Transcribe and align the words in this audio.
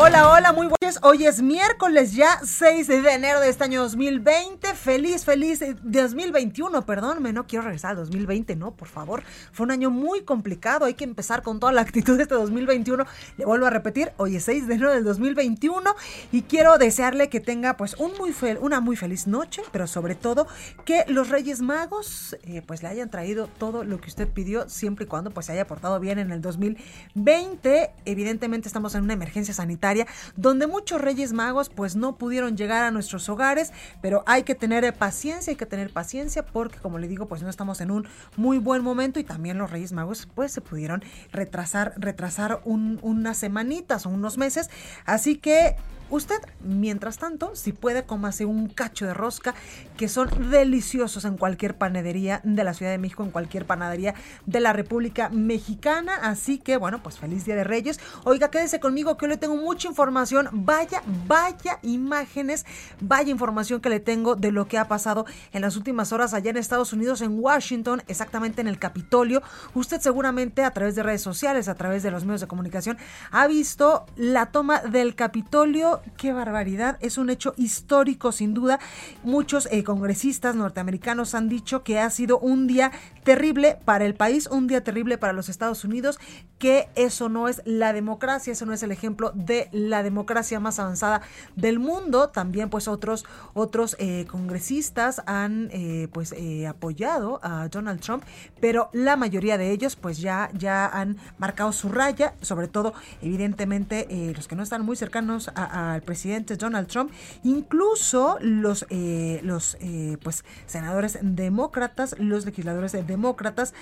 Hola, 0.00 0.30
hola, 0.30 0.52
muy 0.52 0.68
buenas. 0.68 1.00
Hoy 1.02 1.26
es 1.26 1.42
miércoles 1.42 2.12
ya 2.12 2.38
6 2.44 2.86
de 2.86 2.98
enero 3.12 3.40
de 3.40 3.48
este 3.48 3.64
año 3.64 3.82
2020. 3.82 4.72
Feliz, 4.74 5.24
feliz 5.24 5.60
eh, 5.60 5.74
2021, 5.82 6.86
perdónme, 6.86 7.32
no 7.32 7.48
quiero 7.48 7.64
regresar 7.64 7.90
al 7.90 7.96
2020, 7.96 8.54
no, 8.54 8.70
por 8.70 8.86
favor. 8.86 9.24
Fue 9.50 9.64
un 9.64 9.72
año 9.72 9.90
muy 9.90 10.22
complicado, 10.22 10.84
hay 10.84 10.94
que 10.94 11.02
empezar 11.02 11.42
con 11.42 11.58
toda 11.58 11.72
la 11.72 11.80
actitud 11.80 12.16
de 12.16 12.22
este 12.22 12.36
2021. 12.36 13.06
Le 13.38 13.44
vuelvo 13.44 13.66
a 13.66 13.70
repetir, 13.70 14.12
hoy 14.18 14.36
es 14.36 14.44
6 14.44 14.68
de 14.68 14.74
enero 14.74 14.92
del 14.92 15.02
2021 15.02 15.96
y 16.30 16.42
quiero 16.42 16.78
desearle 16.78 17.28
que 17.28 17.40
tenga 17.40 17.76
pues 17.76 17.96
un 17.96 18.12
muy 18.18 18.32
una 18.60 18.78
muy 18.78 18.94
feliz 18.94 19.26
noche, 19.26 19.62
pero 19.72 19.88
sobre 19.88 20.14
todo 20.14 20.46
que 20.84 21.06
los 21.08 21.28
Reyes 21.28 21.60
Magos 21.60 22.36
eh, 22.44 22.62
pues 22.64 22.84
le 22.84 22.88
hayan 22.88 23.10
traído 23.10 23.48
todo 23.58 23.82
lo 23.82 24.00
que 24.00 24.06
usted 24.06 24.28
pidió 24.28 24.68
siempre 24.68 25.06
y 25.06 25.08
cuando 25.08 25.32
pues 25.32 25.46
se 25.46 25.52
haya 25.54 25.66
portado 25.66 25.98
bien 25.98 26.20
en 26.20 26.30
el 26.30 26.40
2020. 26.40 27.90
Evidentemente 28.04 28.68
estamos 28.68 28.94
en 28.94 29.02
una 29.02 29.14
emergencia 29.14 29.52
sanitaria 29.52 29.87
donde 30.36 30.66
muchos 30.66 31.00
Reyes 31.00 31.32
Magos 31.32 31.68
pues 31.68 31.96
no 31.96 32.16
pudieron 32.16 32.56
llegar 32.56 32.84
a 32.84 32.90
nuestros 32.90 33.28
hogares, 33.28 33.72
pero 34.02 34.22
hay 34.26 34.42
que 34.42 34.54
tener 34.54 34.84
eh, 34.84 34.92
paciencia, 34.92 35.50
hay 35.50 35.56
que 35.56 35.66
tener 35.66 35.90
paciencia 35.92 36.44
porque 36.44 36.78
como 36.78 36.98
le 36.98 37.08
digo 37.08 37.26
pues 37.26 37.42
no 37.42 37.48
estamos 37.48 37.80
en 37.80 37.90
un 37.90 38.06
muy 38.36 38.58
buen 38.58 38.82
momento 38.82 39.18
y 39.20 39.24
también 39.24 39.58
los 39.58 39.70
Reyes 39.70 39.92
Magos 39.92 40.28
pues 40.34 40.52
se 40.52 40.60
pudieron 40.60 41.02
retrasar, 41.32 41.94
retrasar 41.96 42.60
un- 42.64 42.98
unas 43.02 43.36
semanitas 43.38 44.06
o 44.06 44.10
unos 44.10 44.38
meses, 44.38 44.70
así 45.06 45.36
que 45.36 45.76
Usted, 46.10 46.36
mientras 46.60 47.18
tanto, 47.18 47.54
si 47.54 47.72
puede, 47.72 48.04
cómase 48.04 48.46
un 48.46 48.68
cacho 48.68 49.04
de 49.04 49.12
rosca, 49.12 49.54
que 49.96 50.08
son 50.08 50.50
deliciosos 50.50 51.24
en 51.26 51.36
cualquier 51.36 51.76
panadería 51.76 52.40
de 52.44 52.64
la 52.64 52.72
Ciudad 52.72 52.92
de 52.92 52.98
México, 52.98 53.22
en 53.22 53.30
cualquier 53.30 53.66
panadería 53.66 54.14
de 54.46 54.60
la 54.60 54.72
República 54.72 55.28
Mexicana. 55.28 56.14
Así 56.22 56.58
que, 56.58 56.78
bueno, 56.78 57.02
pues 57.02 57.18
feliz 57.18 57.44
Día 57.44 57.56
de 57.56 57.64
Reyes. 57.64 58.00
Oiga, 58.24 58.50
quédese 58.50 58.80
conmigo 58.80 59.16
que 59.16 59.26
hoy 59.26 59.32
le 59.32 59.36
tengo 59.36 59.56
mucha 59.56 59.88
información. 59.88 60.48
Vaya, 60.52 61.02
vaya 61.26 61.78
imágenes, 61.82 62.64
vaya 63.00 63.30
información 63.30 63.80
que 63.80 63.90
le 63.90 64.00
tengo 64.00 64.34
de 64.34 64.50
lo 64.50 64.66
que 64.66 64.78
ha 64.78 64.88
pasado 64.88 65.26
en 65.52 65.60
las 65.60 65.76
últimas 65.76 66.12
horas 66.12 66.32
allá 66.32 66.50
en 66.50 66.56
Estados 66.56 66.92
Unidos, 66.94 67.20
en 67.20 67.38
Washington, 67.38 68.02
exactamente 68.08 68.62
en 68.62 68.68
el 68.68 68.78
Capitolio. 68.78 69.42
Usted 69.74 70.00
seguramente 70.00 70.64
a 70.64 70.70
través 70.70 70.94
de 70.94 71.02
redes 71.02 71.22
sociales, 71.22 71.68
a 71.68 71.74
través 71.74 72.02
de 72.02 72.10
los 72.10 72.24
medios 72.24 72.40
de 72.40 72.46
comunicación, 72.46 72.96
ha 73.30 73.46
visto 73.46 74.06
la 74.16 74.46
toma 74.46 74.80
del 74.80 75.14
Capitolio 75.14 75.97
qué 76.16 76.32
barbaridad, 76.32 76.98
es 77.00 77.18
un 77.18 77.30
hecho 77.30 77.54
histórico 77.56 78.32
sin 78.32 78.54
duda. 78.54 78.78
Muchos 79.22 79.68
eh, 79.70 79.84
congresistas 79.84 80.54
norteamericanos 80.56 81.34
han 81.34 81.48
dicho 81.48 81.82
que 81.82 81.98
ha 81.98 82.10
sido 82.10 82.38
un 82.38 82.66
día 82.66 82.92
terrible 83.24 83.78
para 83.84 84.04
el 84.06 84.14
país, 84.14 84.46
un 84.46 84.66
día 84.66 84.82
terrible 84.82 85.18
para 85.18 85.32
los 85.32 85.48
Estados 85.48 85.84
Unidos, 85.84 86.18
que 86.58 86.88
eso 86.96 87.28
no 87.28 87.46
es 87.48 87.62
la 87.64 87.92
democracia, 87.92 88.52
eso 88.52 88.66
no 88.66 88.72
es 88.72 88.82
el 88.82 88.90
ejemplo 88.90 89.30
de 89.34 89.68
la 89.72 90.02
democracia 90.02 90.58
más 90.60 90.78
avanzada 90.78 91.20
del 91.54 91.78
mundo. 91.78 92.28
También 92.30 92.70
pues 92.70 92.88
otros, 92.88 93.24
otros 93.54 93.96
eh, 93.98 94.26
congresistas 94.28 95.22
han 95.26 95.68
eh, 95.72 96.08
pues 96.12 96.34
apoyado 96.68 97.40
a 97.42 97.68
Donald 97.68 98.00
Trump, 98.00 98.24
pero 98.60 98.88
la 98.92 99.16
mayoría 99.16 99.58
de 99.58 99.70
ellos 99.70 99.96
pues 99.96 100.18
ya, 100.18 100.50
ya 100.54 100.86
han 100.86 101.16
marcado 101.38 101.72
su 101.72 101.88
raya, 101.88 102.34
sobre 102.40 102.68
todo 102.68 102.94
evidentemente 103.22 104.32
los 104.34 104.48
que 104.48 104.56
no 104.56 104.62
están 104.62 104.84
muy 104.84 104.96
cercanos 104.96 105.48
a- 105.54 105.87
al 105.94 106.02
presidente 106.02 106.56
Donald 106.56 106.88
Trump, 106.88 107.10
incluso 107.42 108.38
los, 108.40 108.86
eh, 108.90 109.40
los 109.42 109.76
eh, 109.80 110.16
pues 110.22 110.44
senadores 110.66 111.18
demócratas, 111.22 112.16
los 112.18 112.46
legisladores 112.46 112.92
demócratas 113.06 113.74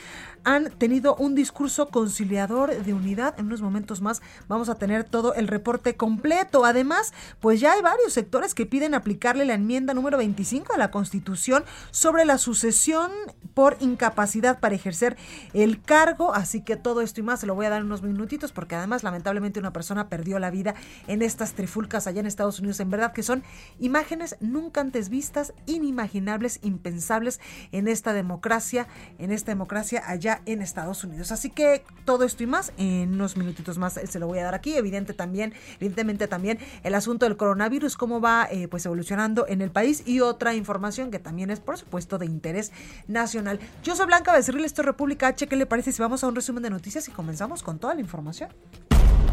han 0.44 0.70
tenido 0.70 1.16
un 1.16 1.34
discurso 1.34 1.88
conciliador 1.88 2.76
de 2.76 2.94
unidad. 2.94 3.34
En 3.38 3.46
unos 3.46 3.62
momentos 3.62 4.00
más 4.00 4.22
vamos 4.48 4.68
a 4.68 4.76
tener 4.76 5.04
todo 5.04 5.34
el 5.34 5.48
reporte 5.48 5.96
completo. 5.96 6.64
Además, 6.64 7.12
pues 7.40 7.60
ya 7.60 7.72
hay 7.72 7.82
varios 7.82 8.12
sectores 8.12 8.54
que 8.54 8.66
piden 8.66 8.94
aplicarle 8.94 9.44
la 9.44 9.54
enmienda 9.54 9.94
número 9.94 10.18
25 10.18 10.72
de 10.72 10.78
la 10.78 10.90
Constitución 10.90 11.64
sobre 11.90 12.24
la 12.24 12.38
sucesión 12.38 13.10
por 13.54 13.76
incapacidad 13.80 14.60
para 14.60 14.74
ejercer 14.74 15.16
el 15.52 15.82
cargo. 15.82 16.34
Así 16.34 16.60
que 16.60 16.76
todo 16.76 17.00
esto 17.00 17.20
y 17.20 17.22
más 17.22 17.40
se 17.40 17.46
lo 17.46 17.54
voy 17.54 17.66
a 17.66 17.70
dar 17.70 17.80
en 17.80 17.86
unos 17.86 18.02
minutitos 18.02 18.52
porque 18.52 18.74
además 18.74 19.02
lamentablemente 19.02 19.60
una 19.60 19.72
persona 19.72 20.08
perdió 20.08 20.38
la 20.38 20.50
vida 20.50 20.74
en 21.06 21.22
estas 21.22 21.52
trifulcas 21.54 21.95
allá 22.04 22.20
en 22.20 22.26
Estados 22.26 22.58
Unidos. 22.58 22.80
En 22.80 22.90
verdad 22.90 23.12
que 23.12 23.22
son 23.22 23.42
imágenes 23.78 24.36
nunca 24.40 24.80
antes 24.80 25.08
vistas, 25.08 25.54
inimaginables, 25.66 26.58
impensables 26.62 27.40
en 27.72 27.88
esta 27.88 28.12
democracia, 28.12 28.86
en 29.18 29.32
esta 29.32 29.52
democracia 29.52 30.02
allá 30.06 30.42
en 30.46 30.62
Estados 30.62 31.04
Unidos. 31.04 31.32
Así 31.32 31.50
que 31.50 31.84
todo 32.04 32.24
esto 32.24 32.42
y 32.42 32.46
más 32.46 32.72
en 32.76 33.14
unos 33.14 33.36
minutitos 33.36 33.78
más 33.78 33.96
eh, 33.96 34.06
se 34.06 34.18
lo 34.18 34.26
voy 34.26 34.40
a 34.40 34.44
dar 34.44 34.54
aquí. 34.54 34.76
Evidente 34.76 35.14
también, 35.14 35.54
evidentemente 35.76 36.28
también 36.28 36.58
el 36.82 36.94
asunto 36.94 37.26
del 37.26 37.36
coronavirus, 37.36 37.96
cómo 37.96 38.20
va 38.20 38.48
eh, 38.50 38.68
pues 38.68 38.84
evolucionando 38.86 39.46
en 39.48 39.62
el 39.62 39.70
país 39.70 40.02
y 40.06 40.20
otra 40.20 40.54
información 40.54 41.10
que 41.10 41.18
también 41.18 41.50
es 41.50 41.60
por 41.60 41.78
supuesto 41.78 42.18
de 42.18 42.26
interés 42.26 42.72
nacional. 43.06 43.60
Yo 43.82 43.94
soy 43.96 44.06
Blanca 44.06 44.32
Becerril, 44.32 44.64
esto 44.64 44.82
es 44.82 44.86
República 44.86 45.28
H. 45.28 45.46
¿Qué 45.46 45.56
le 45.56 45.66
parece 45.66 45.92
si 45.92 46.02
vamos 46.02 46.24
a 46.24 46.28
un 46.28 46.34
resumen 46.34 46.62
de 46.62 46.70
noticias 46.70 47.08
y 47.08 47.12
comenzamos 47.12 47.62
con 47.62 47.78
toda 47.78 47.94
la 47.94 48.00
información? 48.00 48.50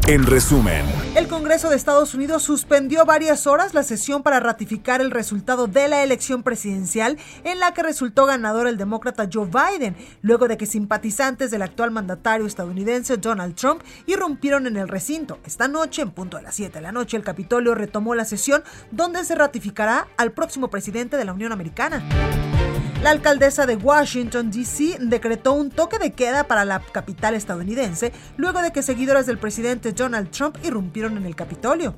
En 0.06 0.26
resumen, 0.26 0.84
El 1.16 1.28
Congreso 1.28 1.70
de 1.70 1.76
Estados 1.76 2.12
Unidos 2.12 2.42
suspendió 2.42 3.06
varias 3.06 3.46
horas 3.46 3.72
la 3.72 3.82
sesión 3.82 4.22
para 4.22 4.38
ratificar 4.38 5.00
el 5.00 5.10
resultado 5.10 5.66
de 5.66 5.88
la 5.88 6.02
elección 6.02 6.42
presidencial 6.42 7.16
en 7.42 7.58
la 7.58 7.72
que 7.72 7.82
resultó 7.82 8.26
ganador 8.26 8.66
el 8.66 8.76
demócrata 8.76 9.30
Joe 9.32 9.48
Biden, 9.48 9.96
luego 10.20 10.46
de 10.46 10.58
que 10.58 10.66
simpatizantes 10.66 11.50
del 11.50 11.62
actual 11.62 11.90
mandatario 11.90 12.46
estadounidense 12.46 13.16
Donald 13.16 13.54
Trump 13.54 13.80
irrumpieron 14.04 14.66
en 14.66 14.76
el 14.76 14.88
recinto. 14.88 15.38
Esta 15.46 15.68
noche, 15.68 16.02
en 16.02 16.10
punto 16.10 16.36
de 16.36 16.42
las 16.42 16.54
7 16.54 16.74
de 16.74 16.82
la 16.82 16.92
noche, 16.92 17.16
el 17.16 17.24
Capitolio 17.24 17.74
retomó 17.74 18.14
la 18.14 18.26
sesión 18.26 18.62
donde 18.90 19.24
se 19.24 19.34
ratificará 19.34 20.08
al 20.18 20.32
próximo 20.32 20.68
presidente 20.68 21.16
de 21.16 21.24
la 21.24 21.32
Unión 21.32 21.50
Americana. 21.50 22.04
La 23.04 23.10
alcaldesa 23.10 23.66
de 23.66 23.76
Washington, 23.76 24.50
D.C., 24.50 24.96
decretó 24.98 25.52
un 25.52 25.68
toque 25.68 25.98
de 25.98 26.12
queda 26.12 26.44
para 26.44 26.64
la 26.64 26.80
capital 26.80 27.34
estadounidense 27.34 28.14
luego 28.38 28.62
de 28.62 28.72
que 28.72 28.80
seguidores 28.80 29.26
del 29.26 29.36
presidente 29.36 29.92
Donald 29.92 30.30
Trump 30.30 30.56
irrumpieron 30.64 31.18
en 31.18 31.26
el 31.26 31.36
Capitolio. 31.36 31.94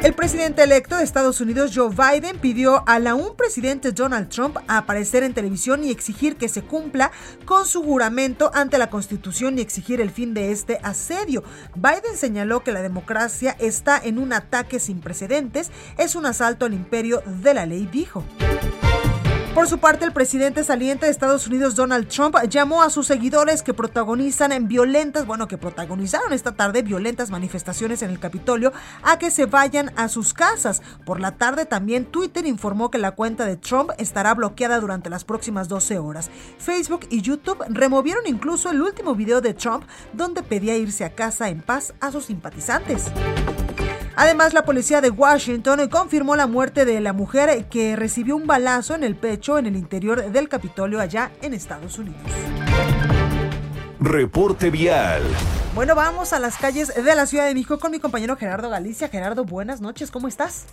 El 0.00 0.14
presidente 0.14 0.62
electo 0.62 0.96
de 0.96 1.02
Estados 1.02 1.40
Unidos, 1.40 1.72
Joe 1.74 1.90
Biden, 1.90 2.38
pidió 2.38 2.84
al 2.86 3.08
aún 3.08 3.34
presidente 3.36 3.90
Donald 3.90 4.28
Trump 4.28 4.58
a 4.68 4.78
aparecer 4.78 5.24
en 5.24 5.34
televisión 5.34 5.82
y 5.82 5.90
exigir 5.90 6.36
que 6.36 6.48
se 6.48 6.62
cumpla 6.62 7.10
con 7.44 7.66
su 7.66 7.82
juramento 7.82 8.52
ante 8.54 8.78
la 8.78 8.90
Constitución 8.90 9.58
y 9.58 9.62
exigir 9.62 10.00
el 10.00 10.12
fin 10.12 10.34
de 10.34 10.52
este 10.52 10.78
asedio. 10.84 11.42
Biden 11.74 12.16
señaló 12.16 12.62
que 12.62 12.70
la 12.70 12.80
democracia 12.80 13.56
está 13.58 13.98
en 13.98 14.20
un 14.20 14.34
ataque 14.34 14.78
sin 14.78 15.00
precedentes, 15.00 15.72
es 15.98 16.14
un 16.14 16.26
asalto 16.26 16.64
al 16.64 16.74
imperio 16.74 17.24
de 17.42 17.54
la 17.54 17.66
ley, 17.66 17.88
dijo. 17.90 18.22
Por 19.54 19.68
su 19.68 19.78
parte, 19.78 20.04
el 20.04 20.12
presidente 20.12 20.64
saliente 20.64 21.06
de 21.06 21.12
Estados 21.12 21.46
Unidos, 21.46 21.76
Donald 21.76 22.08
Trump, 22.08 22.34
llamó 22.48 22.82
a 22.82 22.90
sus 22.90 23.06
seguidores 23.06 23.62
que 23.62 23.72
protagonizan 23.72 24.50
en 24.50 24.66
violentas, 24.66 25.26
bueno, 25.26 25.46
que 25.46 25.58
protagonizaron 25.58 26.32
esta 26.32 26.56
tarde 26.56 26.82
violentas 26.82 27.30
manifestaciones 27.30 28.02
en 28.02 28.10
el 28.10 28.18
Capitolio, 28.18 28.72
a 29.04 29.16
que 29.16 29.30
se 29.30 29.46
vayan 29.46 29.92
a 29.94 30.08
sus 30.08 30.34
casas. 30.34 30.82
Por 31.06 31.20
la 31.20 31.36
tarde 31.36 31.66
también 31.66 32.04
Twitter 32.04 32.46
informó 32.46 32.90
que 32.90 32.98
la 32.98 33.12
cuenta 33.12 33.46
de 33.46 33.56
Trump 33.56 33.90
estará 33.96 34.34
bloqueada 34.34 34.80
durante 34.80 35.08
las 35.08 35.22
próximas 35.24 35.68
12 35.68 36.00
horas. 36.00 36.30
Facebook 36.58 37.06
y 37.08 37.22
YouTube 37.22 37.64
removieron 37.68 38.26
incluso 38.26 38.70
el 38.70 38.82
último 38.82 39.14
video 39.14 39.40
de 39.40 39.54
Trump 39.54 39.84
donde 40.12 40.42
pedía 40.42 40.76
irse 40.76 41.04
a 41.04 41.14
casa 41.14 41.48
en 41.48 41.62
paz 41.62 41.94
a 42.00 42.10
sus 42.10 42.24
simpatizantes. 42.24 43.04
Además, 44.16 44.54
la 44.54 44.64
policía 44.64 45.00
de 45.00 45.10
Washington 45.10 45.88
confirmó 45.88 46.36
la 46.36 46.46
muerte 46.46 46.84
de 46.84 47.00
la 47.00 47.12
mujer 47.12 47.64
que 47.66 47.96
recibió 47.96 48.36
un 48.36 48.46
balazo 48.46 48.94
en 48.94 49.02
el 49.02 49.16
pecho 49.16 49.58
en 49.58 49.66
el 49.66 49.76
interior 49.76 50.30
del 50.30 50.48
Capitolio 50.48 51.00
allá 51.00 51.32
en 51.42 51.52
Estados 51.52 51.98
Unidos. 51.98 52.20
Reporte 53.98 54.70
vial. 54.70 55.22
Bueno, 55.74 55.96
vamos 55.96 56.32
a 56.32 56.38
las 56.38 56.56
calles 56.56 56.94
de 56.94 57.14
la 57.14 57.26
Ciudad 57.26 57.46
de 57.46 57.54
México 57.54 57.80
con 57.80 57.90
mi 57.90 57.98
compañero 57.98 58.36
Gerardo 58.36 58.70
Galicia. 58.70 59.08
Gerardo, 59.08 59.44
buenas 59.44 59.80
noches, 59.80 60.10
¿cómo 60.12 60.28
estás? 60.28 60.66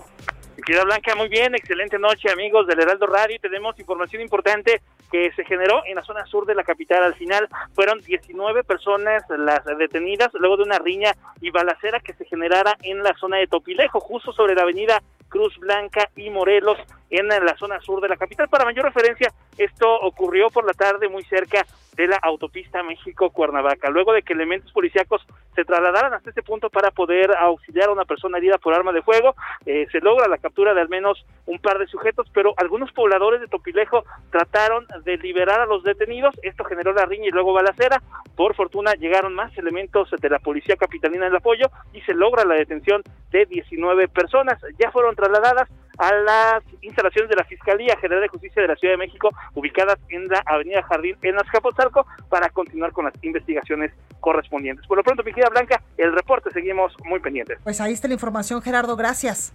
Querida 0.66 0.84
Blanca, 0.84 1.16
muy 1.16 1.28
bien, 1.28 1.56
excelente 1.56 1.98
noche 1.98 2.30
amigos 2.31 2.68
del 2.68 2.80
Heraldo 2.80 3.08
Radio. 3.08 3.40
Tenemos 3.42 3.80
información 3.80 4.22
importante 4.22 4.81
que 5.12 5.31
se 5.34 5.44
generó 5.44 5.84
en 5.86 5.96
la 5.96 6.04
zona 6.04 6.25
sur 6.25 6.46
de 6.46 6.54
la 6.54 6.63
capital. 6.63 7.04
Al 7.04 7.16
final 7.16 7.48
fueron 7.74 8.00
19 8.00 8.63
personas 8.63 9.24
las 9.30 9.66
detenidas 9.78 10.30
luego 10.34 10.58
de 10.58 10.63
una 10.63 10.78
riña 10.78 11.13
y 11.42 11.50
balacera 11.50 12.00
que 12.00 12.13
se 12.13 12.25
generara 12.25 12.78
en 12.84 13.02
la 13.02 13.16
zona 13.16 13.38
de 13.38 13.48
Topilejo, 13.48 14.00
justo 14.00 14.34
sobre 14.34 14.54
la 14.54 14.62
avenida 14.62 15.02
Cruz 15.30 15.58
Blanca 15.58 16.10
y 16.16 16.30
Morelos 16.30 16.78
en 17.10 17.28
la 17.28 17.56
zona 17.57 17.80
sur 17.81 18.02
de 18.02 18.10
la 18.10 18.18
capital. 18.18 18.48
Para 18.48 18.66
mayor 18.66 18.86
referencia, 18.86 19.34
esto 19.57 19.92
ocurrió 20.02 20.50
por 20.50 20.66
la 20.66 20.74
tarde 20.74 21.10
muy 21.10 21.24
cerca 21.24 21.66
de 21.96 22.08
la 22.08 22.18
autopista 22.18 22.84
México-Cuernavaca. 22.84 23.90
Luego 23.90 24.14
de 24.14 24.22
que 24.22 24.34
elementos 24.34 24.72
policíacos 24.72 25.26
se 25.56 25.66
trasladaran 25.66 26.14
hasta 26.14 26.30
este 26.30 26.44
punto 26.44 26.70
para 26.70 26.92
poder 26.92 27.36
auxiliar 27.38 27.90
a 27.90 27.94
una 27.94 28.06
persona 28.06 28.38
herida 28.38 28.58
por 28.58 28.74
arma 28.74 28.92
de 28.92 29.02
fuego, 29.02 29.36
eh, 29.66 29.88
se 29.92 30.00
logra 30.00 30.28
la 30.28 30.38
captura 30.38 30.74
de 30.74 30.82
al 30.82 30.90
menos 30.90 31.26
un 31.46 31.60
par 31.60 31.78
de 31.80 31.88
sujetos, 31.88 32.28
pero 32.34 32.54
algunos 32.58 32.92
pobladores 32.92 33.42
de 33.42 33.48
Topilejo 33.48 34.04
trataron 34.32 34.86
de 35.04 35.18
liberar 35.18 35.60
a 35.60 35.66
los 35.66 35.84
detenidos. 35.84 36.34
Esto 36.44 36.64
generó 36.64 36.94
la 36.94 37.06
riña 37.06 37.28
y 37.28 37.32
luego 37.32 37.54
balacera. 37.54 38.02
Por 38.36 38.56
fortuna 38.56 38.94
llegaron 38.94 39.34
más 39.34 39.56
elementos 39.58 40.10
de 40.12 40.30
la 40.30 40.40
policía 40.40 40.76
capitalina 40.76 41.26
en 41.26 41.32
el 41.32 41.38
apoyo 41.38 41.68
y 41.94 42.02
se 42.02 42.14
logra 42.14 42.46
la 42.46 42.56
detención 42.56 43.02
de 43.32 43.46
19 43.46 44.08
personas. 44.08 44.62
Ya 44.80 44.92
fueron 44.92 45.16
trasladadas 45.16 45.70
a 45.98 46.14
las 46.14 46.64
instalaciones 46.82 47.30
de 47.30 47.36
la 47.36 47.44
Fiscalía 47.44 47.96
General 47.98 48.22
de 48.22 48.28
Justicia 48.30 48.62
de 48.62 48.68
la 48.68 48.76
Ciudad 48.76 48.94
de 48.94 49.06
México, 49.06 49.30
ubicadas 49.54 50.00
en 50.10 50.28
la 50.28 50.42
Avenida 50.46 50.82
Jardín 50.84 51.16
en 51.22 51.38
Azcapotzalco, 51.38 51.81
para 52.30 52.50
continuar 52.50 52.92
con 52.92 53.06
las 53.06 53.13
investigaciones 53.22 53.92
correspondientes. 54.19 54.86
Por 54.88 54.98
lo 54.98 55.04
pronto, 55.04 55.24
mi 55.24 55.31
Blanca, 55.31 55.81
el 55.98 56.13
reporte 56.13 56.51
seguimos 56.51 56.94
muy 57.06 57.19
pendientes. 57.19 57.60
Pues 57.63 57.81
ahí 57.81 57.94
está 57.94 58.07
la 58.07 58.13
información, 58.13 58.62
Gerardo, 58.62 58.95
gracias. 58.95 59.54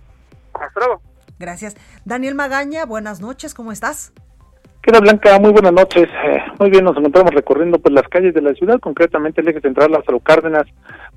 Hasta 0.55 0.81
luego. 0.81 1.00
Gracias. 1.38 1.76
Daniel 2.05 2.34
Magaña, 2.34 2.87
buenas 2.87 3.20
noches, 3.20 3.55
¿cómo 3.55 3.73
estás? 3.73 4.12
Queda 4.87 5.00
Blanca, 5.00 5.38
muy 5.40 5.50
buenas 5.50 5.73
noches. 5.73 6.08
Eh, 6.25 6.38
muy 6.61 6.70
bien, 6.70 6.84
nos 6.84 6.96
encontramos 6.96 7.34
recorriendo 7.34 7.78
pues 7.78 7.93
las 7.93 8.06
calles 8.08 8.32
de 8.34 8.40
la 8.40 8.55
ciudad, 8.55 8.78
concretamente 8.78 9.40
el 9.40 9.49
eje 9.49 9.61
central 9.61 9.90
Lázaro 9.90 10.20
Cárdenas. 10.20 10.64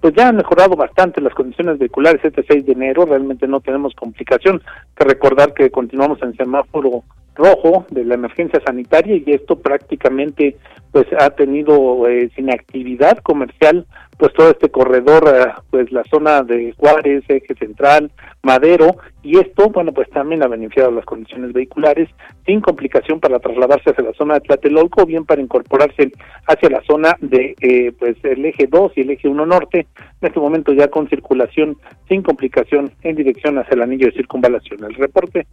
Pues 0.01 0.15
ya 0.15 0.29
han 0.29 0.38
mejorado 0.38 0.75
bastante 0.75 1.21
las 1.21 1.35
condiciones 1.35 1.77
vehiculares 1.77 2.19
este 2.23 2.44
6 2.47 2.65
de 2.65 2.71
enero, 2.71 3.06
realmente 3.06 3.47
no 3.47 3.59
tenemos 3.59 3.94
complicación. 3.94 4.61
Que 4.95 5.03
recordar 5.03 5.53
que 5.53 5.69
continuamos 5.69 6.19
en 6.23 6.35
semáforo 6.35 7.03
rojo 7.35 7.85
de 7.91 8.06
la 8.06 8.15
emergencia 8.15 8.59
sanitaria 8.65 9.15
y 9.15 9.31
esto 9.33 9.59
prácticamente 9.59 10.57
pues 10.91 11.07
ha 11.19 11.30
tenido 11.31 12.07
eh, 12.07 12.30
sin 12.36 12.51
actividad 12.51 13.18
comercial 13.19 13.86
pues 14.18 14.33
todo 14.33 14.50
este 14.50 14.69
corredor 14.69 15.24
eh, 15.33 15.53
pues 15.69 15.91
la 15.91 16.03
zona 16.06 16.44
de 16.44 16.74
Juárez 16.77 17.24
eje 17.27 17.56
central 17.56 18.12
Madero 18.44 18.97
y 19.24 19.38
esto 19.38 19.69
bueno 19.69 19.91
pues 19.94 20.09
también 20.09 20.44
ha 20.44 20.47
beneficiado 20.47 20.91
las 20.91 21.06
condiciones 21.06 21.53
vehiculares 21.53 22.09
sin 22.45 22.62
complicación 22.62 23.19
para 23.19 23.39
trasladarse 23.39 23.91
hacia 23.91 24.03
la 24.03 24.13
zona 24.13 24.36
de 24.36 24.41
Tlatelolco 24.41 25.03
o 25.03 25.06
bien 25.06 25.25
para 25.25 25.41
incorporarse 25.41 26.12
hacia 26.47 26.69
la 26.69 26.81
zona 26.88 27.15
de 27.21 27.56
eh, 27.62 27.92
pues 27.97 28.18
el 28.24 28.45
eje 28.45 28.68
2 28.68 28.94
y 28.95 29.01
el 29.01 29.12
eje 29.12 29.27
1 29.27 29.45
norte 29.45 29.88
en 30.21 30.27
este 30.27 30.39
momento 30.39 30.74
ya 30.74 30.89
con 30.89 31.07
circulación 31.07 31.77
sin 32.07 32.24
complicación 32.24 32.92
en 33.03 33.15
dirección 33.15 33.57
hacia 33.57 33.75
el 33.75 33.83
anillo 33.83 34.07
de 34.07 34.13
circunvalación 34.13 34.83
el 34.83 34.95
reporte 34.95 35.47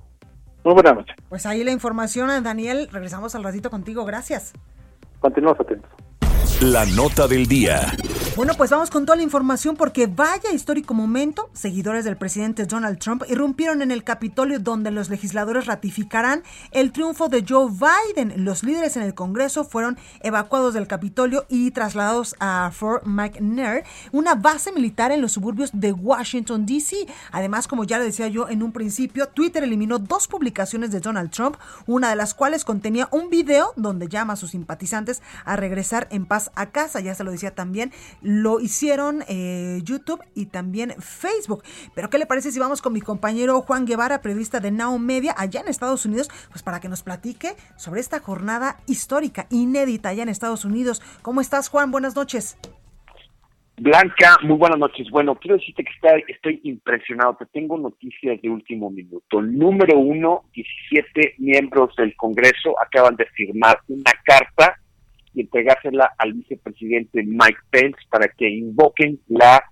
muy 0.65 0.75
buenas 0.75 0.97
noches. 0.97 1.15
Pues 1.29 1.47
ahí 1.47 1.63
la 1.63 1.71
información, 1.71 2.43
Daniel. 2.43 2.89
Regresamos 2.91 3.37
al 3.37 3.45
ratito 3.45 3.71
contigo. 3.71 4.05
Gracias. 4.05 4.53
Continuamos 5.27 5.59
atentos. 5.59 5.96
La 6.63 6.87
nota 6.87 7.29
del 7.29 7.47
día. 7.47 7.95
Bueno, 8.35 8.53
pues 8.55 8.71
vamos 8.71 8.91
con 8.91 9.07
toda 9.07 9.17
la 9.17 9.23
información 9.23 9.77
porque 9.77 10.07
vaya 10.07 10.53
histórico 10.53 10.93
momento. 10.93 11.49
Seguidores 11.55 12.05
del 12.05 12.19
presidente 12.19 12.67
Donald 12.67 12.99
Trump 12.99 13.25
irrumpieron 13.29 13.81
en 13.81 13.91
el 13.91 14.05
Capitolio 14.05 14.59
donde 14.59 14.91
los 14.91 15.09
legisladores 15.09 15.65
ratificarán 15.65 16.43
el 16.71 16.93
triunfo 16.93 17.29
de 17.29 17.45
Joe 17.47 17.71
Biden. 17.71 18.45
Los 18.45 18.63
líderes 18.63 18.97
en 18.97 19.05
el 19.05 19.15
Congreso 19.15 19.65
fueron 19.65 19.99
evacuados 20.21 20.75
del 20.75 20.87
Capitolio 20.87 21.47
y 21.49 21.71
trasladados 21.71 22.37
a 22.39 22.71
Fort 22.75 23.05
McNair, 23.05 23.85
una 24.13 24.35
base 24.35 24.71
militar 24.71 25.13
en 25.13 25.23
los 25.23 25.33
suburbios 25.33 25.71
de 25.73 25.93
Washington, 25.93 26.67
D.C. 26.67 27.07
Además, 27.33 27.67
como 27.69 27.85
ya 27.85 27.99
le 27.99 28.05
decía 28.05 28.29
yo 28.29 28.51
en 28.51 28.63
un 28.63 28.73
principio, 28.73 29.29
Twitter 29.29 29.63
eliminó 29.63 29.99
dos 29.99 30.29
publicaciones 30.29 30.91
de 30.91 31.01
Donald 31.01 31.31
Trump, 31.31 31.57
una 31.87 32.11
de 32.11 32.17
las 32.17 32.35
cuales 32.35 32.65
contenía 32.65 33.09
un 33.13 33.31
video 33.31 33.73
donde 33.77 34.09
llama 34.09 34.35
a 34.35 34.37
sus 34.37 34.51
simpatizantes 34.51 35.23
a 35.47 35.57
regresar 35.57 36.07
en 36.11 36.27
paz 36.27 36.46
a 36.55 36.71
casa, 36.71 37.01
ya 37.01 37.15
se 37.15 37.25
lo 37.25 37.31
decía 37.31 37.55
también, 37.55 37.93
lo 38.23 38.61
hicieron 38.61 39.23
eh, 39.29 39.81
YouTube 39.83 40.23
y 40.35 40.47
también 40.47 40.95
Facebook. 40.99 41.63
Pero 41.95 42.11
¿qué 42.11 42.19
le 42.19 42.27
parece 42.27 42.53
si 42.53 42.59
vamos 42.59 42.83
con 42.83 42.93
mi 42.93 43.01
compañero 43.01 43.61
Juan 43.63 43.87
Guevara, 43.87 44.23
periodista 44.23 44.61
de 44.61 44.71
Now 44.71 44.99
Media, 44.99 45.35
allá 45.37 45.61
en 45.61 45.69
Estados 45.69 46.07
Unidos, 46.07 46.31
pues 46.51 46.63
para 46.63 46.81
que 46.81 46.89
nos 46.89 47.03
platique 47.03 47.57
sobre 47.77 48.01
esta 48.01 48.21
jornada 48.21 48.79
histórica, 48.87 49.47
inédita 49.51 50.11
allá 50.11 50.23
en 50.23 50.29
Estados 50.29 50.65
Unidos. 50.65 51.03
¿Cómo 51.23 51.41
estás, 51.41 51.69
Juan? 51.69 51.91
Buenas 51.91 52.17
noches. 52.17 52.59
Blanca, 53.79 54.39
muy 54.43 54.57
buenas 54.57 54.79
noches. 54.79 55.11
Bueno, 55.11 55.35
quiero 55.35 55.59
decirte 55.59 55.85
que 55.85 56.33
estoy 56.33 56.61
impresionado. 56.65 57.37
Te 57.37 57.45
tengo 57.47 57.77
noticias 57.77 58.41
de 58.41 58.49
último 58.49 58.91
minuto. 58.91 59.43
Número 59.43 59.99
uno, 59.99 60.45
17 60.55 61.35
miembros 61.39 61.95
del 61.97 62.17
Congreso 62.17 62.75
acaban 62.81 63.17
de 63.17 63.27
firmar 63.27 63.79
una 63.89 64.13
carta 64.25 64.79
y 65.37 65.43
entregársela 65.43 66.13
al 66.17 66.33
vicepresidente 66.33 67.23
Mike 67.23 67.61
Pence 67.71 67.99
para 68.11 68.27
que 68.29 68.49
invoquen 68.49 69.21
la 69.29 69.63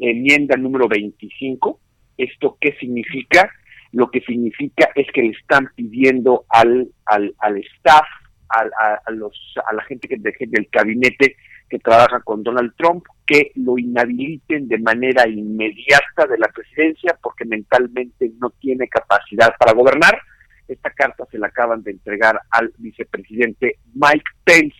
enmienda 0.00 0.56
número 0.56 0.88
25. 0.88 1.80
¿Esto 2.18 2.58
qué 2.60 2.76
significa? 2.80 3.48
Lo 3.92 4.10
que 4.10 4.20
significa 4.22 4.90
es 4.96 5.06
que 5.14 5.22
le 5.22 5.30
están 5.30 5.70
pidiendo 5.76 6.44
al, 6.48 6.88
al, 7.04 7.32
al 7.38 7.56
staff, 7.58 8.04
al, 8.48 8.70
a, 9.06 9.10
los, 9.12 9.54
a 9.70 9.74
la 9.74 9.84
gente 9.84 10.08
que 10.08 10.16
del 10.18 10.68
gabinete 10.72 11.36
que 11.68 11.78
trabaja 11.78 12.20
con 12.20 12.42
Donald 12.42 12.72
Trump, 12.76 13.04
que 13.26 13.52
lo 13.54 13.78
inhabiliten 13.78 14.66
de 14.66 14.78
manera 14.78 15.28
inmediata 15.28 16.26
de 16.28 16.38
la 16.38 16.48
presidencia 16.48 17.16
porque 17.22 17.44
mentalmente 17.44 18.30
no 18.40 18.50
tiene 18.50 18.88
capacidad 18.88 19.54
para 19.58 19.72
gobernar. 19.72 20.18
Esta 20.66 20.90
carta 20.90 21.24
se 21.30 21.38
la 21.38 21.46
acaban 21.46 21.82
de 21.84 21.92
entregar 21.92 22.40
al 22.50 22.72
vicepresidente 22.78 23.78
Mike 23.94 24.24
Pence. 24.44 24.76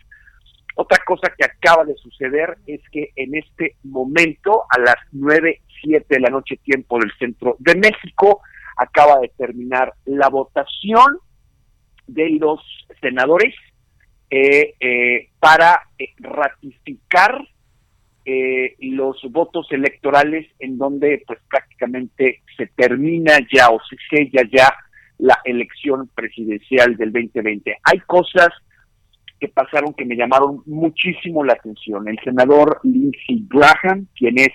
Otra 0.79 0.99
cosa 1.03 1.33
que 1.35 1.43
acaba 1.43 1.85
de 1.85 1.95
suceder 1.95 2.55
es 2.67 2.79
que 2.91 3.09
en 3.15 3.33
este 3.33 3.77
momento, 3.83 4.65
a 4.69 4.79
las 4.79 4.97
nueve, 5.11 5.61
siete 5.81 6.05
de 6.15 6.19
la 6.19 6.29
noche, 6.29 6.59
tiempo 6.63 6.99
del 6.99 7.11
centro 7.17 7.55
de 7.57 7.73
México, 7.73 8.41
acaba 8.77 9.19
de 9.19 9.29
terminar 9.35 9.91
la 10.05 10.29
votación 10.29 11.17
de 12.05 12.29
los 12.39 12.61
senadores 13.01 13.55
eh, 14.29 14.75
eh, 14.79 15.29
para 15.39 15.81
eh, 15.97 16.13
ratificar 16.19 17.41
los 18.79 19.21
votos 19.31 19.67
electorales 19.71 20.45
en 20.59 20.77
donde 20.77 21.23
pues 21.25 21.39
prácticamente 21.49 22.41
se 22.57 22.67
termina 22.67 23.39
ya 23.49 23.69
o 23.69 23.79
se 23.89 23.95
sella 24.09 24.41
ya 24.51 24.67
la 25.17 25.39
elección 25.45 26.09
presidencial 26.13 26.97
del 26.97 27.13
2020. 27.13 27.77
Hay 27.83 27.99
cosas 28.01 28.49
que 29.39 29.47
pasaron 29.47 29.93
que 29.93 30.05
me 30.05 30.15
llamaron 30.15 30.61
muchísimo 30.65 31.43
la 31.43 31.53
atención. 31.53 32.07
El 32.07 32.19
senador 32.23 32.79
Lindsey 32.83 33.45
Graham, 33.47 34.07
quien 34.15 34.39
es 34.39 34.53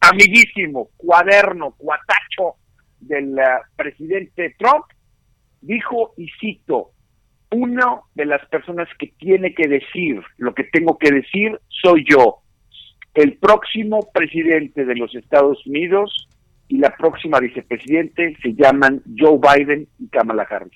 amiguísimo, 0.00 0.90
cuaderno, 0.96 1.72
cuatacho 1.72 2.56
del 3.00 3.32
uh, 3.32 3.64
presidente 3.76 4.54
Trump, 4.58 4.84
dijo, 5.60 6.12
y 6.16 6.28
cito, 6.40 6.90
una 7.50 8.00
de 8.14 8.26
las 8.26 8.44
personas 8.48 8.88
que 8.98 9.12
tiene 9.18 9.54
que 9.54 9.68
decir 9.68 10.20
lo 10.38 10.54
que 10.54 10.64
tengo 10.64 10.98
que 10.98 11.10
decir 11.10 11.58
soy 11.68 12.04
yo. 12.08 12.38
El 13.14 13.36
próximo 13.38 14.00
presidente 14.12 14.84
de 14.84 14.96
los 14.96 15.14
Estados 15.14 15.64
Unidos 15.66 16.28
y 16.68 16.78
la 16.78 16.96
próxima 16.96 17.38
vicepresidente 17.38 18.36
se 18.42 18.54
llaman 18.54 19.02
Joe 19.16 19.38
Biden 19.38 19.86
y 20.00 20.08
Kamala 20.08 20.42
Harris 20.50 20.74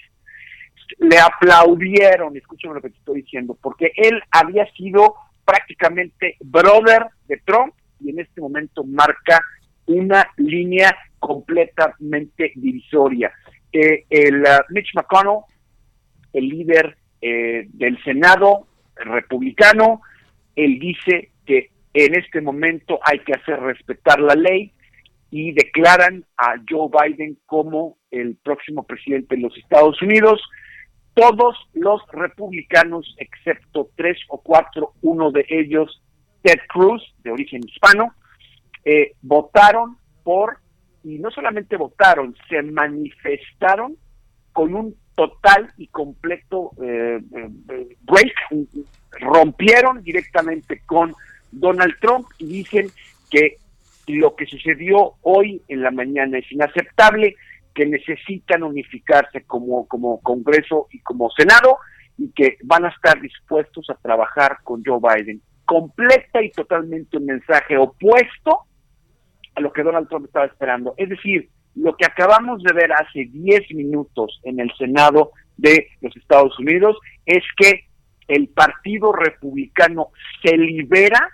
le 0.99 1.19
aplaudieron, 1.19 2.37
escúchame 2.37 2.75
lo 2.75 2.83
que 2.83 2.91
te 2.91 2.99
estoy 2.99 3.23
diciendo, 3.23 3.57
porque 3.61 3.93
él 3.97 4.23
había 4.31 4.71
sido 4.73 5.15
prácticamente 5.45 6.37
brother 6.41 7.07
de 7.27 7.39
Trump 7.45 7.75
y 8.01 8.11
en 8.11 8.21
este 8.21 8.41
momento 8.41 8.85
marca 8.85 9.41
una 9.87 10.29
línea 10.37 10.97
completamente 11.19 12.53
divisoria. 12.55 13.33
Eh, 13.73 14.05
el 14.11 14.43
uh, 14.43 14.65
Mitch 14.71 14.95
McConnell, 14.95 15.41
el 16.33 16.49
líder 16.49 16.97
eh, 17.21 17.67
del 17.69 18.03
Senado 18.05 18.67
republicano, 18.97 20.03
él 20.55 20.79
dice 20.79 21.31
que 21.47 21.71
en 21.95 22.15
este 22.15 22.41
momento 22.41 23.01
hay 23.03 23.21
que 23.21 23.33
hacer 23.33 23.59
respetar 23.61 24.21
la 24.21 24.35
ley 24.35 24.73
y 25.31 25.53
declaran 25.53 26.25
a 26.37 26.55
Joe 26.69 26.89
Biden 26.91 27.39
como 27.47 27.99
el 28.11 28.37
próximo 28.37 28.85
presidente 28.85 29.37
de 29.37 29.43
los 29.43 29.57
Estados 29.57 30.01
Unidos 30.03 30.43
todos 31.19 31.57
los 31.75 32.01
republicanos, 32.13 33.17
excepto 33.19 33.91
tres 33.97 34.19
o 34.29 34.41
cuatro, 34.41 34.93
uno 35.03 35.33
de 35.33 35.45
ellos, 35.49 36.01
Ted 36.43 36.61
Cruz, 36.69 37.03
de 37.25 37.33
origen 37.33 37.61
hispano, 37.67 38.15
eh, 38.85 39.15
votaron 39.21 39.97
por, 40.23 40.59
y 41.03 41.19
no 41.19 41.33
solamente 41.33 41.77
votaron, 41.77 42.37
se 42.49 42.63
manifestaron 42.63 43.97
con 44.53 44.77
un 44.77 44.95
total 45.17 45.73
y 45.77 45.89
completo 45.89 46.71
eh, 46.81 47.21
eh, 47.37 47.97
break, 48.03 48.35
rompieron 49.11 50.05
directamente 50.05 50.83
con 50.87 51.13
Donald 51.51 51.95
Trump 52.01 52.29
y 52.39 52.47
dicen 52.47 52.87
que 53.29 53.57
lo 54.07 54.37
que 54.37 54.47
sucedió 54.47 55.15
hoy 55.23 55.63
en 55.67 55.83
la 55.83 55.91
mañana 55.91 56.39
es 56.39 56.51
inaceptable, 56.53 57.35
que 57.79 57.87
necesitan 57.87 58.65
unificarse 58.65 59.45
como, 59.45 59.87
como 59.87 60.21
Congreso 60.21 60.89
y 60.91 60.99
como 60.99 61.31
Senado 61.31 61.79
y 62.17 62.33
que 62.33 62.59
van 62.65 62.85
a 62.85 62.89
estar 62.89 63.21
dispuestos 63.21 63.89
a 63.89 63.95
trabajar 63.95 64.59
con 64.65 64.83
Joe 64.85 64.99
Biden. 65.01 65.41
Completa 65.65 66.43
y 66.43 66.51
totalmente 66.51 67.19
un 67.19 67.27
mensaje 67.27 67.79
opuesto 67.79 68.63
a 69.55 69.61
lo 69.61 69.73
que 69.73 69.85
Donald 69.85 70.09
Trump 70.09 70.27
estaba 70.27 70.47
esperando. 70.47 70.95
Es 70.97 71.09
decir, 71.09 71.51
lo 71.77 71.95
que 71.95 72.05
acabamos 72.05 72.65
de 72.65 72.73
ver 72.73 72.93
hace 72.93 73.27
10 73.31 73.73
minutos 73.77 74.41
en 74.43 74.59
el 74.59 74.73
Senado 74.77 75.31
de 75.57 75.87
los 76.01 76.17
Estados 76.17 76.59
Unidos 76.59 76.97
es 77.27 77.45
que 77.57 77.85
el 78.27 78.49
Partido 78.49 79.13
Republicano 79.13 80.09
se 80.43 80.57
libera 80.57 81.29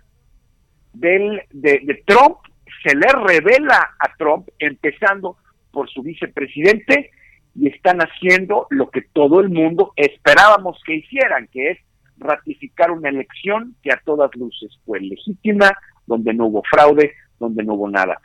del, 0.93 1.41
de, 1.53 1.81
de 1.85 2.03
Trump, 2.05 2.37
se 2.83 2.95
le 2.95 3.09
revela 3.09 3.97
a 3.99 4.15
Trump, 4.19 4.47
empezando 4.59 5.39
por 5.75 5.91
su 5.91 6.03
vicepresidente, 6.03 7.11
y 7.57 7.69
están 7.69 7.99
haciendo 7.99 8.67
lo 8.71 8.91
que 8.91 9.03
todo 9.13 9.41
el 9.41 9.51
mundo 9.51 9.93
esperábamos 9.97 10.81
que 10.87 10.97
hicieran, 10.97 11.49
que 11.53 11.73
es 11.73 11.79
ratificar 12.17 12.91
una 12.91 13.11
elección 13.11 13.77
que 13.83 13.93
a 13.93 14.01
todas 14.05 14.35
luces 14.35 14.71
fue 14.87 15.01
legítima, 15.01 15.77
donde 16.07 16.33
no 16.33 16.47
hubo 16.47 16.63
fraude, 16.71 17.13
donde 17.39 17.63
no 17.63 17.75
hubo 17.75 17.91
nada. 17.91 18.19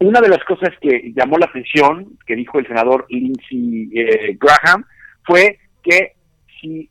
Una 0.00 0.20
de 0.20 0.28
las 0.28 0.42
cosas 0.44 0.70
que 0.80 1.12
llamó 1.14 1.38
la 1.38 1.46
atención, 1.46 2.18
que 2.26 2.36
dijo 2.36 2.58
el 2.58 2.66
senador 2.66 3.06
Lindsey 3.08 3.90
eh, 3.94 4.36
Graham, 4.38 4.84
fue 5.24 5.58
que 5.82 6.12
si 6.60 6.90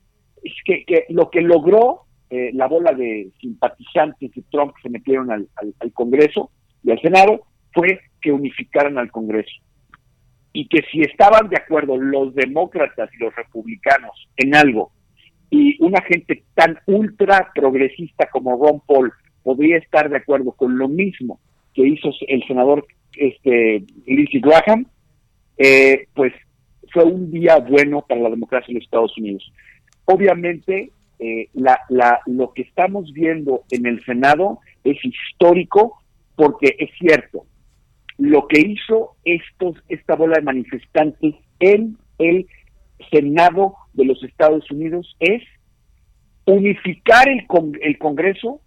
que, 0.64 0.86
que 0.86 1.06
lo 1.10 1.30
que 1.30 1.42
logró 1.42 2.06
eh, 2.30 2.52
la 2.54 2.68
bola 2.68 2.92
de 2.94 3.30
simpatizantes 3.40 4.32
de 4.34 4.44
Trump 4.52 4.74
que 4.76 4.82
se 4.84 4.90
metieron 4.90 5.32
al, 5.32 5.48
Congreso 5.94 6.50
y 6.84 6.92
al 6.92 7.00
Senado 7.00 7.44
fue 7.76 8.00
que 8.22 8.32
unificaran 8.32 8.98
al 8.98 9.12
Congreso. 9.12 9.62
Y 10.54 10.68
que 10.68 10.84
si 10.90 11.02
estaban 11.02 11.50
de 11.50 11.58
acuerdo 11.58 11.98
los 11.98 12.34
demócratas 12.34 13.10
y 13.14 13.24
los 13.24 13.36
republicanos 13.36 14.28
en 14.38 14.56
algo, 14.56 14.92
y 15.52 15.78
una 15.84 16.02
gente 16.02 16.44
tan 16.56 16.80
ultra 16.88 17.52
progresista 17.54 18.28
como 18.32 18.58
Ron 18.58 18.82
Paul 18.88 19.12
podría 19.44 19.78
estar 19.78 20.10
de 20.10 20.18
acuerdo 20.18 20.54
con 20.54 20.78
lo 20.78 20.88
mismo 20.88 21.40
que 21.74 21.86
hizo 21.86 22.10
el 22.28 22.44
senador 22.48 22.88
este 23.18 23.84
Lindsey 24.06 24.40
Graham, 24.40 24.88
eh, 25.58 26.08
pues 26.14 26.34
fue 26.92 27.04
un 27.04 27.32
día 27.32 27.58
bueno 27.58 28.04
para 28.08 28.22
la 28.22 28.30
democracia 28.30 28.72
en 28.72 28.76
los 28.76 28.86
Estados 28.86 29.18
Unidos. 29.18 29.52
Obviamente, 30.06 30.90
eh, 31.20 31.50
la, 31.54 31.80
la, 31.90 32.22
lo 32.26 32.54
que 32.54 32.64
estamos 32.64 33.12
viendo 33.14 33.64
en 33.72 33.86
el 33.86 34.04
Senado 34.04 34.60
es 34.84 34.98
histórico 35.04 36.00
porque 36.36 36.76
es 36.80 36.90
cierto, 36.98 37.46
lo 38.18 38.48
que 38.48 38.62
hizo 38.62 39.16
estos, 39.26 39.76
esta 39.90 40.16
bola 40.16 40.36
de 40.38 40.44
manifestantes 40.44 41.36
en 41.60 41.98
el 42.18 42.48
Senado 43.12 43.76
de 43.94 44.06
los 44.06 44.24
Estados 44.24 44.70
Unidos 44.72 45.16
es 45.20 45.44
unificar 46.46 47.28
el, 47.28 47.46
el 47.82 47.98
Congreso 47.98 48.62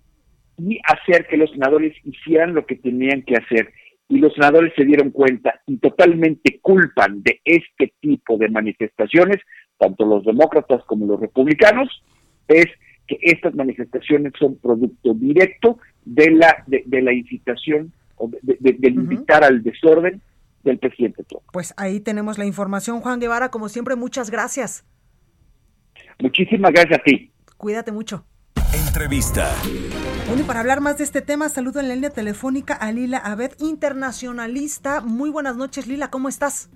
y 0.59 0.81
hacer 0.85 1.27
que 1.29 1.37
los 1.37 1.51
senadores 1.51 1.95
hicieran 2.05 2.55
lo 2.55 2.67
que 2.67 2.77
tenían 2.77 3.23
que 3.23 3.37
hacer. 3.37 3.73
Y 4.09 4.19
los 4.19 4.33
senadores 4.35 4.73
se 4.77 4.85
dieron 4.85 5.11
cuenta 5.11 5.61
y 5.67 5.77
totalmente 5.79 6.59
culpan 6.61 7.23
de 7.23 7.41
este 7.45 7.93
tipo 8.01 8.37
de 8.37 8.49
manifestaciones, 8.49 9.39
tanto 9.79 10.05
los 10.05 10.25
demócratas 10.25 10.83
como 10.85 11.07
los 11.07 11.21
republicanos, 11.21 12.03
es 12.49 12.67
que 13.07 13.19
estas 13.23 13.55
manifestaciones 13.55 14.33
son 14.39 14.59
producto 14.59 15.15
directo 15.15 15.79
de 16.05 16.31
la, 16.31 16.65
de, 16.67 17.03
la 17.03 17.13
incitación 17.13 17.93
o 18.19 18.31
de, 18.43 18.89
invitar 18.89 19.45
al 19.45 19.63
desorden 19.63 20.21
del 20.65 20.79
presidente 20.79 21.25
Trump. 21.25 21.45
Pues 21.53 21.75
ahí 21.77 22.01
tenemos 22.01 22.39
la 22.39 22.45
información, 22.45 23.01
Juan 23.01 23.21
Guevara, 23.21 23.51
como 23.51 23.69
siempre, 23.69 23.97
muchas 23.97 24.31
gracias. 24.31 24.85
Muchísimas 26.21 26.73
gracias 26.73 26.99
a 26.99 27.03
ti. 27.03 27.31
Cuídate 27.57 27.93
mucho. 27.93 28.25
Entrevista. 28.87 29.51
Bueno, 30.27 30.43
y 30.43 30.45
para 30.45 30.61
hablar 30.61 30.81
más 30.81 30.99
de 30.99 31.05
este 31.05 31.23
tema, 31.23 31.49
saludo 31.49 31.81
en 31.81 31.89
la 31.89 31.95
línea 31.95 32.11
telefónica 32.11 32.75
a 32.75 32.93
Lila 32.93 33.19
Abed, 33.19 33.53
internacionalista. 33.61 35.01
Muy 35.01 35.31
buenas 35.31 35.57
noches, 35.57 35.87
Lila, 35.87 36.11
¿cómo 36.11 36.29
estás? 36.29 36.71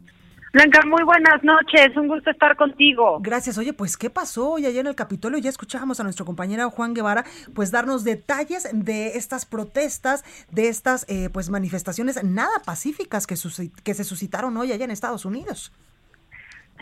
Blanca, 0.52 0.82
muy 0.86 1.02
buenas 1.02 1.42
noches, 1.42 1.96
un 1.96 2.08
gusto 2.08 2.30
estar 2.30 2.56
contigo. 2.56 3.18
Gracias. 3.22 3.56
Oye, 3.56 3.72
pues, 3.72 3.96
¿qué 3.96 4.10
pasó 4.10 4.50
hoy 4.50 4.66
allá 4.66 4.80
en 4.80 4.86
el 4.86 4.94
Capitolio? 4.94 5.38
Ya 5.38 5.48
escuchábamos 5.48 5.98
a 5.98 6.02
nuestro 6.02 6.26
compañero 6.26 6.68
Juan 6.68 6.92
Guevara, 6.92 7.24
pues, 7.54 7.70
darnos 7.70 8.04
detalles 8.04 8.68
de 8.70 9.16
estas 9.16 9.46
protestas, 9.46 10.24
de 10.50 10.68
estas, 10.68 11.06
eh, 11.08 11.30
pues, 11.32 11.48
manifestaciones 11.48 12.22
nada 12.22 12.52
pacíficas 12.66 13.26
que, 13.26 13.34
que 13.82 13.94
se 13.94 14.04
suscitaron 14.04 14.54
hoy 14.58 14.72
allá 14.72 14.84
en 14.84 14.90
Estados 14.90 15.24
Unidos. 15.24 15.72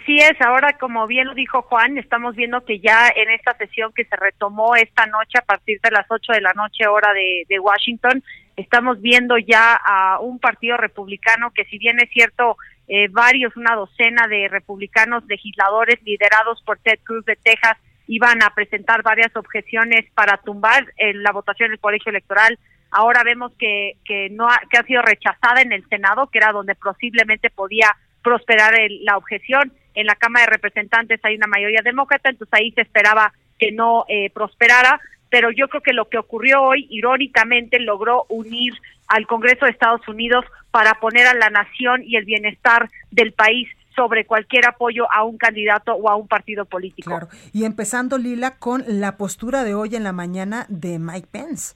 Sí 0.04 0.16
es, 0.16 0.40
ahora 0.40 0.76
como 0.78 1.06
bien 1.06 1.26
lo 1.26 1.34
dijo 1.34 1.62
Juan, 1.62 1.98
estamos 1.98 2.34
viendo 2.34 2.64
que 2.64 2.80
ya 2.80 3.08
en 3.14 3.30
esta 3.30 3.54
sesión 3.56 3.92
que 3.94 4.04
se 4.04 4.16
retomó 4.16 4.74
esta 4.74 5.06
noche 5.06 5.38
a 5.38 5.44
partir 5.44 5.78
de 5.82 5.90
las 5.90 6.06
8 6.08 6.32
de 6.32 6.40
la 6.40 6.54
noche 6.54 6.86
hora 6.86 7.12
de, 7.12 7.44
de 7.48 7.58
Washington, 7.60 8.24
estamos 8.56 9.00
viendo 9.00 9.36
ya 9.38 9.74
a 9.74 10.18
un 10.20 10.38
partido 10.38 10.76
republicano 10.76 11.50
que 11.50 11.64
si 11.66 11.78
bien 11.78 11.98
es 12.00 12.08
cierto 12.10 12.56
eh, 12.92 13.06
varios, 13.08 13.56
una 13.56 13.76
docena 13.76 14.26
de 14.26 14.48
republicanos 14.48 15.24
legisladores 15.28 16.02
liderados 16.02 16.60
por 16.66 16.76
Ted 16.80 16.98
Cruz 17.04 17.24
de 17.24 17.36
Texas 17.36 17.78
iban 18.08 18.42
a 18.42 18.50
presentar 18.50 19.04
varias 19.04 19.30
objeciones 19.36 20.10
para 20.12 20.38
tumbar 20.38 20.92
eh, 20.96 21.14
la 21.14 21.30
votación 21.30 21.70
del 21.70 21.78
colegio 21.78 22.10
electoral. 22.10 22.58
Ahora 22.90 23.22
vemos 23.22 23.52
que, 23.56 23.92
que, 24.04 24.28
no 24.30 24.48
ha, 24.48 24.60
que 24.68 24.78
ha 24.78 24.82
sido 24.82 25.02
rechazada 25.02 25.62
en 25.62 25.70
el 25.70 25.88
Senado, 25.88 26.26
que 26.26 26.38
era 26.38 26.50
donde 26.50 26.74
posiblemente 26.74 27.48
podía 27.50 27.96
prosperar 28.24 28.74
la 29.02 29.16
objeción. 29.16 29.72
En 29.94 30.06
la 30.06 30.16
Cámara 30.16 30.46
de 30.46 30.52
Representantes 30.54 31.20
hay 31.22 31.36
una 31.36 31.46
mayoría 31.46 31.82
demócrata, 31.84 32.28
entonces 32.28 32.52
ahí 32.52 32.72
se 32.72 32.80
esperaba 32.80 33.32
que 33.56 33.70
no 33.70 34.04
eh, 34.08 34.30
prosperara 34.30 35.00
pero 35.30 35.50
yo 35.52 35.68
creo 35.68 35.80
que 35.80 35.92
lo 35.92 36.08
que 36.08 36.18
ocurrió 36.18 36.60
hoy, 36.60 36.86
irónicamente, 36.90 37.78
logró 37.78 38.26
unir 38.28 38.74
al 39.10 39.26
Congreso 39.26 39.66
de 39.66 39.72
Estados 39.72 40.06
Unidos 40.08 40.44
para 40.70 40.94
poner 40.94 41.26
a 41.26 41.34
la 41.34 41.50
nación 41.50 42.02
y 42.04 42.16
el 42.16 42.24
bienestar 42.24 42.88
del 43.10 43.32
país 43.32 43.68
sobre 43.94 44.24
cualquier 44.24 44.66
apoyo 44.66 45.12
a 45.12 45.24
un 45.24 45.36
candidato 45.36 45.94
o 45.94 46.08
a 46.08 46.14
un 46.14 46.28
partido 46.28 46.64
político. 46.64 47.10
Claro. 47.10 47.28
Y 47.52 47.64
empezando, 47.64 48.18
Lila, 48.18 48.56
con 48.56 48.84
la 48.86 49.16
postura 49.16 49.64
de 49.64 49.74
hoy 49.74 49.96
en 49.96 50.04
la 50.04 50.12
mañana 50.12 50.64
de 50.68 50.98
Mike 51.00 51.28
Pence. 51.30 51.74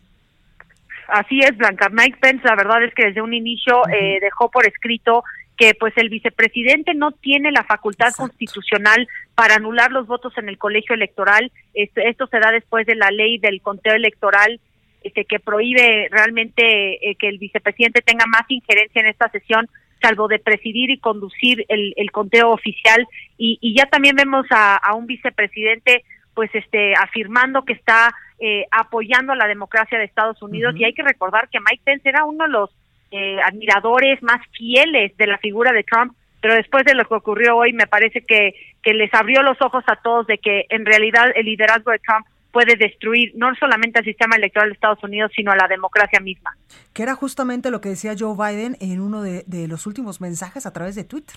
Así 1.09 1.41
es, 1.41 1.57
Blanca. 1.59 1.89
Mike 1.91 2.19
Pence, 2.21 2.47
la 2.47 2.55
verdad 2.55 2.83
es 2.85 2.95
que 2.95 3.07
desde 3.07 3.21
un 3.21 3.35
inicio 3.35 3.83
eh, 3.89 4.19
dejó 4.21 4.51
por 4.51 4.67
escrito 4.67 5.25
que 5.57 5.75
pues 5.75 5.93
el 5.97 6.09
vicepresidente 6.09 6.95
no 6.95 7.11
tiene 7.11 7.51
la 7.51 7.65
facultad 7.65 8.13
constitucional 8.17 9.07
para 9.35 9.57
anular 9.57 9.91
los 9.91 10.07
votos 10.07 10.33
en 10.39 10.49
el 10.49 10.57
colegio 10.57 10.95
electoral. 10.95 11.53
Esto, 11.75 12.01
esto 12.01 12.27
se 12.29 12.39
da 12.39 12.53
después 12.53 12.87
de 12.87 12.95
la 12.95 13.11
ley 13.11 13.39
del 13.39 13.61
conteo 13.61 13.95
electoral 13.95 14.61
este, 15.05 15.27
que 15.27 15.39
prohíbe 15.39 16.09
realmente 16.11 17.11
eh, 17.11 17.15
que 17.17 17.29
el 17.29 17.39
vicepresidente 17.39 18.01
tenga 18.01 18.25
más 18.27 18.45
injerencia 18.49 19.03
en 19.03 19.09
esta 19.09 19.29
sesión, 19.29 19.69
salvo 20.01 20.29
de 20.29 20.39
presidir 20.39 20.91
y 20.91 20.99
conducir 20.99 21.65
el, 21.69 22.11
conteo 22.11 22.51
oficial. 22.51 23.07
Y, 23.37 23.75
ya 23.77 23.85
también 23.87 24.17
vemos 24.17 24.47
a, 24.51 24.81
un 24.95 25.07
vicepresidente 25.07 26.05
pues 26.35 26.51
este 26.55 26.95
afirmando 26.95 27.65
que 27.65 27.75
está 27.75 28.13
eh, 28.41 28.65
apoyando 28.73 29.33
a 29.33 29.37
la 29.37 29.47
democracia 29.47 29.99
de 29.99 30.05
Estados 30.05 30.43
Unidos 30.43 30.75
y 30.77 30.85
hay 30.85 30.93
que 30.93 31.05
recordar 31.05 31.49
que 31.49 31.61
Mike 31.61 31.83
Pence 31.85 32.09
era 32.09 32.25
uno 32.25 32.45
de 32.47 32.51
los 32.51 32.71
eh, 33.13 33.39
admiradores 33.41 34.21
más 34.23 34.41
fieles 34.51 35.17
de 35.17 35.27
la 35.29 35.39
figura 35.39 35.71
de 35.71 35.85
Trump, 35.85 36.15
pero 36.41 36.55
después 36.55 36.85
de 36.85 36.95
lo 36.95 37.05
que 37.05 37.15
ocurrió 37.15 37.57
hoy 37.57 37.73
me 37.73 37.87
parece 37.87 38.23
que, 38.23 38.55
que 38.83 38.95
les 38.95 39.15
abrió 39.15 39.43
los 39.43 39.61
ojos 39.63 39.85
a 39.87 39.97
todos 39.97 40.27
de 40.27 40.39
que 40.39 40.67
en 40.71 40.85
realidad 40.85 41.31
el 41.37 41.47
liderazgo 41.47 41.93
de 41.93 42.01
Trump 42.01 42.27
puede 42.55 42.77
destruir 42.77 43.33
no 43.35 43.53
solamente 43.57 43.99
el 43.99 44.05
sistema 44.05 44.37
electoral 44.37 44.69
de 44.69 44.75
Estados 44.75 45.03
Unidos, 45.03 45.33
sino 45.35 45.51
a 45.51 45.57
la 45.57 45.67
democracia 45.67 46.21
misma. 46.21 46.57
Que 46.93 47.03
era 47.03 47.17
justamente 47.17 47.73
lo 47.73 47.81
que 47.81 47.89
decía 47.89 48.15
Joe 48.17 48.37
Biden 48.37 48.77
en 48.81 49.01
uno 49.01 49.23
de, 49.23 49.45
los 49.69 49.87
últimos 49.87 50.21
mensajes 50.21 50.65
a 50.65 50.73
través 50.73 50.95
de 50.95 51.03
Twitter. 51.03 51.37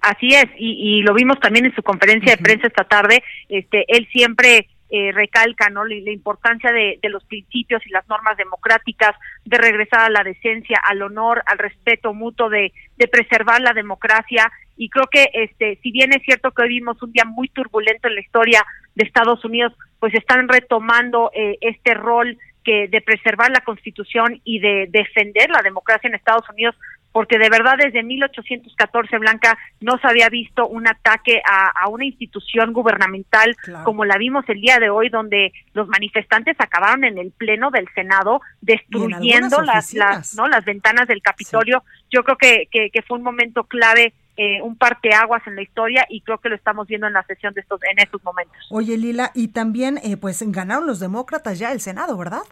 Así 0.00 0.28
es, 0.28 0.46
y, 0.56 1.02
lo 1.02 1.12
vimos 1.12 1.38
también 1.40 1.66
en 1.66 1.74
su 1.74 1.82
conferencia 1.82 2.34
de 2.34 2.42
prensa 2.42 2.66
esta 2.66 2.84
tarde. 2.84 3.22
Este, 3.50 3.84
él 3.88 4.08
siempre 4.10 4.68
eh, 4.92 5.12
recalca 5.12 5.68
¿no? 5.68 5.84
La, 5.84 5.94
importancia 6.10 6.72
de, 6.72 6.98
los 7.10 7.22
principios 7.24 7.86
y 7.86 7.90
las 7.90 8.08
normas 8.08 8.36
democráticas, 8.36 9.14
de 9.44 9.58
regresar 9.58 10.00
a 10.00 10.10
la 10.10 10.24
decencia, 10.24 10.80
al 10.82 11.02
honor, 11.02 11.42
al 11.46 11.58
respeto 11.58 12.14
mutuo, 12.14 12.48
de, 12.48 12.72
preservar 13.12 13.60
la 13.60 13.72
democracia 13.72 14.50
y 14.76 14.88
creo 14.88 15.06
que 15.06 15.28
este 15.32 15.78
si 15.82 15.90
bien 15.92 16.12
es 16.12 16.22
cierto 16.22 16.50
que 16.50 16.62
hoy 16.62 16.68
vimos 16.68 17.02
un 17.02 17.12
día 17.12 17.24
muy 17.24 17.48
turbulento 17.48 18.08
en 18.08 18.14
la 18.14 18.20
historia 18.20 18.64
de 18.94 19.04
Estados 19.04 19.44
Unidos, 19.44 19.72
pues 20.00 20.14
están 20.14 20.48
retomando 20.48 21.30
eh, 21.34 21.58
este 21.60 21.94
rol 21.94 22.36
que 22.64 22.88
de 22.88 23.00
preservar 23.00 23.50
la 23.50 23.60
Constitución 23.60 24.40
y 24.44 24.58
de 24.58 24.88
defender 24.90 25.48
la 25.50 25.62
democracia 25.62 26.08
en 26.08 26.14
Estados 26.14 26.48
Unidos 26.50 26.74
porque 27.12 27.38
de 27.38 27.48
verdad 27.48 27.74
desde 27.78 28.02
1814, 28.02 29.18
Blanca, 29.18 29.58
no 29.80 29.98
se 29.98 30.06
había 30.06 30.28
visto 30.28 30.66
un 30.66 30.86
ataque 30.86 31.42
a, 31.44 31.88
una 31.88 32.04
institución 32.04 32.72
gubernamental 32.72 33.56
como 33.84 34.04
la 34.04 34.16
vimos 34.16 34.44
el 34.48 34.60
día 34.60 34.78
de 34.78 34.90
hoy, 34.90 35.08
donde 35.08 35.52
los 35.74 35.88
manifestantes 35.88 36.56
acabaron 36.60 37.04
en 37.04 37.18
el 37.18 37.32
pleno 37.32 37.70
del 37.70 37.88
Senado 37.94 38.40
destruyendo 38.60 39.60
las, 39.62 39.92
las, 39.94 40.36
¿no? 40.36 40.46
las 40.46 40.64
ventanas 40.64 41.08
del 41.08 41.22
Capitolio. 41.22 41.82
Yo 42.10 42.22
creo 42.22 42.36
que, 42.36 42.68
que, 42.70 43.02
fue 43.02 43.18
un 43.18 43.24
momento 43.24 43.64
clave 43.64 44.12
eh, 44.36 44.62
un 44.62 44.76
parteaguas 44.76 45.46
en 45.46 45.56
la 45.56 45.62
historia 45.62 46.06
y 46.08 46.20
creo 46.22 46.38
que 46.38 46.48
lo 46.48 46.56
estamos 46.56 46.86
viendo 46.86 47.06
en 47.06 47.12
la 47.12 47.22
sesión 47.24 47.52
de 47.54 47.60
estos 47.60 47.80
en 47.84 47.98
estos 47.98 48.22
momentos. 48.24 48.56
Oye, 48.70 48.96
Lila, 48.96 49.30
y 49.34 49.48
también 49.48 49.98
eh, 50.02 50.16
pues 50.16 50.42
ganaron 50.50 50.86
los 50.86 51.00
demócratas 51.00 51.58
ya 51.58 51.72
el 51.72 51.80
Senado, 51.80 52.16
¿verdad? 52.16 52.42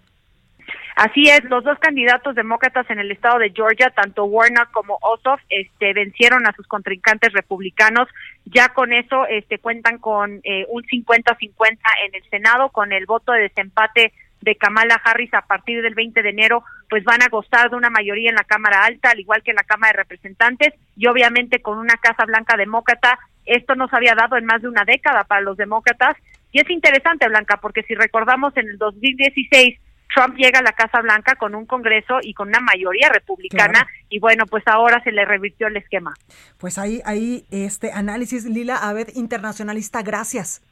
Así 0.98 1.28
es, 1.28 1.44
los 1.44 1.62
dos 1.62 1.78
candidatos 1.78 2.34
demócratas 2.34 2.90
en 2.90 2.98
el 2.98 3.12
estado 3.12 3.38
de 3.38 3.52
Georgia, 3.54 3.88
tanto 3.90 4.24
Warnock 4.24 4.72
como 4.72 4.98
Ossoff, 5.00 5.40
este, 5.48 5.92
vencieron 5.92 6.44
a 6.44 6.52
sus 6.54 6.66
contrincantes 6.66 7.32
republicanos. 7.32 8.08
Ya 8.46 8.70
con 8.70 8.92
eso 8.92 9.24
este, 9.28 9.60
cuentan 9.60 9.98
con 9.98 10.40
eh, 10.42 10.66
un 10.68 10.82
50-50 10.82 11.78
en 12.04 12.14
el 12.16 12.28
Senado, 12.30 12.70
con 12.70 12.92
el 12.92 13.06
voto 13.06 13.30
de 13.30 13.42
desempate 13.42 14.12
de 14.40 14.56
Kamala 14.56 15.00
Harris 15.04 15.32
a 15.34 15.42
partir 15.42 15.82
del 15.82 15.94
20 15.94 16.22
de 16.22 16.30
enero, 16.30 16.64
pues 16.88 17.04
van 17.04 17.22
a 17.22 17.28
gozar 17.28 17.70
de 17.70 17.76
una 17.76 17.90
mayoría 17.90 18.30
en 18.30 18.36
la 18.36 18.44
Cámara 18.44 18.84
Alta, 18.84 19.10
al 19.10 19.20
igual 19.20 19.42
que 19.42 19.50
en 19.50 19.56
la 19.56 19.64
Cámara 19.64 19.92
de 19.92 20.02
Representantes, 20.02 20.74
y 20.96 21.06
obviamente 21.06 21.60
con 21.60 21.78
una 21.78 21.94
Casa 21.96 22.24
Blanca 22.24 22.56
demócrata. 22.56 23.18
Esto 23.44 23.74
no 23.74 23.88
se 23.88 23.96
había 23.96 24.14
dado 24.14 24.36
en 24.36 24.44
más 24.44 24.62
de 24.62 24.68
una 24.68 24.84
década 24.84 25.24
para 25.24 25.40
los 25.40 25.56
demócratas. 25.56 26.16
Y 26.52 26.60
es 26.60 26.70
interesante, 26.70 27.28
Blanca, 27.28 27.58
porque 27.58 27.82
si 27.82 27.94
recordamos 27.94 28.56
en 28.56 28.68
el 28.68 28.78
2016 28.78 29.78
Trump 30.14 30.36
llega 30.36 30.60
a 30.60 30.62
la 30.62 30.72
Casa 30.72 31.00
Blanca 31.00 31.36
con 31.36 31.54
un 31.54 31.66
Congreso 31.66 32.18
y 32.22 32.34
con 32.34 32.48
una 32.48 32.60
mayoría 32.60 33.08
republicana 33.10 33.86
y 34.08 34.18
bueno, 34.18 34.46
pues 34.46 34.66
ahora 34.66 35.02
se 35.04 35.12
le 35.12 35.24
revirtió 35.24 35.66
el 35.66 35.76
esquema. 35.76 36.14
Pues 36.58 36.78
ahí, 36.78 37.00
ahí 37.04 37.44
este 37.50 37.92
análisis, 37.92 38.44
Lila 38.44 38.76
Aved, 38.76 39.08
internacionalista, 39.14 40.02
gracias. 40.02 40.62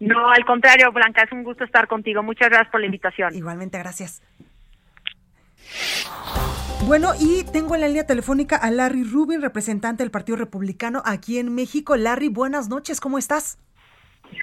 No, 0.00 0.30
al 0.30 0.44
contrario, 0.46 0.90
Blanca, 0.92 1.22
es 1.22 1.30
un 1.30 1.44
gusto 1.44 1.62
estar 1.62 1.86
contigo. 1.86 2.22
Muchas 2.22 2.48
gracias 2.48 2.70
por 2.70 2.80
la 2.80 2.86
invitación. 2.86 3.34
Igualmente, 3.34 3.78
gracias. 3.78 4.22
Bueno, 6.86 7.12
y 7.20 7.44
tengo 7.44 7.74
en 7.74 7.82
la 7.82 7.88
línea 7.88 8.06
telefónica 8.06 8.56
a 8.56 8.70
Larry 8.70 9.04
Rubin, 9.04 9.42
representante 9.42 10.02
del 10.02 10.10
Partido 10.10 10.36
Republicano 10.38 11.02
aquí 11.04 11.38
en 11.38 11.54
México. 11.54 11.96
Larry, 11.96 12.28
buenas 12.28 12.68
noches, 12.68 13.00
¿cómo 13.00 13.18
estás? 13.18 13.58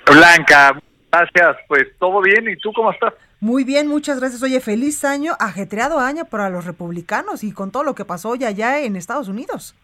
Blanca, 0.06 0.80
gracias. 1.12 1.58
Pues 1.68 1.88
todo 2.00 2.22
bien, 2.22 2.48
¿y 2.48 2.56
tú 2.58 2.72
cómo 2.74 2.92
estás? 2.92 3.14
Muy 3.40 3.64
bien, 3.64 3.88
muchas 3.88 4.20
gracias. 4.20 4.44
Oye, 4.44 4.60
feliz 4.62 5.04
año, 5.04 5.34
ajetreado 5.40 6.00
año 6.00 6.26
para 6.26 6.50
los 6.50 6.66
republicanos 6.66 7.44
y 7.44 7.52
con 7.52 7.72
todo 7.72 7.84
lo 7.84 7.96
que 7.96 8.06
pasó 8.06 8.36
ya 8.36 8.50
allá 8.50 8.80
en 8.80 8.96
Estados 8.96 9.28
Unidos. 9.28 9.76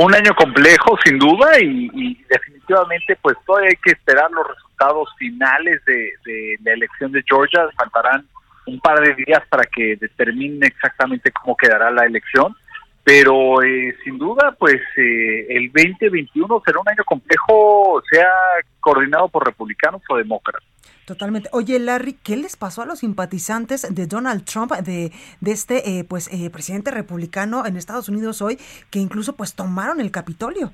Un 0.00 0.14
año 0.14 0.32
complejo, 0.36 0.96
sin 1.04 1.18
duda, 1.18 1.58
y, 1.60 2.22
definitivamente 2.30 3.18
pues 3.20 3.36
todavía 3.44 3.70
hay 3.70 3.76
que 3.82 3.90
esperar 3.90 4.30
los 4.30 4.46
resultados 4.46 5.08
finales 5.18 5.84
de, 5.86 6.56
la 6.62 6.72
elección 6.74 7.10
de 7.10 7.24
Georgia. 7.28 7.68
Faltarán 7.76 8.24
un 8.66 8.78
par 8.78 9.00
de 9.00 9.16
días 9.16 9.42
para 9.48 9.64
que 9.64 9.96
determine 9.96 10.68
exactamente 10.68 11.32
cómo 11.32 11.56
quedará 11.56 11.90
la 11.90 12.04
elección. 12.04 12.54
Pero 13.02 13.60
eh, 13.64 13.96
sin 14.04 14.18
duda, 14.18 14.54
pues 14.56 14.80
eh, 14.96 15.46
el 15.48 15.72
2021 15.72 16.62
será 16.64 16.78
un 16.78 16.88
año 16.88 17.02
complejo, 17.04 18.00
sea 18.08 18.30
coordinado 18.78 19.26
por 19.26 19.44
republicanos 19.44 20.02
o 20.10 20.16
demócratas. 20.16 20.62
Totalmente. 21.08 21.48
Oye, 21.52 21.78
Larry, 21.78 22.18
¿qué 22.22 22.36
les 22.36 22.58
pasó 22.58 22.82
a 22.82 22.84
los 22.84 22.98
simpatizantes 22.98 23.94
de 23.94 24.06
Donald 24.06 24.44
Trump, 24.44 24.72
de, 24.72 25.10
de 25.40 25.52
este 25.52 25.98
eh, 25.98 26.04
pues 26.04 26.28
eh, 26.30 26.50
presidente 26.50 26.90
republicano 26.90 27.64
en 27.64 27.78
Estados 27.78 28.10
Unidos 28.10 28.42
hoy, 28.42 28.58
que 28.90 28.98
incluso 28.98 29.34
pues 29.34 29.54
tomaron 29.54 30.02
el 30.02 30.10
Capitolio? 30.10 30.70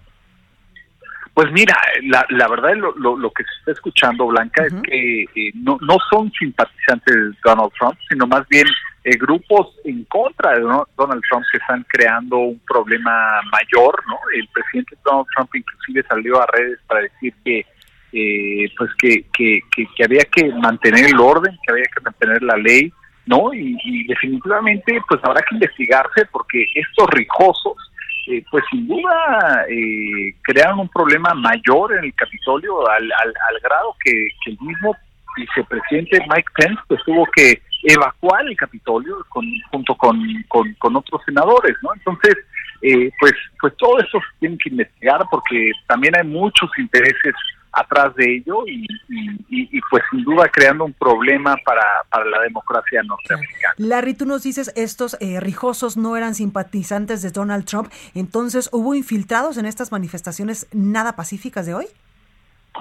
Pues 1.34 1.52
mira, 1.52 1.76
la, 2.02 2.26
la 2.30 2.48
verdad 2.48 2.74
lo, 2.74 3.16
lo, 3.16 3.30
que 3.30 3.44
se 3.44 3.50
está 3.60 3.70
escuchando, 3.70 4.26
Blanca, 4.26 4.64
es 4.66 4.74
que 4.82 5.22
eh, 5.22 5.52
no, 5.54 5.78
no 5.82 5.98
son 6.10 6.32
simpatizantes 6.32 7.14
de 7.14 7.36
Donald 7.44 7.70
Trump, 7.78 7.96
sino 8.08 8.26
más 8.26 8.44
bien 8.48 8.66
grupos 9.20 9.68
en 9.84 10.02
contra 10.06 10.54
de 10.54 10.62
Donald 10.62 11.22
Trump 11.30 11.44
que 11.52 11.58
están 11.58 11.86
creando 11.90 12.38
un 12.38 12.58
problema 12.66 13.40
mayor, 13.52 14.02
¿no? 14.08 14.16
El 14.34 14.48
presidente 14.48 14.96
Donald 15.04 15.26
Trump 15.32 15.54
inclusive 15.54 16.02
salió 16.08 16.42
a 16.42 16.46
redes 16.46 16.80
para 16.88 17.02
decir 17.02 17.32
que 17.44 17.64
eh, 18.16 18.70
pues 18.78 18.90
que, 18.96 19.24
que, 19.36 19.60
que, 19.74 20.04
había 20.04 20.22
que 20.32 20.48
mantener 20.54 21.06
el 21.06 21.18
orden, 21.18 21.58
que 21.66 21.72
había 21.72 21.84
que 21.86 22.00
mantener 22.00 22.42
la 22.44 22.56
ley, 22.56 22.92
¿no? 23.26 23.52
Y, 23.52 24.06
definitivamente 24.06 25.00
pues 25.08 25.20
habrá 25.24 25.42
que 25.42 25.56
investigarse 25.56 26.24
porque 26.30 26.64
estos 26.76 27.08
rijosos, 27.10 27.76
eh, 28.28 28.44
pues 28.52 28.62
sin 28.70 28.86
duda 28.86 29.66
eh, 29.68 30.32
crearon 30.42 30.78
un 30.78 30.88
problema 30.90 31.34
mayor 31.34 31.94
en 31.98 32.04
el 32.04 32.14
Capitolio 32.14 32.88
al, 32.88 33.02
al, 33.02 33.60
grado 33.60 33.96
que, 34.04 34.28
el 34.46 34.58
mismo 34.60 34.94
vicepresidente 35.36 36.20
Mike 36.28 36.52
Pence 36.56 36.80
pues 36.86 37.00
tuvo 37.04 37.26
que 37.34 37.60
evacuar 37.82 38.46
el 38.46 38.56
Capitolio 38.56 39.26
con, 39.28 39.44
junto 39.72 39.94
con, 39.96 40.22
con, 40.78 40.96
otros 40.96 41.20
senadores, 41.24 41.76
¿no? 41.82 41.92
Entonces, 41.94 42.36
eh, 42.86 43.10
pues, 43.18 43.32
pues 43.58 43.74
todo 43.78 43.98
eso 43.98 44.18
se 44.18 44.38
tiene 44.40 44.58
que 44.58 44.68
investigar 44.68 45.22
porque 45.30 45.70
también 45.86 46.14
hay 46.18 46.26
muchos 46.26 46.70
intereses 46.76 47.34
atrás 47.72 48.14
de 48.14 48.36
ello 48.36 48.62
y, 48.66 49.80
pues 49.90 50.02
sin 50.10 50.22
duda 50.22 50.48
creando 50.52 50.84
un 50.84 50.92
problema 50.92 51.56
para, 51.64 51.82
para 52.10 52.26
la 52.26 52.42
democracia 52.42 53.02
norteamericana. 53.02 53.74
Larry, 53.78 54.12
tú 54.12 54.26
nos 54.26 54.42
dices, 54.42 54.70
estos 54.76 55.16
eh, 55.20 55.40
rijosos 55.40 55.96
no 55.96 56.14
eran 56.14 56.34
simpatizantes 56.34 57.22
de 57.22 57.30
Donald 57.30 57.64
Trump, 57.64 57.90
entonces 58.14 58.68
¿hubo 58.70 58.94
infiltrados 58.94 59.56
en 59.56 59.64
estas 59.64 59.90
manifestaciones 59.90 60.68
nada 60.72 61.16
pacíficas 61.16 61.64
de 61.64 61.74
hoy? 61.74 61.86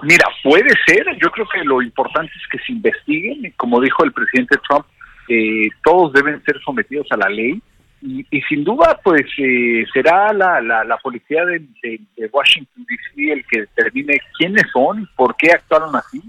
Mira, 0.01 0.27
puede 0.43 0.71
ser, 0.85 1.05
yo 1.21 1.31
creo 1.31 1.47
que 1.47 1.63
lo 1.63 1.81
importante 1.81 2.33
es 2.35 2.47
que 2.51 2.59
se 2.65 2.73
investiguen, 2.73 3.53
como 3.55 3.79
dijo 3.79 4.03
el 4.03 4.11
presidente 4.11 4.57
Trump, 4.67 4.85
eh, 5.29 5.69
todos 5.81 6.11
deben 6.11 6.43
ser 6.43 6.59
sometidos 6.61 7.07
a 7.11 7.17
la 7.17 7.29
ley, 7.29 7.61
y, 8.05 8.41
sin 8.41 8.65
duda, 8.65 8.99
pues 9.01 9.23
eh, 9.37 9.85
será 9.93 10.33
la, 10.33 10.59
la, 10.61 10.97
policía 10.97 11.45
de, 11.45 11.99
Washington, 12.31 12.85
D.C. 12.87 13.31
el 13.31 13.45
que 13.45 13.61
determine 13.61 14.19
quiénes 14.37 14.63
son, 14.73 15.07
por 15.15 15.35
qué 15.37 15.51
actuaron 15.51 15.95
así 15.95 16.21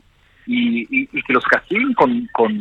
y, 0.46 1.06
que 1.06 1.32
los 1.32 1.44
castiguen 1.44 1.92
con, 1.94 2.28
con, 2.32 2.58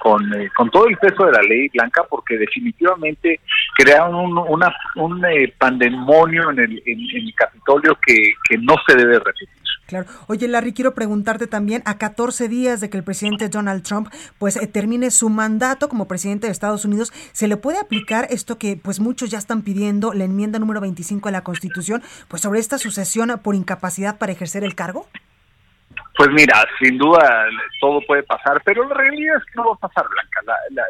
con, 0.00 0.40
eh, 0.40 0.48
con, 0.56 0.70
todo 0.70 0.86
el 0.86 0.96
peso 0.96 1.26
de 1.26 1.32
la 1.32 1.42
ley 1.42 1.68
blanca, 1.68 2.04
porque 2.08 2.38
definitivamente 2.38 3.40
crearon 3.76 4.14
un, 4.14 4.38
una, 4.38 4.74
un 4.96 5.22
eh, 5.26 5.52
pandemonio 5.58 6.50
en 6.50 6.58
el, 6.60 6.82
en, 6.86 7.00
el 7.00 7.34
Capitolio 7.34 7.98
que, 8.04 8.16
que 8.48 8.56
no 8.56 8.76
se 8.86 8.96
debe 8.96 9.18
repetir. 9.18 9.57
Claro. 9.88 10.04
Oye, 10.26 10.46
Larry, 10.48 10.74
quiero 10.74 10.92
preguntarte 10.94 11.46
también, 11.46 11.82
a 11.86 11.96
14 11.96 12.46
días 12.46 12.82
de 12.82 12.90
que 12.90 12.98
el 12.98 13.04
presidente 13.04 13.48
Donald 13.48 13.82
Trump 13.82 14.08
pues 14.36 14.56
eh, 14.56 14.66
termine 14.66 15.10
su 15.10 15.30
mandato 15.30 15.88
como 15.88 16.06
presidente 16.06 16.46
de 16.46 16.52
Estados 16.52 16.84
Unidos, 16.84 17.10
¿se 17.32 17.48
le 17.48 17.56
puede 17.56 17.78
aplicar 17.78 18.26
esto 18.28 18.58
que 18.58 18.76
pues 18.76 19.00
muchos 19.00 19.30
ya 19.30 19.38
están 19.38 19.62
pidiendo, 19.62 20.12
la 20.12 20.24
enmienda 20.24 20.58
número 20.58 20.82
25 20.82 21.30
de 21.30 21.32
la 21.32 21.42
Constitución, 21.42 22.02
pues 22.28 22.42
sobre 22.42 22.60
esta 22.60 22.76
sucesión 22.76 23.40
por 23.42 23.54
incapacidad 23.54 24.18
para 24.18 24.30
ejercer 24.30 24.62
el 24.62 24.74
cargo? 24.74 25.08
Pues 26.18 26.28
mira, 26.32 26.66
sin 26.82 26.98
duda 26.98 27.46
todo 27.80 28.02
puede 28.06 28.24
pasar, 28.24 28.60
pero 28.66 28.86
la 28.86 28.94
realidad 28.94 29.38
es 29.38 29.44
que 29.44 29.52
no 29.56 29.68
va 29.68 29.72
a 29.72 29.88
pasar, 29.88 30.04
Blanca. 30.06 30.84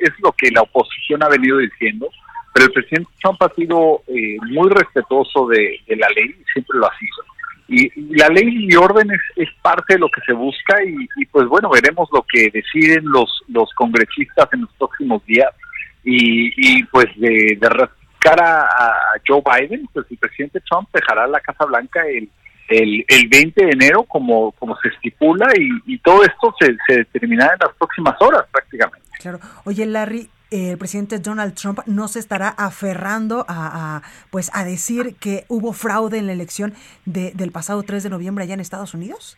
es 0.00 0.12
lo 0.20 0.32
que 0.32 0.50
la 0.52 0.62
oposición 0.62 1.22
ha 1.22 1.28
venido 1.28 1.58
diciendo, 1.58 2.08
pero 2.54 2.64
el 2.64 2.72
presidente 2.72 3.10
Trump 3.20 3.42
ha 3.42 3.54
sido 3.54 4.00
eh, 4.06 4.38
muy 4.48 4.70
respetuoso 4.70 5.48
de, 5.48 5.78
de 5.86 5.96
la 5.96 6.08
ley, 6.16 6.34
siempre 6.50 6.78
lo 6.78 6.86
ha 6.86 6.98
sido 6.98 7.28
y, 7.68 7.90
la 8.16 8.28
ley 8.28 8.66
y 8.68 8.74
orden 8.76 9.10
es, 9.36 9.48
parte 9.62 9.94
de 9.94 10.00
lo 10.00 10.08
que 10.08 10.22
se 10.22 10.32
busca 10.32 10.82
y, 10.82 11.26
pues 11.26 11.46
bueno, 11.46 11.70
veremos 11.70 12.08
lo 12.12 12.24
que 12.30 12.50
deciden 12.50 13.04
los, 13.04 13.42
los 13.48 13.70
congresistas 13.74 14.48
en 14.52 14.62
los 14.62 14.72
próximos 14.78 15.24
días 15.26 15.50
y, 16.02 16.82
pues 16.84 17.06
de, 17.16 17.58
de 17.60 17.88
a 18.30 18.94
Joe 19.26 19.42
Biden, 19.44 19.88
pues 19.92 20.06
el 20.10 20.18
presidente 20.18 20.60
Trump 20.68 20.88
dejará 20.92 21.26
la 21.26 21.40
Casa 21.40 21.64
Blanca 21.64 22.06
el, 22.06 22.28
el, 22.68 23.04
el 23.08 23.28
20 23.28 23.64
de 23.64 23.70
enero 23.70 24.04
como, 24.04 24.52
como 24.52 24.76
se 24.80 24.88
estipula 24.88 25.46
y, 25.56 25.98
todo 25.98 26.22
esto 26.24 26.54
se, 26.60 26.76
se 26.86 26.98
determinará 26.98 27.54
en 27.54 27.66
las 27.66 27.76
próximas 27.76 28.16
horas 28.20 28.44
prácticamente. 28.50 29.06
Claro. 29.18 29.40
Oye, 29.64 29.84
Larry, 29.84 30.28
el 30.50 30.78
presidente 30.78 31.18
Donald 31.18 31.54
Trump 31.54 31.80
no 31.86 32.08
se 32.08 32.18
estará 32.18 32.48
aferrando 32.48 33.44
a, 33.48 34.02
pues 34.30 34.50
a 34.54 34.64
decir 34.64 35.16
que 35.20 35.44
hubo 35.48 35.72
fraude 35.72 36.18
en 36.18 36.26
la 36.26 36.32
elección 36.32 36.74
de, 37.04 37.32
del 37.32 37.52
pasado 37.52 37.82
3 37.82 38.02
de 38.02 38.10
noviembre 38.10 38.44
allá 38.44 38.54
en 38.54 38.60
Estados 38.60 38.94
Unidos? 38.94 39.36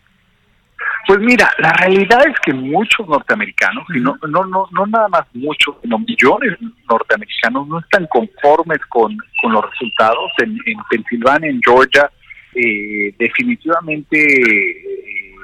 Pues 1.06 1.18
mira, 1.18 1.50
la 1.58 1.72
realidad 1.72 2.20
es 2.26 2.38
que 2.44 2.52
muchos 2.52 3.08
norteamericanos, 3.08 3.84
y 3.94 4.00
no, 4.00 4.16
no, 4.28 4.44
no, 4.44 4.68
no 4.70 4.86
nada 4.86 5.08
más 5.08 5.22
muchos, 5.32 5.76
sino 5.82 5.98
millones 5.98 6.58
de 6.60 6.66
norteamericanos 6.88 7.66
no 7.66 7.80
están 7.80 8.06
conformes 8.06 8.78
con, 8.88 9.16
con 9.42 9.52
los 9.52 9.70
resultados. 9.70 10.30
En, 10.38 10.50
en 10.66 10.78
Pensilvania, 10.88 11.50
en 11.50 11.60
Georgia, 11.64 12.10
eh, 12.54 13.14
definitivamente 13.18 14.18
eh, 14.18 15.34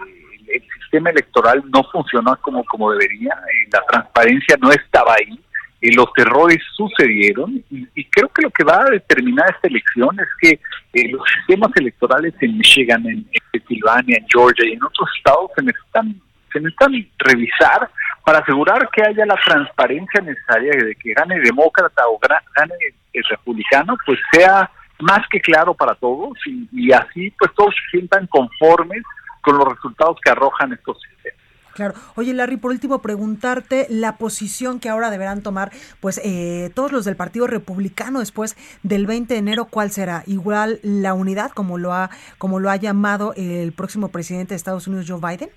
el 0.55 0.63
sistema 0.81 1.11
electoral 1.11 1.63
no 1.73 1.85
funcionó 1.91 2.37
como, 2.43 2.65
como 2.65 2.93
debería, 2.93 3.31
eh, 3.31 3.69
la 3.73 3.83
transparencia 3.89 4.57
no 4.61 4.71
estaba 4.71 5.15
ahí, 5.15 5.39
eh, 5.81 5.93
los 5.95 6.07
errores 6.17 6.59
sucedieron 6.75 7.62
y, 7.71 7.87
y 7.95 8.05
creo 8.07 8.29
que 8.29 8.43
lo 8.43 8.51
que 8.51 8.65
va 8.65 8.83
a 8.83 8.91
determinar 8.91 9.51
esta 9.51 9.69
elección 9.69 10.19
es 10.19 10.29
que 10.41 10.61
eh, 10.95 11.09
los 11.11 11.23
sistemas 11.37 11.71
electorales 11.77 12.35
en 12.41 12.57
Michigan, 12.57 13.05
en, 13.07 13.19
en 13.19 13.43
Pensilvania, 13.53 14.17
en 14.19 14.27
Georgia 14.29 14.69
y 14.69 14.73
en 14.73 14.83
otros 14.83 15.09
estados 15.17 15.51
se 15.55 15.62
necesitan, 15.62 16.21
se 16.53 16.61
necesitan 16.61 17.11
revisar 17.19 17.91
para 18.25 18.39
asegurar 18.39 18.89
que 18.91 19.03
haya 19.03 19.27
la 19.27 19.39
transparencia 19.45 20.21
necesaria 20.21 20.73
de 20.73 20.95
que 20.97 21.12
gane 21.12 21.39
demócrata 21.41 22.09
o 22.09 22.19
gane 22.19 22.75
el 23.12 23.25
republicano, 23.25 23.97
pues 24.05 24.19
sea 24.33 24.71
más 25.01 25.21
que 25.31 25.41
claro 25.41 25.75
para 25.75 25.95
todos 25.95 26.39
y, 26.47 26.69
y 26.73 26.93
así 26.93 27.31
pues 27.39 27.53
todos 27.55 27.75
se 27.75 27.99
sientan 27.99 28.27
conformes 28.29 29.03
con 29.43 29.59
los 29.59 29.69
resultados 29.69 30.19
que 30.25 30.31
arrojan 30.31 30.73
estos 30.73 30.99
sistemas. 31.01 31.36
Claro. 31.77 31.93
Oye, 32.15 32.33
Larry, 32.33 32.57
por 32.57 32.71
último, 32.71 33.03
preguntarte 33.03 33.87
la 33.91 34.17
posición 34.17 34.81
que 34.81 34.89
ahora 34.89 35.11
deberán 35.11 35.43
tomar, 35.43 35.73
pues, 36.01 36.19
eh, 36.25 36.71
todos 36.75 36.91
los 36.91 37.05
del 37.05 37.17
Partido 37.17 37.47
Republicano 37.47 38.21
después 38.21 38.57
del 38.83 39.07
20 39.07 39.35
de 39.35 39.41
enero, 39.41 39.67
¿cuál 39.67 39.91
será? 39.91 40.23
Igual 40.27 40.81
la 40.83 41.12
unidad, 41.12 41.51
como 41.51 41.77
lo 41.77 41.93
ha, 41.93 42.09
como 42.39 42.61
lo 42.61 42.71
ha 42.71 42.77
llamado 42.77 43.35
el 43.37 43.75
próximo 43.75 44.09
presidente 44.09 44.55
de 44.55 44.57
Estados 44.57 44.89
Unidos, 44.89 45.05
Joe 45.07 45.21
Biden. 45.21 45.51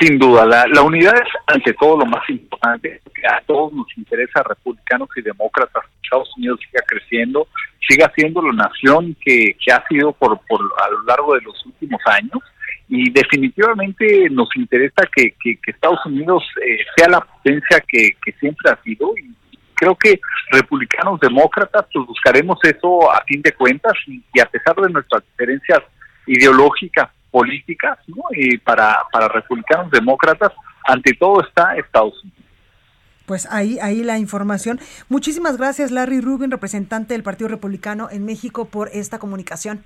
Sin 0.00 0.18
duda, 0.18 0.46
la, 0.46 0.82
unidad 0.82 1.12
es 1.16 1.28
ante 1.48 1.74
todo 1.74 1.98
lo 1.98 2.06
más 2.06 2.26
importante, 2.30 3.02
a 3.30 3.42
todos 3.42 3.74
nos 3.74 3.86
interesa, 3.98 4.42
republicanos 4.42 5.10
y 5.16 5.20
demócratas, 5.20 5.84
que 5.84 5.98
Estados 6.02 6.30
Unidos 6.38 6.60
siga 6.64 6.82
creciendo, 6.86 7.46
siga 7.86 8.10
siendo 8.16 8.40
la 8.40 8.52
nación 8.52 9.14
que, 9.20 9.54
que 9.62 9.70
ha 9.70 9.86
sido 9.86 10.12
por, 10.12 10.40
por 10.46 10.60
a 10.82 10.88
lo 10.88 11.02
largo 11.02 11.34
de 11.34 11.42
los 11.42 11.66
últimos 11.66 12.00
años 12.06 12.40
y 12.88 13.10
definitivamente 13.10 14.28
nos 14.30 14.48
interesa 14.56 15.02
que, 15.14 15.34
Estados 15.66 16.04
Unidos 16.06 16.44
eh, 16.64 16.78
sea 16.96 17.08
la 17.08 17.20
potencia 17.20 17.82
que, 17.86 18.16
que 18.24 18.32
siempre 18.32 18.70
ha 18.70 18.82
sido 18.82 19.16
y 19.16 19.34
creo 19.74 19.96
que 19.96 20.20
republicanos, 20.50 21.20
demócratas, 21.20 21.86
pues 21.92 22.06
buscaremos 22.06 22.58
eso 22.62 23.10
a 23.10 23.22
fin 23.26 23.42
de 23.42 23.52
cuentas 23.52 23.92
y, 24.06 24.22
y 24.32 24.40
a 24.40 24.46
pesar 24.46 24.76
de 24.76 24.90
nuestras 24.90 25.22
diferencias 25.24 25.80
ideológicas, 26.26 27.10
políticas, 27.30 27.98
¿no? 28.06 28.22
Y 28.32 28.58
para, 28.58 29.02
para 29.12 29.28
republicanos, 29.28 29.90
demócratas, 29.90 30.52
ante 30.84 31.12
todo 31.14 31.42
está 31.42 31.76
Estados 31.76 32.14
Unidos. 32.22 32.44
Pues 33.26 33.48
ahí, 33.50 33.78
ahí 33.80 34.04
la 34.04 34.18
información. 34.18 34.78
Muchísimas 35.08 35.56
gracias, 35.56 35.90
Larry 35.90 36.20
Rubin, 36.20 36.50
representante 36.50 37.14
del 37.14 37.22
Partido 37.22 37.48
Republicano 37.48 38.08
en 38.10 38.24
México, 38.24 38.66
por 38.66 38.90
esta 38.92 39.18
comunicación. 39.18 39.82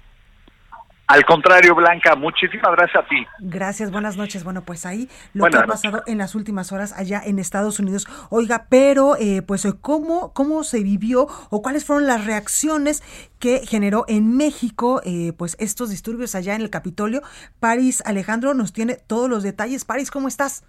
Al 1.09 1.25
contrario, 1.25 1.75
Blanca, 1.75 2.15
muchísimas 2.17 2.71
gracias 2.73 3.03
a 3.03 3.09
ti. 3.09 3.27
Gracias, 3.39 3.91
buenas 3.91 4.19
noches. 4.19 4.45
Bueno, 4.45 4.61
pues 4.61 4.85
ahí 4.85 5.09
lo 5.33 5.41
Buenas 5.41 5.61
que 5.61 5.65
ha 5.65 5.67
pasado 5.67 6.03
en 6.07 6.19
las 6.19 6.35
últimas 6.35 6.71
horas 6.71 6.93
allá 6.93 7.23
en 7.25 7.39
Estados 7.39 7.81
Unidos. 7.81 8.07
Oiga, 8.29 8.67
pero 8.69 9.17
eh, 9.17 9.41
pues 9.41 9.67
cómo 9.81 10.35
cómo 10.35 10.65
se 10.65 10.83
vivió 10.83 11.27
o 11.49 11.63
cuáles 11.63 11.87
fueron 11.87 12.07
las 12.07 12.27
reacciones 12.27 13.03
que 13.39 13.67
generó 13.67 14.05
en 14.07 14.37
México 14.37 15.01
eh, 15.03 15.33
pues 15.39 15.57
estos 15.59 15.89
disturbios 15.89 16.35
allá 16.35 16.55
en 16.55 16.61
el 16.61 16.69
Capitolio. 16.69 17.23
Paris 17.59 18.03
Alejandro 18.05 18.53
nos 18.53 18.75
tiene 18.75 18.97
todos 18.97 19.31
los 19.31 19.43
detalles. 19.43 19.87
Paris, 19.87 20.11
¿cómo 20.11 20.29
estás? 20.29 20.63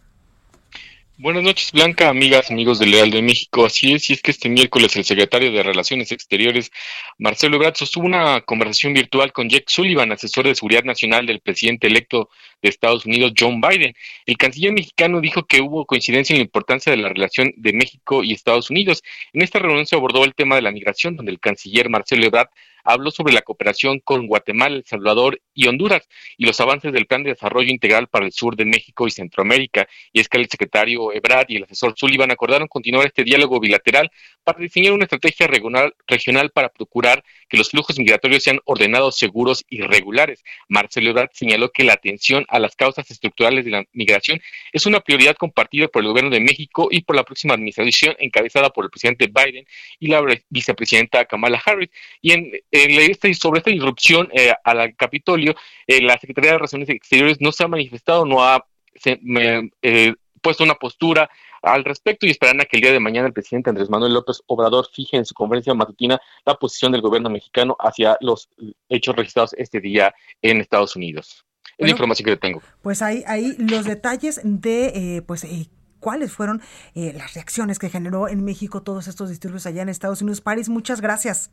Buenas 1.21 1.43
noches, 1.43 1.73
Blanca, 1.73 2.07
amigas, 2.07 2.49
amigos 2.49 2.79
del 2.79 2.91
Leal 2.91 3.11
de 3.11 3.21
México. 3.21 3.65
Así 3.65 3.91
es, 3.91 4.09
y 4.09 4.13
es 4.13 4.21
que 4.21 4.31
este 4.31 4.47
miércoles 4.47 4.95
el 4.95 5.03
secretario 5.03 5.51
de 5.51 5.63
Relaciones 5.63 6.13
Exteriores, 6.13 6.71
Marcelo 7.17 7.57
Ebrard, 7.57 7.75
sostuvo 7.75 8.05
una 8.05 8.39
conversación 8.39 8.93
virtual 8.93 9.33
con 9.33 9.49
Jake 9.49 9.65
Sullivan, 9.67 10.13
asesor 10.13 10.47
de 10.47 10.55
seguridad 10.55 10.85
nacional 10.85 11.25
del 11.25 11.41
presidente 11.41 11.87
electo 11.87 12.29
de 12.61 12.69
Estados 12.69 13.05
Unidos, 13.05 13.33
John 13.37 13.59
Biden. 13.59 13.93
El 14.25 14.37
canciller 14.37 14.71
mexicano 14.71 15.19
dijo 15.19 15.45
que 15.45 15.59
hubo 15.59 15.85
coincidencia 15.85 16.33
en 16.33 16.39
la 16.39 16.45
importancia 16.45 16.89
de 16.89 16.97
la 16.99 17.09
relación 17.09 17.51
de 17.57 17.73
México 17.73 18.23
y 18.23 18.31
Estados 18.31 18.69
Unidos. 18.69 19.03
En 19.33 19.41
esta 19.41 19.59
reunión 19.59 19.85
se 19.87 19.97
abordó 19.97 20.23
el 20.23 20.33
tema 20.33 20.55
de 20.55 20.61
la 20.61 20.71
migración, 20.71 21.17
donde 21.17 21.33
el 21.33 21.41
canciller 21.41 21.89
Marcelo 21.89 22.25
Ebrard 22.25 22.47
habló 22.83 23.11
sobre 23.11 23.33
la 23.33 23.41
cooperación 23.41 23.99
con 23.99 24.27
Guatemala, 24.27 24.75
El 24.75 24.85
Salvador 24.85 25.41
y 25.53 25.67
Honduras 25.67 26.07
y 26.37 26.45
los 26.45 26.59
avances 26.59 26.93
del 26.93 27.05
Plan 27.05 27.23
de 27.23 27.31
Desarrollo 27.31 27.69
Integral 27.69 28.07
para 28.07 28.25
el 28.25 28.31
sur 28.31 28.55
de 28.55 28.65
México 28.65 29.07
y 29.07 29.11
Centroamérica. 29.11 29.87
Y 30.13 30.19
es 30.19 30.29
que 30.29 30.37
el 30.37 30.49
secretario 30.49 31.11
Ebrard 31.13 31.47
y 31.49 31.57
el 31.57 31.63
asesor 31.63 31.93
Sullivan 31.95 32.31
acordaron 32.31 32.67
continuar 32.67 33.05
este 33.05 33.23
diálogo 33.23 33.59
bilateral 33.59 34.11
para 34.43 34.59
diseñar 34.59 34.93
una 34.93 35.03
estrategia 35.03 35.47
regional, 35.47 35.93
regional 36.07 36.51
para 36.51 36.69
procurar 36.69 37.23
que 37.47 37.57
los 37.57 37.69
flujos 37.69 37.97
migratorios 37.99 38.43
sean 38.43 38.59
ordenados, 38.65 39.17
seguros 39.17 39.65
y 39.69 39.81
regulares. 39.81 40.43
Marcelo 40.67 41.09
Ebrard 41.09 41.29
señaló 41.33 41.71
que 41.71 41.83
la 41.83 41.93
atención 41.93 42.45
a 42.49 42.59
las 42.59 42.75
causas 42.75 43.09
estructurales 43.11 43.65
de 43.65 43.71
la 43.71 43.83
migración 43.93 44.39
es 44.71 44.85
una 44.85 44.99
prioridad 44.99 45.35
compartida 45.35 45.87
por 45.87 46.01
el 46.01 46.09
gobierno 46.09 46.31
de 46.31 46.39
México 46.39 46.87
y 46.91 47.01
por 47.01 47.15
la 47.15 47.23
próxima 47.23 47.53
administración 47.53 48.15
encabezada 48.19 48.69
por 48.69 48.85
el 48.85 48.91
presidente 48.91 49.27
Biden 49.27 49.65
y 49.99 50.07
la 50.07 50.23
vicepresidenta 50.49 51.25
Kamala 51.25 51.61
Harris. 51.65 51.89
Y 52.21 52.31
en 52.31 52.51
este, 52.71 53.33
sobre 53.33 53.59
esta 53.59 53.71
irrupción 53.71 54.29
eh, 54.31 54.53
al 54.63 54.95
Capitolio, 54.95 55.55
eh, 55.87 56.01
la 56.01 56.17
Secretaría 56.17 56.51
de 56.51 56.57
Relaciones 56.57 56.89
Exteriores 56.89 57.37
no 57.39 57.51
se 57.51 57.63
ha 57.63 57.67
manifestado, 57.67 58.25
no 58.25 58.43
ha 58.43 58.65
se, 58.95 59.19
me, 59.21 59.71
eh, 59.81 60.13
puesto 60.41 60.63
una 60.63 60.75
postura 60.75 61.29
al 61.61 61.83
respecto 61.83 62.25
y 62.25 62.29
esperan 62.29 62.61
a 62.61 62.65
que 62.65 62.77
el 62.77 62.81
día 62.81 62.91
de 62.91 62.99
mañana 62.99 63.27
el 63.27 63.33
presidente 63.33 63.69
Andrés 63.69 63.89
Manuel 63.89 64.13
López 64.13 64.41
Obrador 64.47 64.87
fije 64.93 65.17
en 65.17 65.25
su 65.25 65.33
conferencia 65.33 65.73
matutina 65.73 66.19
la 66.45 66.55
posición 66.55 66.91
del 66.91 67.01
gobierno 67.01 67.29
mexicano 67.29 67.75
hacia 67.79 68.17
los 68.21 68.49
hechos 68.87 69.15
registrados 69.15 69.53
este 69.57 69.79
día 69.81 70.13
en 70.41 70.61
Estados 70.61 70.95
Unidos. 70.95 71.45
Es 71.77 71.85
la 71.85 71.91
información 71.91 72.25
que 72.25 72.37
tengo. 72.37 72.61
Pues 72.81 73.01
ahí, 73.01 73.23
ahí 73.27 73.55
los 73.57 73.85
detalles 73.85 74.41
de 74.43 74.87
eh, 75.17 75.21
pues 75.21 75.43
eh, 75.45 75.69
cuáles 75.99 76.31
fueron 76.31 76.61
eh, 76.93 77.13
las 77.15 77.33
reacciones 77.33 77.79
que 77.79 77.89
generó 77.89 78.27
en 78.27 78.43
México 78.43 78.83
todos 78.83 79.07
estos 79.07 79.29
disturbios 79.29 79.65
allá 79.65 79.81
en 79.81 79.89
Estados 79.89 80.21
Unidos. 80.21 80.41
Paris, 80.41 80.67
muchas 80.67 80.99
gracias. 81.01 81.51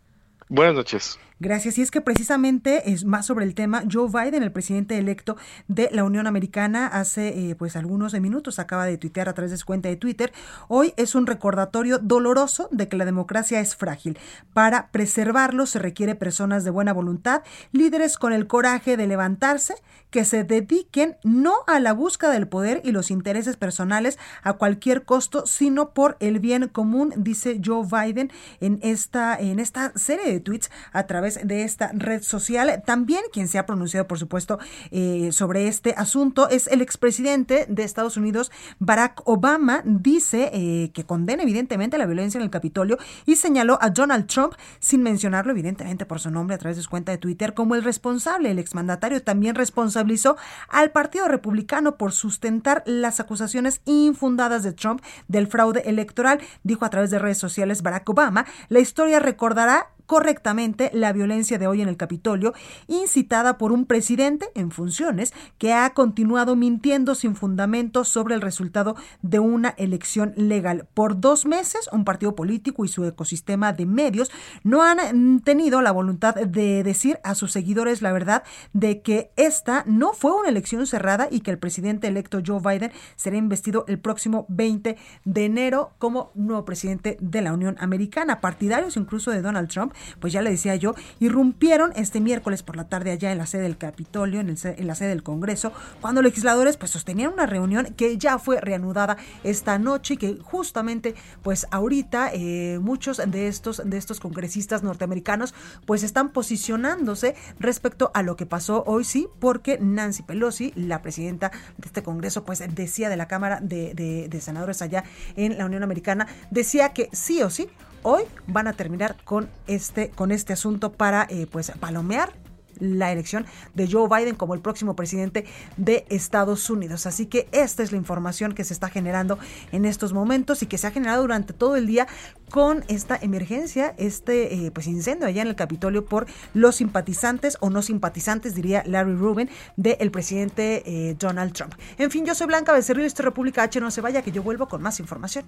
Buenas 0.48 0.74
noches. 0.74 1.18
Gracias. 1.38 1.76
Y 1.76 1.82
es 1.82 1.90
que 1.90 2.00
precisamente 2.00 2.90
es 2.90 3.04
más 3.04 3.26
sobre 3.26 3.44
el 3.44 3.54
tema, 3.54 3.82
Joe 3.90 4.09
Biden, 4.09 4.42
el 4.42 4.52
presidente 4.52 4.96
electo 4.96 5.37
de 5.68 5.90
la 5.92 6.02
Unión 6.02 6.26
Americana, 6.26 6.87
hace 6.87 7.50
eh, 7.50 7.54
pues 7.54 7.76
algunos 7.76 8.18
minutos 8.18 8.59
acaba 8.59 8.87
de 8.87 8.96
tuitear 8.96 9.28
a 9.28 9.35
través 9.35 9.50
de 9.50 9.59
su 9.59 9.66
cuenta 9.66 9.90
de 9.90 9.96
Twitter. 9.96 10.32
Hoy 10.68 10.94
es 10.96 11.14
un 11.14 11.26
recordatorio 11.26 11.98
doloroso 11.98 12.70
de 12.72 12.88
que 12.88 12.96
la 12.96 13.04
democracia 13.04 13.61
es 13.61 13.76
frágil. 13.76 14.18
Para 14.54 14.90
preservarlo 14.92 15.66
se 15.66 15.78
requiere 15.78 16.14
personas 16.14 16.64
de 16.64 16.70
buena 16.70 16.94
voluntad, 16.94 17.42
líderes 17.70 18.16
con 18.16 18.32
el 18.32 18.46
coraje 18.46 18.96
de 18.96 19.06
levantarse, 19.06 19.74
que 20.09 20.24
se 20.24 20.42
dediquen 20.42 21.18
no 21.22 21.52
a 21.66 21.80
la 21.80 21.92
búsqueda 21.92 22.30
del 22.30 22.48
poder 22.48 22.80
y 22.82 22.92
los 22.92 23.11
intereses 23.11 23.59
personales 23.59 24.18
a 24.42 24.54
cualquier 24.54 25.04
costo, 25.04 25.44
sino 25.44 25.90
por 25.90 26.16
el 26.20 26.38
bien 26.40 26.68
común, 26.68 27.12
dice 27.18 27.61
Joe 27.62 27.85
Biden 27.85 28.32
en 28.61 28.78
esta, 28.82 29.37
en 29.38 29.59
esta 29.59 29.92
serie 29.96 30.32
tweets 30.40 30.70
a 30.92 31.07
través 31.07 31.46
de 31.46 31.62
esta 31.62 31.90
red 31.92 32.22
social. 32.22 32.83
También 32.85 33.22
quien 33.33 33.49
se 33.49 33.59
ha 33.59 33.66
pronunciado, 33.66 34.07
por 34.07 34.18
supuesto, 34.18 34.59
eh, 34.90 35.31
sobre 35.33 35.68
este 35.68 35.94
asunto 35.96 36.49
es 36.49 36.66
el 36.66 36.81
expresidente 36.81 37.66
de 37.68 37.83
Estados 37.83 38.16
Unidos, 38.16 38.51
Barack 38.79 39.22
Obama, 39.25 39.83
dice 39.85 40.51
eh, 40.53 40.90
que 40.92 41.05
condena 41.05 41.42
evidentemente 41.42 41.99
la 41.99 42.07
violencia 42.07 42.38
en 42.38 42.44
el 42.44 42.51
Capitolio 42.51 42.99
y 43.25 43.37
señaló 43.37 43.79
a 43.81 43.90
Donald 43.90 44.27
Trump, 44.27 44.55
sin 44.81 45.03
mencionarlo 45.03 45.53
evidentemente 45.53 46.07
por 46.07 46.20
su 46.20 46.31
nombre 46.31 46.55
a 46.55 46.59
través 46.59 46.77
de 46.77 46.83
su 46.83 46.90
cuenta 46.90 47.12
de 47.12 47.18
Twitter, 47.18 47.55
como 47.55 47.75
el 47.75 47.85
responsable. 47.85 48.51
El 48.51 48.59
exmandatario 48.59 49.22
también 49.22 49.55
responsabilizó 49.55 50.37
al 50.68 50.90
Partido 50.90 51.29
Republicano 51.29 51.96
por 51.96 52.12
sustentar 52.12 52.83
las 52.87 53.20
acusaciones 53.20 53.81
infundadas 53.85 54.62
de 54.62 54.72
Trump 54.72 55.03
del 55.29 55.46
fraude 55.46 55.83
electoral. 55.87 56.40
Dijo 56.62 56.85
a 56.85 56.90
través 56.90 57.11
de 57.11 57.18
redes 57.18 57.38
sociales 57.38 57.83
Barack 57.83 58.09
Obama, 58.09 58.46
la 58.68 58.81
historia 58.81 59.20
recordará 59.20 59.90
correctamente 60.06 60.90
la 60.92 61.12
violencia 61.12 61.58
de 61.58 61.66
hoy 61.66 61.82
en 61.82 61.88
el 61.88 61.96
Capitolio, 61.96 62.54
incitada 62.86 63.58
por 63.58 63.72
un 63.72 63.86
presidente 63.86 64.50
en 64.54 64.70
funciones 64.70 65.34
que 65.58 65.72
ha 65.72 65.90
continuado 65.90 66.56
mintiendo 66.56 67.14
sin 67.14 67.36
fundamento 67.36 68.04
sobre 68.04 68.34
el 68.34 68.40
resultado 68.40 68.96
de 69.22 69.38
una 69.38 69.70
elección 69.76 70.32
legal. 70.36 70.86
Por 70.94 71.20
dos 71.20 71.46
meses, 71.46 71.88
un 71.92 72.04
partido 72.04 72.34
político 72.34 72.84
y 72.84 72.88
su 72.88 73.04
ecosistema 73.04 73.72
de 73.72 73.86
medios 73.86 74.30
no 74.62 74.82
han 74.82 75.40
tenido 75.40 75.82
la 75.82 75.92
voluntad 75.92 76.34
de 76.34 76.82
decir 76.82 77.18
a 77.24 77.34
sus 77.34 77.52
seguidores 77.52 78.02
la 78.02 78.12
verdad 78.12 78.44
de 78.72 79.02
que 79.02 79.30
esta 79.36 79.84
no 79.86 80.12
fue 80.12 80.32
una 80.32 80.48
elección 80.48 80.86
cerrada 80.86 81.28
y 81.30 81.40
que 81.40 81.50
el 81.50 81.58
presidente 81.58 82.06
electo 82.06 82.40
Joe 82.44 82.60
Biden 82.60 82.92
será 83.16 83.36
investido 83.36 83.84
el 83.88 83.98
próximo 83.98 84.46
20 84.48 84.96
de 85.24 85.44
enero 85.44 85.92
como 85.98 86.30
nuevo 86.34 86.64
presidente 86.64 87.16
de 87.20 87.42
la 87.42 87.52
Unión 87.52 87.76
Americana. 87.80 88.40
Partidarios 88.40 88.96
incluso 88.96 89.30
de 89.30 89.42
Donald 89.42 89.68
Trump 89.68 89.92
pues 90.20 90.32
ya 90.32 90.42
le 90.42 90.50
decía 90.50 90.76
yo, 90.76 90.94
irrumpieron 91.20 91.92
este 91.96 92.20
miércoles 92.20 92.62
por 92.62 92.76
la 92.76 92.88
tarde 92.88 93.11
allá 93.11 93.32
en 93.32 93.38
la 93.38 93.46
sede 93.46 93.62
del 93.62 93.78
Capitolio, 93.78 94.40
en, 94.40 94.50
el, 94.50 94.87
la 94.87 94.94
sede 94.94 95.11
del 95.11 95.22
Congreso, 95.22 95.72
cuando 96.00 96.22
legisladores 96.22 96.76
pues 96.76 96.90
sostenían 96.90 97.32
una 97.32 97.46
reunión 97.46 97.94
que 97.96 98.18
ya 98.18 98.38
fue 98.38 98.61
reanudada 98.61 99.16
esta 99.44 99.78
noche 99.78 100.14
y 100.14 100.16
que 100.16 100.38
justamente 100.42 101.14
pues 101.42 101.66
ahorita 101.70 102.30
eh, 102.32 102.78
muchos 102.80 103.20
de 103.26 103.48
estos, 103.48 103.82
de 103.85 103.96
estos 103.96 104.20
congresistas 104.20 104.82
norteamericanos 104.82 105.54
pues 105.85 106.02
están 106.02 106.30
posicionándose 106.30 107.35
respecto 107.59 108.11
a 108.14 108.22
lo 108.22 108.37
que 108.37 108.46
pasó 108.46 108.85
hoy 108.87 109.04
sí, 109.04 109.28
porque 109.38 109.78
Nancy 109.78 110.22
Pelosi, 110.22 110.72
la 110.76 111.02
presidenta 111.02 111.50
de 111.78 111.87
este 111.87 112.02
Congreso, 112.02 112.44
pues 112.44 112.62
decía 112.74 113.09
de 113.09 113.16
la 113.16 113.28
Cámara 113.28 113.61
de, 113.61 113.94
de 113.94 114.40
Senadores 114.40 114.82
allá 114.82 115.04
en 115.37 115.59
la 115.59 115.66
Unión 115.66 115.82
Americana, 115.82 116.26
decía 116.50 116.92
que 116.92 117.09
sí 117.12 117.42
o 117.42 117.50
sí 117.50 117.68
hoy 118.08 118.22
van 118.46 118.68
a 118.68 118.72
terminar 118.72 119.16
con 119.24 119.48
este, 119.66 120.10
con 120.10 120.30
este 120.30 120.52
asunto 120.52 120.92
para 120.92 121.26
eh, 121.28 121.48
pues 121.50 121.72
palomear 121.80 122.32
la 122.78 123.10
elección 123.10 123.46
de 123.74 123.90
Joe 123.90 124.08
Biden 124.08 124.36
como 124.36 124.54
el 124.54 124.60
próximo 124.60 124.94
presidente 124.94 125.44
de 125.76 126.06
Estados 126.08 126.70
Unidos. 126.70 127.06
Así 127.06 127.26
que 127.26 127.48
esta 127.50 127.82
es 127.82 127.90
la 127.90 127.98
información 127.98 128.52
que 128.52 128.62
se 128.62 128.74
está 128.74 128.90
generando 128.90 129.38
en 129.72 129.86
estos 129.86 130.12
momentos 130.12 130.62
y 130.62 130.66
que 130.66 130.78
se 130.78 130.86
ha 130.86 130.92
generado 130.92 131.22
durante 131.22 131.52
todo 131.52 131.74
el 131.74 131.86
día 131.86 132.06
con 132.50 132.84
esta 132.86 133.16
emergencia, 133.16 133.94
este 133.98 134.54
eh, 134.54 134.70
pues 134.70 134.86
incendio 134.86 135.26
allá 135.26 135.42
en 135.42 135.48
el 135.48 135.56
Capitolio 135.56 136.04
por 136.04 136.26
los 136.54 136.76
simpatizantes 136.76 137.56
o 137.60 137.70
no 137.70 137.82
simpatizantes, 137.82 138.54
diría 138.54 138.84
Larry 138.86 139.16
Rubin, 139.16 139.50
del 139.76 140.12
presidente 140.12 140.82
eh, 140.86 141.16
Donald 141.18 141.54
Trump. 141.54 141.74
En 141.98 142.12
fin, 142.12 142.24
yo 142.24 142.36
soy 142.36 142.46
Blanca 142.46 142.72
Becerril, 142.72 143.06
esto 143.06 143.22
es 143.22 143.24
República 143.24 143.64
H, 143.64 143.80
no 143.80 143.90
se 143.90 144.00
vaya 144.00 144.22
que 144.22 144.30
yo 144.30 144.44
vuelvo 144.44 144.68
con 144.68 144.80
más 144.80 145.00
información. 145.00 145.44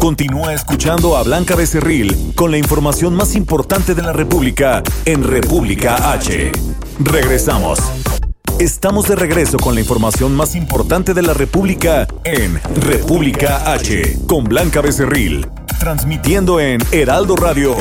Continúa 0.00 0.54
escuchando 0.54 1.16
a 1.16 1.24
Blanca 1.24 1.56
Becerril 1.56 2.32
con 2.36 2.52
la 2.52 2.58
información 2.58 3.14
más 3.14 3.34
importante 3.34 3.96
de 3.96 4.02
la 4.02 4.12
República 4.12 4.80
en 5.04 5.24
República 5.24 6.12
H. 6.12 6.52
Regresamos. 7.00 7.80
Estamos 8.60 9.08
de 9.08 9.16
regreso 9.16 9.58
con 9.58 9.74
la 9.74 9.80
información 9.80 10.36
más 10.36 10.54
importante 10.54 11.14
de 11.14 11.22
la 11.22 11.34
República 11.34 12.06
en 12.22 12.60
República 12.80 13.72
H 13.72 14.20
con 14.28 14.44
Blanca 14.44 14.80
Becerril, 14.80 15.48
transmitiendo 15.80 16.60
en 16.60 16.80
Heraldo 16.92 17.34
Radio. 17.34 17.74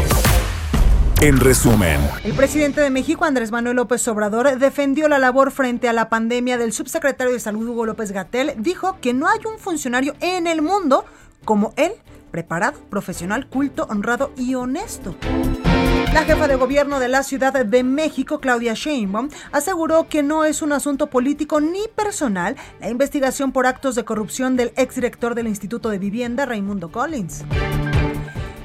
En 1.22 1.40
resumen, 1.40 2.00
el 2.24 2.34
presidente 2.34 2.82
de 2.82 2.90
México, 2.90 3.26
Andrés 3.26 3.52
Manuel 3.52 3.76
López 3.76 4.08
Obrador, 4.08 4.58
defendió 4.58 5.08
la 5.08 5.20
labor 5.20 5.52
frente 5.52 5.88
a 5.88 5.94
la 5.94 6.10
pandemia 6.10 6.58
del 6.58 6.74
subsecretario 6.74 7.34
de 7.34 7.40
Salud, 7.40 7.68
Hugo 7.68 7.86
López 7.86 8.12
Gatel. 8.12 8.54
Dijo 8.58 8.98
que 9.02 9.14
no 9.14 9.28
hay 9.28 9.40
un 9.52 9.60
funcionario 9.60 10.16
en 10.20 10.48
el 10.48 10.62
mundo 10.62 11.06
como 11.48 11.74
él, 11.78 11.94
preparado, 12.32 12.80
profesional, 12.90 13.48
culto, 13.48 13.88
honrado 13.90 14.32
y 14.38 14.56
honesto. 14.56 15.16
La 16.14 16.24
jefa 16.24 16.48
de 16.48 16.56
gobierno 16.56 17.00
de 17.00 17.08
la 17.08 17.24
Ciudad 17.24 17.54
de 17.54 17.84
México, 17.84 18.40
Claudia 18.40 18.74
Sheinbaum, 18.74 19.30
aseguró 19.52 20.08
que 20.10 20.24
no 20.24 20.46
es 20.46 20.62
un 20.62 20.72
asunto 20.72 21.08
político 21.08 21.60
ni 21.60 21.88
personal 21.96 22.56
la 22.80 22.90
investigación 22.90 23.52
por 23.52 23.68
actos 23.68 23.96
de 23.96 24.06
corrupción 24.06 24.56
del 24.56 24.74
exdirector 24.78 25.36
del 25.36 25.48
Instituto 25.48 25.90
de 25.90 26.00
Vivienda, 26.00 26.46
Raimundo 26.46 26.92
Collins. 26.92 27.44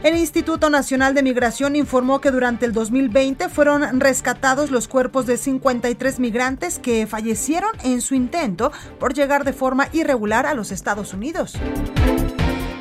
El 0.03 0.17
Instituto 0.17 0.69
Nacional 0.69 1.15
de 1.15 1.23
Migración 1.23 1.77
informó 1.77 2.21
que 2.21 2.33
durante 2.33 2.67
el 2.67 2.73
2020 2.73 3.49
fueron 3.49 4.01
rescatados 4.01 4.73
los 4.73 4.89
cuerpos 4.89 5.27
de 5.27 5.37
53 5.37 6.19
migrantes 6.19 6.81
que 6.81 7.07
fallecieron 7.07 7.71
en 7.85 8.01
su 8.01 8.17
intento 8.17 8.73
por 8.99 9.15
llegar 9.15 9.45
de 9.45 9.53
forma 9.53 9.89
irregular 9.93 10.45
a 10.45 10.55
los 10.55 10.73
Estados 10.73 11.15
Unidos. 11.15 11.55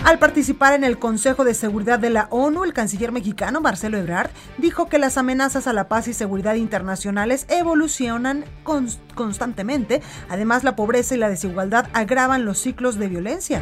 Al 0.04 0.18
participar 0.18 0.74
en 0.74 0.84
el 0.84 0.98
Consejo 0.98 1.44
de 1.44 1.54
Seguridad 1.54 2.00
de 2.00 2.10
la 2.10 2.28
ONU, 2.32 2.64
el 2.64 2.74
canciller 2.74 3.12
mexicano 3.12 3.62
Marcelo 3.62 3.98
Ebrard 3.98 4.32
dijo 4.58 4.88
que 4.88 4.98
las 4.98 5.18
amenazas 5.18 5.68
a 5.68 5.74
la 5.74 5.88
paz 5.88 6.08
y 6.08 6.14
seguridad 6.14 6.56
internacionales 6.56 7.46
evolucionan 7.50 8.44
constantemente. 9.14 10.02
Además, 10.28 10.64
la 10.64 10.76
pobreza 10.76 11.14
y 11.14 11.20
la 11.20 11.30
desigualdad 11.30 11.88
agravan 11.94 12.46
los 12.46 12.58
ciclos 12.58 12.98
de 12.98 13.10
violencia. 13.10 13.62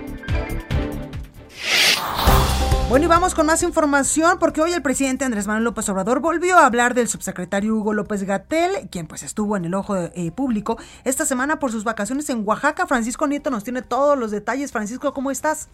Bueno, 2.88 3.06
y 3.06 3.08
vamos 3.08 3.34
con 3.34 3.46
más 3.46 3.64
información 3.64 4.38
porque 4.38 4.60
hoy 4.60 4.72
el 4.72 4.80
presidente 4.80 5.24
Andrés 5.24 5.48
Manuel 5.48 5.64
López 5.64 5.88
Obrador 5.88 6.20
volvió 6.20 6.56
a 6.56 6.66
hablar 6.66 6.94
del 6.94 7.08
subsecretario 7.08 7.74
Hugo 7.74 7.92
López 7.92 8.22
Gatel, 8.22 8.88
quien 8.92 9.08
pues 9.08 9.24
estuvo 9.24 9.56
en 9.56 9.64
el 9.64 9.74
ojo 9.74 9.96
eh, 9.96 10.30
público 10.30 10.78
esta 11.02 11.26
semana 11.26 11.58
por 11.58 11.72
sus 11.72 11.82
vacaciones 11.82 12.30
en 12.30 12.46
Oaxaca. 12.46 12.86
Francisco 12.86 13.26
Nieto 13.26 13.50
nos 13.50 13.64
tiene 13.64 13.82
todos 13.82 14.16
los 14.16 14.30
detalles. 14.30 14.70
Francisco, 14.70 15.12
¿cómo 15.12 15.32
estás? 15.32 15.68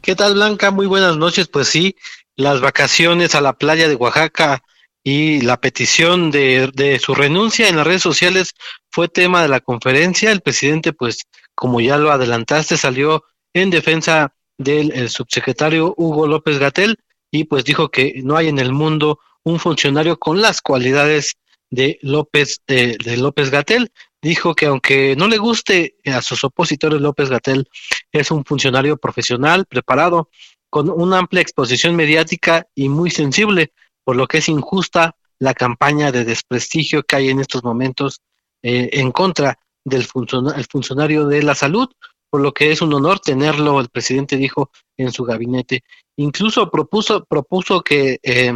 ¿Qué 0.00 0.16
tal, 0.16 0.32
Blanca? 0.32 0.70
Muy 0.70 0.86
buenas 0.86 1.18
noches. 1.18 1.46
Pues 1.48 1.68
sí, 1.68 1.94
las 2.36 2.62
vacaciones 2.62 3.34
a 3.34 3.42
la 3.42 3.52
playa 3.52 3.86
de 3.86 3.96
Oaxaca 3.96 4.62
y 5.02 5.42
la 5.42 5.60
petición 5.60 6.30
de, 6.30 6.70
de 6.72 6.98
su 7.00 7.14
renuncia 7.14 7.68
en 7.68 7.76
las 7.76 7.86
redes 7.86 8.02
sociales 8.02 8.54
fue 8.90 9.08
tema 9.08 9.42
de 9.42 9.48
la 9.48 9.60
conferencia. 9.60 10.32
El 10.32 10.40
presidente, 10.40 10.94
pues, 10.94 11.24
como 11.54 11.82
ya 11.82 11.98
lo 11.98 12.10
adelantaste, 12.10 12.78
salió 12.78 13.24
en 13.52 13.68
defensa 13.68 14.33
del 14.58 15.08
subsecretario 15.08 15.94
Hugo 15.96 16.26
López 16.26 16.58
Gatel 16.58 16.98
y 17.30 17.44
pues 17.44 17.64
dijo 17.64 17.90
que 17.90 18.20
no 18.22 18.36
hay 18.36 18.48
en 18.48 18.58
el 18.58 18.72
mundo 18.72 19.18
un 19.42 19.58
funcionario 19.58 20.18
con 20.18 20.40
las 20.40 20.60
cualidades 20.62 21.36
de 21.70 21.98
López 22.02 22.62
de, 22.66 22.96
López 23.18 23.50
Gatel. 23.50 23.92
Dijo 24.22 24.54
que 24.54 24.66
aunque 24.66 25.16
no 25.16 25.28
le 25.28 25.38
guste 25.38 25.96
a 26.06 26.22
sus 26.22 26.44
opositores 26.44 27.00
López 27.00 27.28
Gatel 27.28 27.68
es 28.12 28.30
un 28.30 28.44
funcionario 28.44 28.96
profesional 28.96 29.66
preparado 29.66 30.30
con 30.70 30.88
una 30.88 31.18
amplia 31.18 31.42
exposición 31.42 31.94
mediática 31.96 32.66
y 32.74 32.88
muy 32.88 33.10
sensible 33.10 33.72
por 34.04 34.16
lo 34.16 34.26
que 34.26 34.38
es 34.38 34.48
injusta 34.48 35.16
la 35.38 35.54
campaña 35.54 36.12
de 36.12 36.24
desprestigio 36.24 37.02
que 37.02 37.16
hay 37.16 37.30
en 37.30 37.40
estos 37.40 37.64
momentos 37.64 38.20
eh, 38.62 38.90
en 38.92 39.12
contra 39.12 39.58
del 39.84 40.06
funcionario 40.06 41.26
de 41.26 41.42
la 41.42 41.54
salud 41.54 41.88
por 42.34 42.40
lo 42.40 42.52
que 42.52 42.72
es 42.72 42.82
un 42.82 42.92
honor 42.92 43.20
tenerlo, 43.20 43.78
el 43.78 43.90
presidente 43.90 44.36
dijo, 44.36 44.72
en 44.96 45.12
su 45.12 45.22
gabinete. 45.22 45.84
Incluso 46.16 46.68
propuso, 46.68 47.24
propuso 47.26 47.82
que 47.82 48.18
eh, 48.24 48.52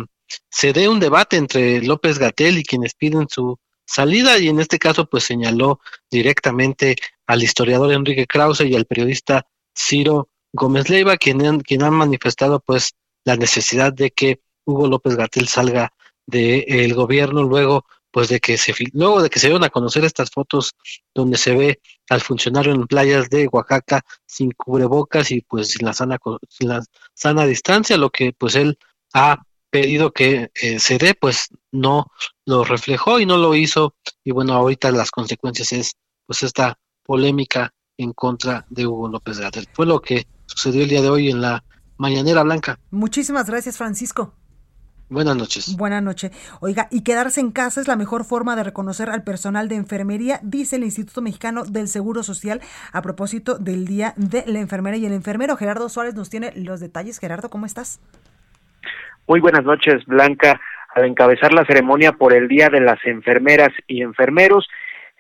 se 0.50 0.72
dé 0.72 0.88
un 0.88 0.98
debate 0.98 1.36
entre 1.36 1.80
López 1.82 2.18
Gatel 2.18 2.58
y 2.58 2.64
quienes 2.64 2.94
piden 2.94 3.28
su 3.28 3.56
salida 3.86 4.36
y 4.36 4.48
en 4.48 4.58
este 4.58 4.80
caso 4.80 5.08
pues 5.08 5.22
señaló 5.22 5.78
directamente 6.10 6.96
al 7.28 7.44
historiador 7.44 7.92
Enrique 7.92 8.26
Krause 8.26 8.62
y 8.62 8.74
al 8.74 8.84
periodista 8.84 9.46
Ciro 9.72 10.28
Gómez 10.52 10.90
Leiva, 10.90 11.16
quien, 11.16 11.60
quien 11.60 11.84
han 11.84 11.94
manifestado 11.94 12.58
pues 12.58 12.96
la 13.24 13.36
necesidad 13.36 13.92
de 13.92 14.10
que 14.10 14.40
Hugo 14.64 14.88
López 14.88 15.14
Gatel 15.14 15.46
salga 15.46 15.92
del 16.26 16.94
gobierno 16.94 17.44
luego 17.44 17.84
pues 18.18 18.30
de 18.30 18.40
que 18.40 18.58
se 18.58 18.74
luego 18.94 19.22
de 19.22 19.30
que 19.30 19.38
se 19.38 19.46
dieron 19.46 19.62
a 19.62 19.70
conocer 19.70 20.04
estas 20.04 20.28
fotos 20.28 20.72
donde 21.14 21.38
se 21.38 21.54
ve 21.54 21.80
al 22.10 22.20
funcionario 22.20 22.74
en 22.74 22.88
playas 22.88 23.30
de 23.30 23.46
Oaxaca 23.46 24.02
sin 24.26 24.50
cubrebocas 24.50 25.30
y 25.30 25.42
pues 25.42 25.70
sin 25.70 25.86
la 25.86 25.92
sana 25.92 26.18
sin 26.48 26.68
la 26.68 26.82
sana 27.14 27.46
distancia 27.46 27.96
lo 27.96 28.10
que 28.10 28.32
pues 28.32 28.56
él 28.56 28.76
ha 29.14 29.40
pedido 29.70 30.10
que 30.10 30.50
eh, 30.60 30.80
se 30.80 30.98
dé 30.98 31.14
pues 31.14 31.50
no 31.70 32.10
lo 32.44 32.64
reflejó 32.64 33.20
y 33.20 33.26
no 33.26 33.36
lo 33.36 33.54
hizo. 33.54 33.94
Y 34.24 34.32
bueno 34.32 34.54
ahorita 34.54 34.90
las 34.90 35.12
consecuencias 35.12 35.70
es 35.70 35.92
pues 36.26 36.42
esta 36.42 36.76
polémica 37.04 37.72
en 37.98 38.14
contra 38.14 38.66
de 38.68 38.84
Hugo 38.84 39.06
López 39.06 39.38
Gatel. 39.38 39.68
Fue 39.72 39.86
lo 39.86 40.00
que 40.00 40.26
sucedió 40.46 40.82
el 40.82 40.88
día 40.88 41.02
de 41.02 41.10
hoy 41.10 41.30
en 41.30 41.40
la 41.40 41.62
mañanera 41.98 42.42
blanca. 42.42 42.80
Muchísimas 42.90 43.46
gracias 43.46 43.76
Francisco 43.76 44.34
Buenas 45.10 45.36
noches. 45.36 45.74
Buenas 45.78 46.02
noches. 46.02 46.32
Oiga, 46.60 46.86
y 46.90 47.02
quedarse 47.02 47.40
en 47.40 47.50
casa 47.50 47.80
es 47.80 47.88
la 47.88 47.96
mejor 47.96 48.24
forma 48.24 48.56
de 48.56 48.64
reconocer 48.64 49.08
al 49.08 49.22
personal 49.24 49.66
de 49.66 49.76
enfermería, 49.76 50.38
dice 50.42 50.76
el 50.76 50.84
Instituto 50.84 51.22
Mexicano 51.22 51.64
del 51.64 51.88
Seguro 51.88 52.22
Social 52.22 52.60
a 52.92 53.00
propósito 53.00 53.56
del 53.58 53.86
Día 53.86 54.12
de 54.16 54.44
la 54.46 54.58
Enfermera 54.58 54.98
y 54.98 55.06
el 55.06 55.14
enfermero. 55.14 55.56
Gerardo 55.56 55.88
Suárez 55.88 56.14
nos 56.14 56.28
tiene 56.28 56.52
los 56.54 56.80
detalles. 56.80 57.18
Gerardo, 57.18 57.48
¿cómo 57.48 57.64
estás? 57.64 58.02
Muy 59.26 59.40
buenas 59.40 59.64
noches, 59.64 60.04
Blanca. 60.04 60.60
Al 60.94 61.06
encabezar 61.06 61.54
la 61.54 61.64
ceremonia 61.64 62.12
por 62.12 62.34
el 62.34 62.46
Día 62.46 62.68
de 62.68 62.82
las 62.82 62.98
Enfermeras 63.06 63.70
y 63.86 64.02
Enfermeros, 64.02 64.68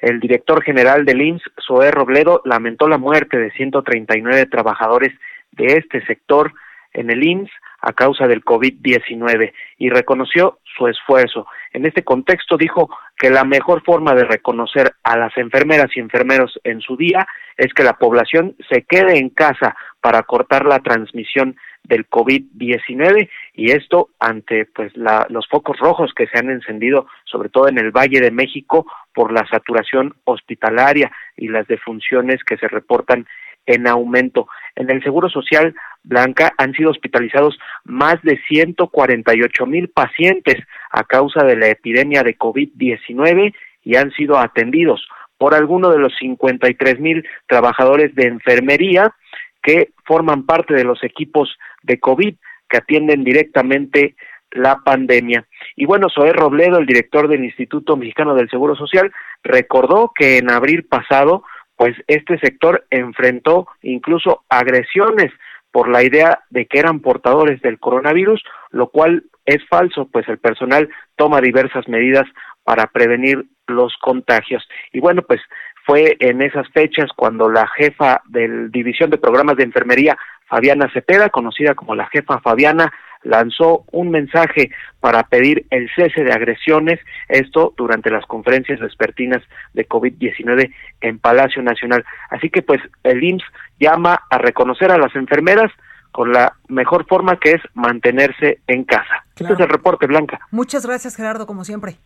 el 0.00 0.20
director 0.20 0.62
general 0.62 1.06
del 1.06 1.22
IMSS, 1.22 1.44
Zoé 1.66 1.90
Robledo, 1.90 2.42
lamentó 2.44 2.88
la 2.88 2.98
muerte 2.98 3.38
de 3.38 3.50
139 3.52 4.46
trabajadores 4.46 5.14
de 5.52 5.78
este 5.78 6.04
sector 6.04 6.52
en 6.92 7.10
el 7.10 7.22
IMSS 7.22 7.50
a 7.80 7.92
causa 7.92 8.26
del 8.26 8.44
COVID-19 8.44 9.52
y 9.78 9.90
reconoció 9.90 10.58
su 10.76 10.88
esfuerzo. 10.88 11.46
En 11.72 11.86
este 11.86 12.02
contexto 12.02 12.56
dijo 12.56 12.88
que 13.16 13.30
la 13.30 13.44
mejor 13.44 13.82
forma 13.84 14.14
de 14.14 14.24
reconocer 14.24 14.94
a 15.02 15.16
las 15.16 15.36
enfermeras 15.36 15.88
y 15.94 16.00
enfermeros 16.00 16.58
en 16.64 16.80
su 16.80 16.96
día 16.96 17.26
es 17.56 17.72
que 17.74 17.82
la 17.82 17.98
población 17.98 18.56
se 18.70 18.82
quede 18.82 19.18
en 19.18 19.30
casa 19.30 19.76
para 20.00 20.22
cortar 20.22 20.64
la 20.64 20.80
transmisión 20.80 21.56
del 21.84 22.08
COVID-19 22.08 23.28
y 23.54 23.70
esto 23.70 24.10
ante 24.20 24.66
pues 24.66 24.96
la, 24.96 25.26
los 25.30 25.48
focos 25.48 25.78
rojos 25.78 26.12
que 26.14 26.26
se 26.26 26.38
han 26.38 26.50
encendido 26.50 27.06
sobre 27.24 27.48
todo 27.48 27.68
en 27.68 27.78
el 27.78 27.90
Valle 27.90 28.20
de 28.20 28.30
México 28.30 28.86
por 29.14 29.32
la 29.32 29.46
saturación 29.48 30.14
hospitalaria 30.24 31.10
y 31.36 31.48
las 31.48 31.66
defunciones 31.66 32.44
que 32.44 32.58
se 32.58 32.68
reportan 32.68 33.26
en 33.66 33.86
aumento. 33.86 34.48
En 34.76 34.90
el 34.90 35.02
Seguro 35.02 35.28
Social 35.28 35.74
Blanca 36.08 36.54
han 36.56 36.72
sido 36.72 36.90
hospitalizados 36.90 37.58
más 37.84 38.20
de 38.22 38.40
148 38.48 39.66
mil 39.66 39.88
pacientes 39.88 40.56
a 40.90 41.04
causa 41.04 41.44
de 41.44 41.56
la 41.56 41.68
epidemia 41.68 42.22
de 42.22 42.36
COVID-19 42.36 43.54
y 43.84 43.96
han 43.96 44.10
sido 44.12 44.38
atendidos 44.38 45.06
por 45.36 45.54
alguno 45.54 45.90
de 45.90 45.98
los 45.98 46.12
53 46.18 46.98
mil 46.98 47.26
trabajadores 47.46 48.14
de 48.14 48.24
enfermería 48.24 49.14
que 49.62 49.90
forman 50.04 50.46
parte 50.46 50.74
de 50.74 50.84
los 50.84 51.04
equipos 51.04 51.56
de 51.82 52.00
COVID 52.00 52.34
que 52.68 52.76
atienden 52.76 53.22
directamente 53.22 54.16
la 54.50 54.76
pandemia. 54.84 55.46
Y 55.76 55.84
bueno, 55.84 56.08
Zoé 56.08 56.32
Robledo, 56.32 56.78
el 56.78 56.86
director 56.86 57.28
del 57.28 57.44
Instituto 57.44 57.96
Mexicano 57.96 58.34
del 58.34 58.48
Seguro 58.48 58.74
Social, 58.76 59.12
recordó 59.44 60.12
que 60.14 60.38
en 60.38 60.50
abril 60.50 60.84
pasado 60.84 61.44
pues 61.76 61.94
este 62.08 62.38
sector 62.40 62.86
enfrentó 62.90 63.68
incluso 63.82 64.44
agresiones 64.48 65.30
por 65.78 65.88
la 65.88 66.02
idea 66.02 66.40
de 66.50 66.66
que 66.66 66.80
eran 66.80 66.98
portadores 66.98 67.62
del 67.62 67.78
coronavirus, 67.78 68.42
lo 68.70 68.88
cual 68.88 69.22
es 69.46 69.58
falso, 69.68 70.08
pues 70.12 70.28
el 70.28 70.38
personal 70.38 70.88
toma 71.14 71.40
diversas 71.40 71.86
medidas 71.86 72.24
para 72.64 72.88
prevenir 72.88 73.44
los 73.68 73.94
contagios. 74.00 74.68
Y 74.92 74.98
bueno, 74.98 75.22
pues 75.22 75.40
fue 75.86 76.16
en 76.18 76.42
esas 76.42 76.68
fechas 76.70 77.10
cuando 77.14 77.48
la 77.48 77.68
jefa 77.68 78.22
de 78.26 78.68
División 78.70 79.08
de 79.10 79.18
Programas 79.18 79.56
de 79.56 79.62
Enfermería, 79.62 80.18
Fabiana 80.48 80.90
Cepeda, 80.92 81.28
conocida 81.28 81.76
como 81.76 81.94
la 81.94 82.08
jefa 82.08 82.40
Fabiana, 82.40 82.92
lanzó 83.22 83.84
un 83.92 84.10
mensaje 84.10 84.70
para 85.00 85.24
pedir 85.24 85.66
el 85.70 85.88
cese 85.94 86.24
de 86.24 86.32
agresiones, 86.32 86.98
esto 87.28 87.74
durante 87.76 88.10
las 88.10 88.24
conferencias 88.26 88.80
vespertinas 88.80 89.42
de 89.74 89.88
COVID-19 89.88 90.72
en 91.00 91.18
Palacio 91.18 91.62
Nacional. 91.62 92.04
Así 92.30 92.50
que 92.50 92.62
pues 92.62 92.80
el 93.04 93.22
IMSS 93.22 93.44
llama 93.78 94.20
a 94.30 94.38
reconocer 94.38 94.90
a 94.90 94.98
las 94.98 95.14
enfermeras 95.14 95.70
con 96.12 96.32
la 96.32 96.54
mejor 96.68 97.06
forma 97.06 97.38
que 97.38 97.52
es 97.52 97.62
mantenerse 97.74 98.60
en 98.66 98.84
casa. 98.84 99.24
Este 99.36 99.52
es 99.52 99.60
el 99.60 99.68
reporte, 99.68 100.06
Blanca. 100.06 100.40
Muchas 100.50 100.84
gracias, 100.84 101.14
Gerardo, 101.14 101.46
como 101.46 101.64
siempre. 101.64 101.96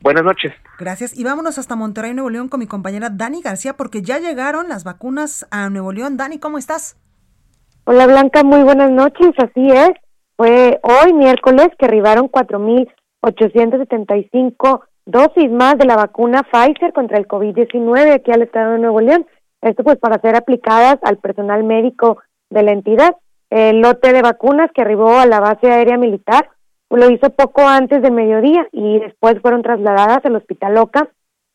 Buenas 0.00 0.24
noches. 0.24 0.52
Gracias. 0.78 1.16
Y 1.16 1.24
vámonos 1.24 1.58
hasta 1.58 1.74
Monterrey, 1.76 2.12
Nuevo 2.12 2.30
León, 2.30 2.48
con 2.48 2.60
mi 2.60 2.66
compañera 2.66 3.08
Dani 3.10 3.40
García, 3.40 3.74
porque 3.74 4.02
ya 4.02 4.18
llegaron 4.18 4.68
las 4.68 4.84
vacunas 4.84 5.46
a 5.50 5.70
Nuevo 5.70 5.92
León. 5.92 6.16
Dani, 6.16 6.38
¿cómo 6.38 6.58
estás? 6.58 6.96
Hola, 7.84 8.06
Blanca, 8.06 8.42
muy 8.42 8.62
buenas 8.62 8.90
noches. 8.90 9.30
Así 9.38 9.68
es. 9.70 9.90
Fue 10.36 10.78
hoy, 10.82 11.14
miércoles, 11.14 11.68
que 11.78 11.86
arribaron 11.86 12.28
4.875 12.28 14.82
dosis 15.06 15.50
más 15.50 15.78
de 15.78 15.86
la 15.86 15.96
vacuna 15.96 16.42
Pfizer 16.42 16.92
contra 16.92 17.16
el 17.16 17.26
COVID-19 17.26 18.12
aquí 18.12 18.30
al 18.32 18.42
estado 18.42 18.72
de 18.72 18.80
Nuevo 18.80 19.00
León. 19.00 19.26
Esto 19.62 19.82
pues 19.82 19.96
para 19.98 20.20
ser 20.20 20.36
aplicadas 20.36 20.98
al 21.02 21.16
personal 21.18 21.64
médico 21.64 22.18
de 22.50 22.62
la 22.62 22.72
entidad. 22.72 23.16
El 23.48 23.80
lote 23.80 24.12
de 24.12 24.20
vacunas 24.20 24.70
que 24.74 24.82
arribó 24.82 25.18
a 25.18 25.24
la 25.24 25.40
base 25.40 25.70
aérea 25.70 25.96
militar 25.96 26.50
lo 26.90 27.08
hizo 27.10 27.30
poco 27.30 27.66
antes 27.66 28.02
de 28.02 28.10
mediodía 28.10 28.68
y 28.72 28.98
después 28.98 29.40
fueron 29.40 29.62
trasladadas 29.62 30.22
al 30.24 30.36
Hospital 30.36 30.74
Loca 30.74 31.08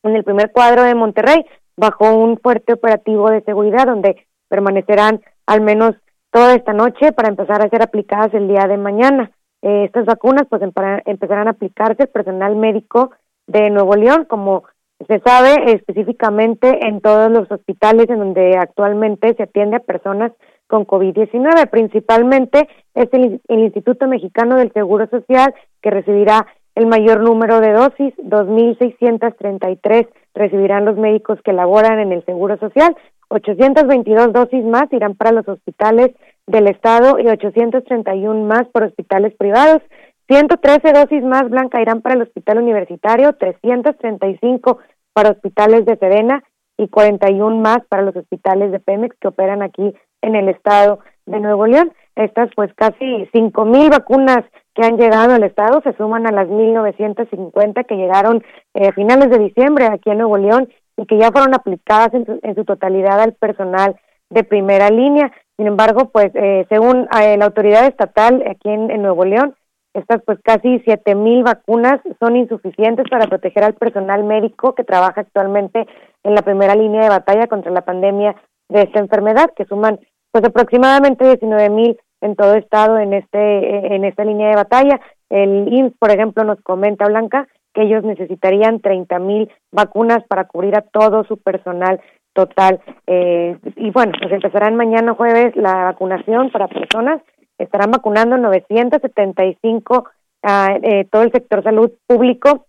en 0.03 0.15
el 0.15 0.23
primer 0.23 0.51
cuadro 0.51 0.81
de 0.83 0.95
Monterrey 0.95 1.45
bajo 1.77 2.15
un 2.15 2.39
fuerte 2.39 2.73
operativo 2.73 3.29
de 3.29 3.41
seguridad 3.41 3.85
donde 3.85 4.25
permanecerán 4.49 5.21
al 5.45 5.61
menos 5.61 5.93
toda 6.31 6.55
esta 6.55 6.73
noche 6.73 7.11
para 7.11 7.29
empezar 7.29 7.63
a 7.63 7.69
ser 7.69 7.83
aplicadas 7.83 8.33
el 8.33 8.47
día 8.47 8.67
de 8.67 8.77
mañana. 8.77 9.31
Eh, 9.61 9.83
estas 9.85 10.05
vacunas 10.05 10.47
pues 10.49 10.61
empezarán 10.61 11.47
a 11.47 11.51
aplicarse 11.51 12.03
el 12.03 12.09
personal 12.09 12.55
médico 12.55 13.11
de 13.47 13.69
Nuevo 13.69 13.95
León, 13.95 14.25
como 14.27 14.63
se 15.07 15.19
sabe 15.19 15.73
específicamente 15.73 16.87
en 16.87 17.01
todos 17.01 17.31
los 17.31 17.51
hospitales 17.51 18.09
en 18.09 18.19
donde 18.19 18.57
actualmente 18.57 19.33
se 19.35 19.43
atiende 19.43 19.77
a 19.77 19.79
personas 19.79 20.31
con 20.67 20.85
COVID-19. 20.85 21.69
Principalmente 21.69 22.67
es 22.95 23.09
el, 23.13 23.41
Instituto 23.49 24.07
Mexicano 24.07 24.57
del 24.57 24.71
Seguro 24.73 25.07
Social 25.07 25.53
que 25.81 25.91
recibirá 25.91 26.47
el 26.75 26.87
mayor 26.87 27.19
número 27.19 27.59
de 27.59 27.73
dosis, 27.73 28.15
2.633 28.17 30.07
recibirán 30.33 30.85
los 30.85 30.95
médicos 30.95 31.39
que 31.43 31.51
laboran 31.51 31.99
en 31.99 32.13
el 32.13 32.23
Seguro 32.23 32.57
Social, 32.57 32.95
822 33.31 34.33
dosis 34.33 34.63
más 34.65 34.91
irán 34.91 35.15
para 35.15 35.31
los 35.31 35.47
hospitales 35.47 36.11
del 36.47 36.67
Estado 36.67 37.17
y 37.17 37.27
831 37.27 38.45
más 38.45 38.67
por 38.67 38.83
hospitales 38.83 39.33
privados. 39.35 39.81
113 40.27 40.93
dosis 40.93 41.23
más 41.23 41.49
blanca 41.49 41.81
irán 41.81 42.01
para 42.01 42.15
el 42.15 42.21
hospital 42.21 42.59
universitario, 42.59 43.33
335 43.33 44.79
para 45.13 45.31
hospitales 45.31 45.85
de 45.85 45.97
Sedena 45.97 46.43
y 46.77 46.87
41 46.87 47.57
más 47.57 47.79
para 47.89 48.03
los 48.03 48.15
hospitales 48.15 48.71
de 48.71 48.79
Pemex 48.79 49.15
que 49.19 49.27
operan 49.27 49.61
aquí 49.61 49.93
en 50.21 50.35
el 50.35 50.49
estado 50.49 50.99
de 51.25 51.39
Nuevo 51.39 51.67
León. 51.67 51.93
Estas 52.15 52.49
pues 52.55 52.73
casi 52.75 53.29
cinco 53.31 53.65
mil 53.65 53.89
vacunas 53.89 54.43
que 54.73 54.85
han 54.85 54.97
llegado 54.97 55.33
al 55.33 55.43
estado 55.43 55.81
se 55.81 55.93
suman 55.93 56.27
a 56.27 56.31
las 56.31 56.47
1950 56.47 57.83
que 57.83 57.95
llegaron 57.95 58.43
eh, 58.73 58.87
a 58.87 58.93
finales 58.93 59.29
de 59.29 59.39
diciembre 59.39 59.85
aquí 59.85 60.09
en 60.09 60.19
Nuevo 60.19 60.37
León 60.37 60.69
y 61.01 61.05
que 61.07 61.17
ya 61.17 61.31
fueron 61.31 61.55
aplicadas 61.55 62.13
en 62.13 62.55
su, 62.55 62.63
totalidad 62.63 63.19
al 63.19 63.33
personal 63.33 63.99
de 64.29 64.43
primera 64.43 64.89
línea. 64.89 65.31
Sin 65.57 65.65
embargo, 65.65 66.09
pues 66.09 66.31
eh, 66.35 66.67
según 66.69 67.07
eh, 67.19 67.37
la 67.37 67.45
autoridad 67.45 67.87
estatal 67.87 68.43
aquí 68.47 68.69
en, 68.69 69.01
Nuevo 69.01 69.25
León, 69.25 69.55
estas 69.95 70.21
pues 70.23 70.37
casi 70.43 70.79
siete 70.85 71.15
mil 71.15 71.43
vacunas 71.43 71.99
son 72.19 72.35
insuficientes 72.35 73.07
para 73.09 73.25
proteger 73.25 73.63
al 73.63 73.73
personal 73.73 74.23
médico 74.23 74.75
que 74.75 74.83
trabaja 74.83 75.21
actualmente 75.21 75.87
en 76.23 76.35
la 76.35 76.43
primera 76.43 76.75
línea 76.75 77.01
de 77.01 77.09
batalla 77.09 77.47
contra 77.47 77.71
la 77.71 77.81
pandemia 77.81 78.35
de 78.69 78.83
esta 78.83 78.99
enfermedad, 78.99 79.49
que 79.55 79.65
suman 79.65 79.99
pues 80.31 80.45
aproximadamente 80.45 81.25
19 81.25 81.69
mil 81.71 81.97
en 82.21 82.35
todo 82.35 82.53
estado 82.53 82.99
en 82.99 83.13
este 83.13 83.95
en 83.95 84.05
esta 84.05 84.23
línea 84.23 84.49
de 84.49 84.55
batalla. 84.55 85.01
El 85.29 85.67
INS, 85.73 85.93
por 85.97 86.11
ejemplo, 86.11 86.43
nos 86.43 86.61
comenta 86.61 87.07
Blanca 87.07 87.47
que 87.73 87.83
ellos 87.83 88.03
necesitarían 88.03 88.79
30 88.79 89.19
mil 89.19 89.49
vacunas 89.71 90.23
para 90.27 90.45
cubrir 90.45 90.75
a 90.75 90.81
todo 90.81 91.23
su 91.23 91.37
personal 91.37 92.01
total. 92.33 92.81
Eh, 93.07 93.57
y 93.75 93.91
bueno, 93.91 94.13
pues 94.19 94.31
empezarán 94.31 94.75
mañana 94.75 95.13
jueves 95.13 95.55
la 95.55 95.85
vacunación 95.85 96.51
para 96.51 96.67
personas. 96.67 97.21
Estarán 97.57 97.91
vacunando 97.91 98.37
975 98.37 100.05
a 100.43 100.65
ah, 100.65 100.79
eh, 100.81 101.05
todo 101.11 101.21
el 101.21 101.31
sector 101.31 101.63
salud 101.63 101.91
público 102.07 102.65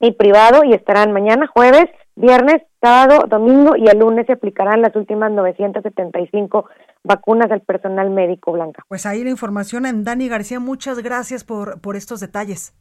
y 0.00 0.12
privado 0.12 0.64
y 0.64 0.72
estarán 0.72 1.12
mañana 1.12 1.46
jueves, 1.46 1.84
viernes, 2.16 2.62
sábado, 2.80 3.26
domingo 3.28 3.76
y 3.76 3.86
el 3.86 4.00
lunes 4.00 4.26
se 4.26 4.32
aplicarán 4.32 4.82
las 4.82 4.96
últimas 4.96 5.30
975 5.30 6.66
vacunas 7.04 7.50
al 7.52 7.60
personal 7.60 8.10
médico 8.10 8.50
blanca. 8.50 8.82
Pues 8.88 9.06
ahí 9.06 9.22
la 9.22 9.30
información 9.30 9.86
en 9.86 10.02
Dani 10.02 10.28
García, 10.28 10.58
muchas 10.58 10.98
gracias 10.98 11.44
por, 11.44 11.80
por 11.80 11.94
estos 11.94 12.18
detalles. 12.18 12.74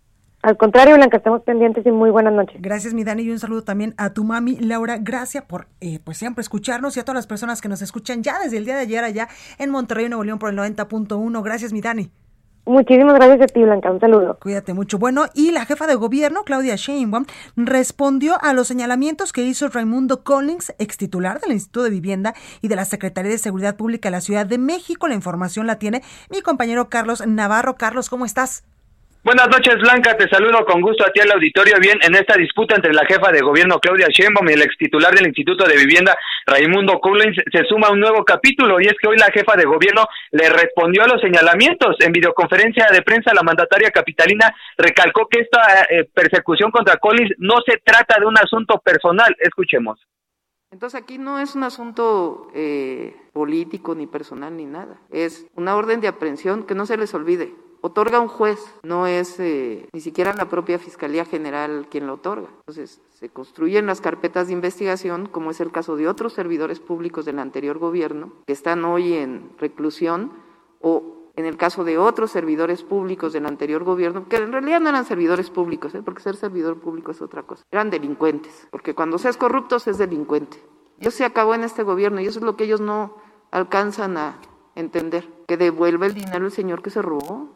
Al 0.44 0.58
contrario, 0.58 0.96
Blanca, 0.96 1.18
estamos 1.18 1.44
pendientes 1.44 1.86
y 1.86 1.92
muy 1.92 2.10
buenas 2.10 2.34
noches. 2.34 2.60
Gracias, 2.62 2.96
mi 2.96 3.04
Dani, 3.04 3.22
y 3.22 3.32
un 3.32 3.38
saludo 3.38 3.64
también 3.64 3.94
a 3.98 4.12
tu 4.12 4.24
mami, 4.24 4.58
Laura. 4.58 4.98
Gracias 5.00 5.44
por 5.44 5.68
eh, 5.82 6.00
pues 6.04 6.18
siempre 6.18 6.42
escucharnos 6.42 6.98
y 6.98 7.00
a 7.00 7.04
todas 7.04 7.16
las 7.16 7.28
personas 7.28 7.62
que 7.62 7.70
nos 7.70 7.84
escuchan 7.84 8.24
ya 8.24 8.40
desde 8.40 8.58
el 8.58 8.66
día 8.66 8.76
de 8.76 8.82
ayer 8.82 9.04
allá 9.04 9.28
en 9.60 9.70
Monterrey, 9.70 10.10
Nuevo 10.10 10.24
León 10.24 10.40
por 10.40 10.50
el 10.50 10.58
90.1. 10.58 11.44
Gracias, 11.44 11.74
mi 11.74 11.82
Dani. 11.82 12.10
Muchísimas 12.66 13.16
gracias 13.16 13.42
a 13.42 13.46
ti, 13.48 13.62
Blanca. 13.62 13.92
Un 13.92 14.00
saludo. 14.00 14.38
Cuídate 14.40 14.74
mucho. 14.74 14.98
Bueno, 14.98 15.26
y 15.36 15.52
la 15.52 15.66
jefa 15.66 15.86
de 15.86 15.96
gobierno, 15.96 16.44
Claudia 16.44 16.76
Sheinbaum, 16.76 17.26
respondió 17.56 18.42
a 18.42 18.54
los 18.54 18.68
señalamientos 18.68 19.34
que 19.34 19.44
hizo 19.44 19.68
Raimundo 19.70 20.24
Collins, 20.24 20.74
ex 20.80 20.98
titular 20.98 21.40
del 21.40 21.54
Instituto 21.54 21.84
de 21.84 21.90
Vivienda 21.92 22.34
y 22.62 22.68
de 22.68 22.76
la 22.76 22.86
Secretaría 22.86 23.32
de 23.32 23.38
Seguridad 23.38 23.76
Pública 23.76 24.10
de 24.10 24.12
la 24.12 24.22
Ciudad 24.22 24.46
de 24.46 24.58
México. 24.58 25.08
La 25.08 25.16
información 25.16 25.68
la 25.68 25.78
tiene 25.78 26.02
mi 26.32 26.42
compañero 26.42 26.90
Carlos 26.90 27.26
Navarro. 27.26 27.76
Carlos, 27.76 28.10
¿cómo 28.10 28.26
estás? 28.26 28.64
Buenas 29.24 29.50
noches, 29.50 29.76
Blanca. 29.80 30.18
Te 30.18 30.28
saludo 30.30 30.66
con 30.66 30.82
gusto 30.82 31.06
a 31.06 31.12
ti 31.12 31.20
al 31.20 31.32
auditorio. 31.32 31.76
Bien, 31.80 32.00
en 32.02 32.16
esta 32.16 32.36
disputa 32.36 32.76
entre 32.76 32.92
la 32.92 33.06
jefa 33.06 33.32
de 33.32 33.42
gobierno 33.42 33.78
Claudia 33.80 34.08
Sheinbaum 34.10 34.50
y 34.50 34.54
el 34.54 34.64
ex 34.64 34.76
titular 34.80 35.14
del 35.14 35.28
Instituto 35.28 35.64
de 35.66 35.78
Vivienda 35.78 36.18
Raimundo 36.48 37.00
Collins 37.00 37.38
se 37.52 37.64
suma 37.66 37.92
un 37.92 38.00
nuevo 38.00 38.26
capítulo 38.26 38.82
y 38.82 38.88
es 38.88 38.96
que 39.00 39.08
hoy 39.08 39.18
la 39.18 39.30
jefa 39.32 39.56
de 39.56 39.66
gobierno 39.66 40.08
le 40.32 40.50
respondió 40.50 41.04
a 41.04 41.08
los 41.08 41.22
señalamientos. 41.22 41.98
En 42.00 42.12
videoconferencia 42.12 42.88
de 42.92 43.04
prensa, 43.04 43.32
la 43.36 43.44
mandataria 43.44 43.92
capitalina 43.92 44.52
recalcó 44.76 45.28
que 45.30 45.42
esta 45.42 45.84
eh, 45.84 46.10
persecución 46.12 46.72
contra 46.72 46.98
Collins 46.98 47.36
no 47.38 47.58
se 47.64 47.78
trata 47.78 48.20
de 48.20 48.26
un 48.26 48.40
asunto 48.40 48.82
personal. 48.84 49.36
Escuchemos. 49.38 50.00
Entonces 50.72 51.00
aquí 51.00 51.20
no 51.20 51.38
es 51.38 51.54
un 51.54 51.62
asunto 51.62 52.48
eh, 52.56 53.16
político 53.34 53.94
ni 53.94 54.08
personal 54.08 54.58
ni 54.58 54.66
nada. 54.66 55.00
Es 55.12 55.46
una 55.54 55.76
orden 55.76 56.02
de 56.02 56.08
aprehensión 56.08 56.66
que 56.66 56.74
no 56.74 56.88
se 56.88 56.98
les 56.98 57.14
olvide 57.14 57.54
otorga 57.82 58.20
un 58.20 58.28
juez, 58.28 58.60
no 58.84 59.08
es 59.08 59.40
eh, 59.40 59.88
ni 59.92 60.02
siquiera 60.02 60.34
la 60.34 60.50
propia 60.50 60.80
Fiscalía 60.80 61.26
General 61.26 61.88
quien 61.90 62.08
lo 62.08 62.14
otorga. 62.14 62.48
Entonces, 62.60 63.02
se 63.12 63.30
construyen 63.30 63.86
las 63.86 64.02
carpetas 64.02 64.48
de 64.48 64.54
investigación, 64.54 65.28
como 65.28 65.52
es 65.52 65.60
el 65.60 65.72
caso 65.72 65.96
de 65.96 66.08
otros 66.08 66.34
servidores 66.34 66.80
públicos 66.80 67.26
del 67.26 67.40
anterior 67.40 67.78
gobierno, 67.78 68.32
que 68.48 68.54
están 68.54 68.86
hoy 68.86 69.14
en 69.14 69.52
reclusión, 69.60 70.32
o 70.82 71.22
en 71.36 71.46
el 71.46 71.58
caso 71.58 71.84
de 71.84 71.98
otros 71.98 72.32
servidores 72.32 72.84
públicos 72.84 73.34
del 73.34 73.46
anterior 73.46 73.84
gobierno, 73.84 74.28
que 74.28 74.38
en 74.38 74.52
realidad 74.52 74.82
no 74.82 74.90
eran 74.90 75.06
servidores 75.06 75.50
públicos, 75.50 75.96
¿eh? 75.96 76.02
porque 76.04 76.22
ser 76.22 76.36
servidor 76.36 76.80
público 76.80 77.12
es 77.12 77.22
otra 77.22 77.44
cosa, 77.44 77.64
eran 77.72 77.90
delincuentes, 77.90 78.68
porque 78.70 78.94
cuando 78.94 79.18
seas 79.18 79.38
corrupto 79.38 79.78
es 79.78 79.98
delincuente. 79.98 80.58
Eso 81.00 81.12
se 81.12 81.26
acabó 81.26 81.56
en 81.56 81.64
este 81.64 81.84
gobierno 81.84 82.22
y 82.22 82.28
eso 82.28 82.40
es 82.40 82.46
lo 82.46 82.56
que 82.56 82.66
ellos 82.66 82.82
no 82.82 83.18
alcanzan 83.50 84.18
a 84.18 84.40
entender, 84.76 85.28
que 85.48 85.58
devuelva 85.58 86.06
el 86.06 86.14
dinero 86.14 86.46
el 86.46 86.52
señor 86.52 86.82
que 86.82 86.90
se 86.90 87.02
robó. 87.02 87.50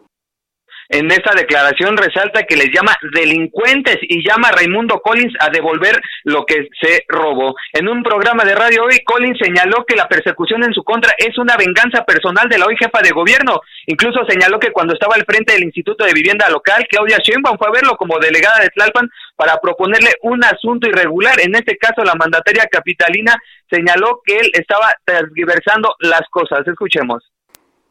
En 0.90 1.12
esta 1.12 1.34
declaración 1.34 1.98
resalta 1.98 2.44
que 2.44 2.56
les 2.56 2.70
llama 2.72 2.96
delincuentes 3.14 3.98
y 4.02 4.28
llama 4.28 4.50
a 4.50 4.52
Raimundo 4.52 5.00
Collins 5.00 5.34
a 5.40 5.50
devolver 5.50 6.00
lo 6.24 6.46
que 6.46 6.68
se 6.80 7.06
robó. 7.08 7.56
En 7.74 7.88
un 7.88 8.04
programa 8.04 8.46
de 8.46 8.56
radio 8.56 8.84
hoy, 8.84 9.04
Collins 9.04 9.40
señaló 9.42 9.84
que 9.88 9.96
la 9.96 10.08
persecución 10.08 10.64
en 10.64 10.74
su 10.74 10.84
contra 10.84 11.14
es 11.18 11.38
una 11.38 11.58
venganza 11.58 12.04
personal 12.06 12.48
de 12.50 12.60
la 12.60 12.68
hoy 12.68 12.76
jefa 12.78 13.02
de 13.02 13.12
gobierno. 13.12 13.62
Incluso 13.88 14.26
señaló 14.28 14.60
que 14.60 14.72
cuando 14.72 14.94
estaba 14.94 15.16
al 15.16 15.26
frente 15.26 15.54
del 15.54 15.64
Instituto 15.64 16.06
de 16.06 16.14
Vivienda 16.14 16.50
Local, 16.50 16.86
Claudia 16.90 17.18
Sheinbaum 17.18 17.58
fue 17.58 17.68
a 17.68 17.72
verlo 17.72 17.98
como 17.98 18.20
delegada 18.20 18.60
de 18.60 18.70
Tlalpan 18.70 19.10
para 19.36 19.60
proponerle 19.60 20.12
un 20.22 20.44
asunto 20.44 20.88
irregular. 20.88 21.40
En 21.42 21.56
este 21.56 21.78
caso, 21.78 22.04
la 22.04 22.16
mandataria 22.16 22.68
capitalina 22.72 23.36
señaló 23.70 24.22
que 24.24 24.38
él 24.38 24.52
estaba 24.54 24.94
transversando 25.04 25.96
las 26.00 26.24
cosas. 26.30 26.66
Escuchemos. 26.68 27.24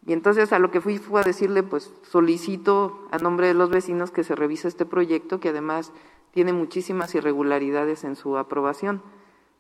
Y 0.07 0.13
entonces 0.13 0.53
a 0.53 0.59
lo 0.59 0.71
que 0.71 0.81
fui 0.81 0.99
fue 0.99 1.21
a 1.21 1.25
decirle, 1.25 1.63
pues 1.63 1.93
solicito 2.03 3.07
a 3.11 3.19
nombre 3.19 3.47
de 3.47 3.55
los 3.55 3.71
vecinos 3.71 4.11
que 4.11 4.25
se 4.25 4.35
revise 4.35 4.69
este 4.69 4.85
proyecto, 4.85 5.41
que 5.41 5.49
además 5.49 5.93
tiene 6.31 6.53
muchísimas 6.53 7.15
irregularidades 7.15 8.05
en 8.05 8.17
su 8.17 8.37
aprobación. 8.37 9.03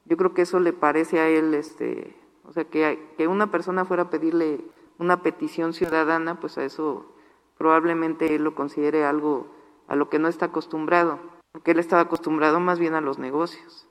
Yo 0.04 0.16
creo 0.16 0.34
que 0.34 0.42
eso 0.42 0.60
le 0.60 0.74
parece 0.74 1.20
a 1.20 1.28
él, 1.28 1.54
este, 1.54 2.14
o 2.44 2.52
sea, 2.52 2.64
que, 2.64 3.14
que 3.16 3.26
una 3.26 3.50
persona 3.50 3.86
fuera 3.86 4.04
a 4.04 4.10
pedirle 4.10 4.60
una 4.98 5.22
petición 5.22 5.72
ciudadana, 5.72 6.40
pues 6.40 6.58
a 6.58 6.64
eso 6.64 7.06
probablemente 7.56 8.34
él 8.34 8.44
lo 8.44 8.54
considere 8.54 9.04
algo 9.04 9.46
a 9.88 9.96
lo 9.96 10.10
que 10.10 10.18
no 10.18 10.28
está 10.28 10.46
acostumbrado, 10.46 11.20
porque 11.52 11.70
él 11.70 11.78
estaba 11.78 12.02
acostumbrado 12.02 12.60
más 12.60 12.78
bien 12.78 12.94
a 12.94 13.00
los 13.00 13.18
negocios. 13.18 13.88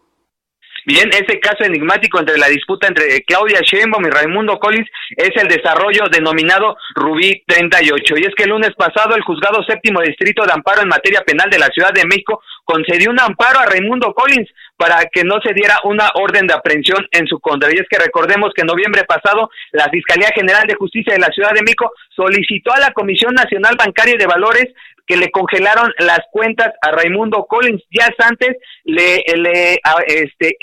Bien, 0.85 1.09
ese 1.09 1.39
caso 1.39 1.63
enigmático 1.63 2.19
entre 2.19 2.37
la 2.37 2.47
disputa 2.47 2.87
entre 2.87 3.21
Claudia 3.23 3.61
Sheinbaum 3.61 4.05
y 4.05 4.09
Raimundo 4.09 4.59
Collins 4.59 4.89
es 5.15 5.31
el 5.35 5.47
desarrollo 5.47 6.03
denominado 6.11 6.75
Rubí 6.95 7.41
38. 7.47 8.15
Y 8.17 8.23
es 8.23 8.35
que 8.35 8.43
el 8.43 8.49
lunes 8.49 8.71
pasado 8.77 9.15
el 9.15 9.23
juzgado 9.23 9.63
séptimo 9.63 10.01
distrito 10.01 10.45
de 10.45 10.51
amparo 10.51 10.81
en 10.81 10.89
materia 10.89 11.21
penal 11.21 11.49
de 11.49 11.59
la 11.59 11.67
Ciudad 11.67 11.93
de 11.93 12.05
México 12.05 12.41
concedió 12.65 13.11
un 13.11 13.19
amparo 13.19 13.59
a 13.59 13.65
Raimundo 13.65 14.13
Collins 14.13 14.49
para 14.75 15.05
que 15.11 15.23
no 15.23 15.39
se 15.41 15.53
diera 15.53 15.79
una 15.85 16.09
orden 16.15 16.47
de 16.47 16.53
aprehensión 16.53 17.07
en 17.11 17.27
su 17.27 17.39
contra. 17.39 17.69
Y 17.69 17.75
es 17.75 17.87
que 17.89 17.99
recordemos 17.99 18.51
que 18.53 18.61
en 18.61 18.67
noviembre 18.67 19.03
pasado 19.05 19.49
la 19.71 19.89
Fiscalía 19.89 20.29
General 20.35 20.67
de 20.67 20.75
Justicia 20.75 21.13
de 21.13 21.19
la 21.19 21.27
Ciudad 21.27 21.51
de 21.53 21.61
México 21.61 21.91
solicitó 22.09 22.73
a 22.73 22.79
la 22.79 22.91
Comisión 22.91 23.33
Nacional 23.33 23.75
Bancaria 23.77 24.15
de 24.17 24.27
Valores 24.27 24.67
que 25.05 25.17
le 25.17 25.31
congelaron 25.31 25.91
las 25.99 26.21
cuentas 26.31 26.71
a 26.81 26.91
Raimundo 26.91 27.45
Collins. 27.47 27.83
Días 27.89 28.11
antes 28.19 28.57
le, 28.83 29.23
le 29.35 29.79
este, 30.07 30.57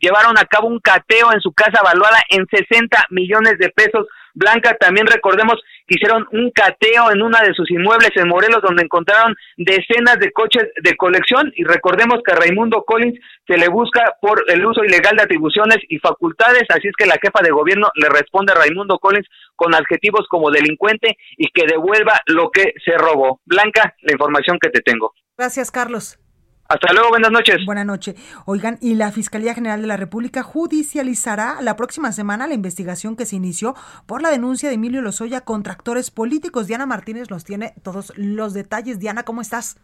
llevaron 0.00 0.38
a 0.38 0.44
cabo 0.44 0.68
un 0.68 0.80
cateo 0.80 1.32
en 1.32 1.40
su 1.40 1.52
casa 1.52 1.82
valuada 1.82 2.18
en 2.30 2.46
60 2.46 3.06
millones 3.10 3.58
de 3.58 3.70
pesos. 3.70 4.06
Blanca, 4.34 4.76
también 4.78 5.06
recordemos 5.06 5.60
que 5.86 5.94
hicieron 5.96 6.26
un 6.32 6.50
cateo 6.50 7.10
en 7.12 7.22
una 7.22 7.42
de 7.42 7.54
sus 7.54 7.70
inmuebles 7.70 8.10
en 8.16 8.28
Morelos 8.28 8.62
donde 8.62 8.82
encontraron 8.82 9.34
decenas 9.56 10.18
de 10.18 10.32
coches 10.32 10.64
de 10.82 10.96
colección 10.96 11.52
y 11.54 11.64
recordemos 11.64 12.20
que 12.24 12.32
a 12.32 12.36
Raimundo 12.36 12.84
Collins 12.84 13.18
se 13.46 13.56
le 13.56 13.68
busca 13.68 14.16
por 14.20 14.44
el 14.48 14.64
uso 14.64 14.84
ilegal 14.84 15.16
de 15.16 15.22
atribuciones 15.22 15.78
y 15.88 15.98
facultades, 15.98 16.64
así 16.68 16.88
es 16.88 16.94
que 16.96 17.06
la 17.06 17.18
jefa 17.22 17.40
de 17.42 17.50
gobierno 17.50 17.90
le 17.94 18.08
responde 18.08 18.52
a 18.52 18.56
Raimundo 18.56 18.98
Collins 18.98 19.28
con 19.56 19.74
adjetivos 19.74 20.26
como 20.28 20.50
delincuente 20.50 21.16
y 21.36 21.48
que 21.48 21.66
devuelva 21.66 22.20
lo 22.26 22.50
que 22.50 22.74
se 22.84 22.96
robó. 22.96 23.40
Blanca, 23.44 23.94
la 24.02 24.12
información 24.12 24.58
que 24.60 24.70
te 24.70 24.80
tengo. 24.80 25.14
Gracias, 25.36 25.70
Carlos. 25.70 26.18
Hasta 26.66 26.92
luego, 26.94 27.10
buenas 27.10 27.30
noches. 27.30 27.64
Buenas 27.66 27.84
noches. 27.84 28.14
Oigan, 28.46 28.78
y 28.80 28.94
la 28.94 29.12
Fiscalía 29.12 29.54
General 29.54 29.80
de 29.82 29.86
la 29.86 29.98
República 29.98 30.42
judicializará 30.42 31.60
la 31.60 31.76
próxima 31.76 32.10
semana 32.10 32.46
la 32.46 32.54
investigación 32.54 33.16
que 33.16 33.26
se 33.26 33.36
inició 33.36 33.74
por 34.06 34.22
la 34.22 34.30
denuncia 34.30 34.70
de 34.70 34.76
Emilio 34.76 35.02
Lozoya 35.02 35.42
contra 35.42 35.74
actores 35.74 36.10
políticos. 36.10 36.66
Diana 36.66 36.86
Martínez 36.86 37.30
los 37.30 37.44
tiene 37.44 37.74
todos 37.82 38.12
los 38.16 38.54
detalles. 38.54 38.98
Diana, 38.98 39.24
¿cómo 39.24 39.42
estás? 39.42 39.78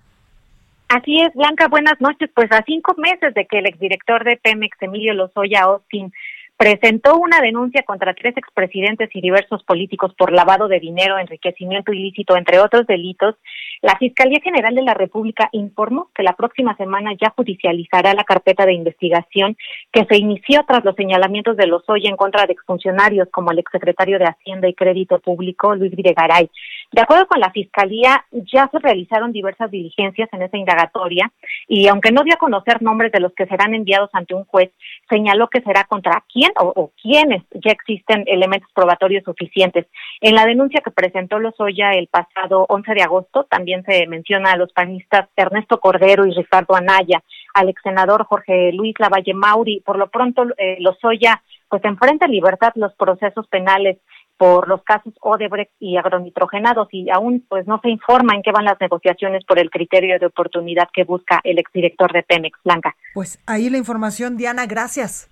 Así 0.89 1.21
es, 1.21 1.33
Blanca, 1.35 1.69
buenas 1.69 2.01
noches. 2.01 2.31
Pues 2.35 2.51
a 2.51 2.65
cinco 2.67 2.95
meses 2.97 3.35
de 3.35 3.47
que 3.47 3.59
el 3.59 3.67
exdirector 3.67 4.25
de 4.25 4.39
Pemex, 4.39 4.77
Emilio 4.81 5.13
Lozoya 5.13 5.61
Austin, 5.65 6.13
presentó 6.57 7.17
una 7.17 7.41
denuncia 7.41 7.83
contra 7.85 8.13
tres 8.13 8.37
expresidentes 8.37 9.09
y 9.15 9.21
diversos 9.21 9.63
políticos 9.65 10.13
por 10.15 10.33
lavado 10.33 10.69
de 10.69 10.79
dinero, 10.81 11.19
enriquecimiento 11.19 11.93
ilícito, 11.93 12.37
entre 12.37 12.59
otros 12.59 12.87
delitos, 12.87 13.37
la 13.83 13.97
Fiscalía 13.97 14.41
General 14.43 14.75
de 14.75 14.83
la 14.83 14.93
República 14.93 15.49
informó 15.53 16.11
que 16.15 16.23
la 16.23 16.35
próxima 16.35 16.77
semana 16.77 17.13
ya 17.19 17.33
judicializará 17.35 18.13
la 18.13 18.25
carpeta 18.25 18.67
de 18.67 18.75
investigación 18.75 19.57
que 19.91 20.05
se 20.05 20.19
inició 20.19 20.65
tras 20.69 20.85
los 20.85 20.95
señalamientos 20.97 21.57
de 21.57 21.67
los 21.67 21.83
hoy 21.89 22.07
en 22.07 22.17
contra 22.17 22.45
de 22.45 22.53
exfuncionarios 22.53 23.29
como 23.31 23.53
el 23.53 23.59
exsecretario 23.59 24.19
de 24.19 24.27
Hacienda 24.27 24.69
y 24.69 24.75
Crédito 24.75 25.19
Público, 25.21 25.75
Luis 25.75 25.97
Videgaray. 25.97 26.51
De 26.93 27.01
acuerdo 27.01 27.27
con 27.27 27.41
la 27.41 27.53
Fiscalía, 27.53 28.27
ya 28.53 28.69
se 28.71 28.79
realizaron 28.81 29.33
diversas 29.33 29.71
diligencias 29.71 30.29
en 30.33 30.43
esa 30.43 30.59
indagatoria 30.59 31.33
y 31.67 31.89
aunque 31.89 32.13
no 32.13 32.23
dio 32.23 32.35
a 32.35 32.39
conocer 32.39 32.83
nombres 32.83 33.13
de 33.13 33.21
los 33.21 33.33
que 33.33 33.47
serán 33.47 33.75
enviados 33.75 34.11
ante 34.13 34.35
un 34.35 34.45
juez, 34.45 34.73
señaló 35.09 35.49
que 35.49 35.63
será 35.63 35.85
contra 35.85 36.23
quién 36.31 36.53
o, 36.61 36.73
o 36.77 36.93
quiénes 37.01 37.45
ya 37.53 37.71
existen 37.71 38.25
elementos 38.27 38.69
probatorios 38.75 39.25
suficientes. 39.25 39.87
En 40.21 40.35
la 40.35 40.45
denuncia 40.45 40.83
que 40.85 40.91
presentó 40.91 41.39
Lozoya 41.39 41.93
el 41.93 42.09
pasado 42.09 42.67
11 42.69 42.93
de 42.95 43.03
agosto, 43.03 43.45
también 43.45 43.70
se 43.85 44.07
menciona 44.07 44.53
a 44.53 44.57
los 44.57 44.73
panistas 44.73 45.29
Ernesto 45.37 45.81
Cordero 45.81 46.27
y 46.27 46.33
Ricardo 46.33 46.75
Anaya, 46.75 47.23
al 47.55 47.69
ex 47.69 47.83
senador 47.83 48.25
Jorge 48.25 48.73
Luis 48.73 48.95
Lavalle 48.99 49.35
Mauri. 49.35 49.81
Por 49.81 49.99
lo 49.99 50.09
pronto, 50.09 50.45
eh, 50.59 50.77
Lozoya 50.81 51.43
pues 51.69 51.85
enfrenta 51.85 52.27
en 52.27 52.33
libertad 52.33 52.73
los 52.75 52.93
procesos 52.95 53.47
penales 53.47 53.99
por 54.37 54.69
los 54.69 54.83
casos 54.83 55.13
Odebrecht 55.21 55.71
y 55.79 55.99
agronitrogenados 55.99 56.89
y 56.93 57.11
aún 57.11 57.45
pues 57.49 57.67
no 57.67 57.79
se 57.83 57.91
informa 57.91 58.35
en 58.35 58.43
qué 58.43 58.53
van 58.53 58.65
las 58.65 58.81
negociaciones 58.81 59.45
por 59.45 59.59
el 59.59 59.71
criterio 59.71 60.19
de 60.19 60.27
oportunidad 60.27 60.89
que 60.93 61.05
busca 61.05 61.41
el 61.45 61.59
exdirector 61.59 62.11
de 62.13 62.23
Pemex, 62.23 62.59
Blanca. 62.65 62.97
Pues 63.13 63.39
ahí 63.47 63.69
la 63.69 63.77
información, 63.77 64.37
Diana, 64.37 64.67
gracias. 64.67 65.31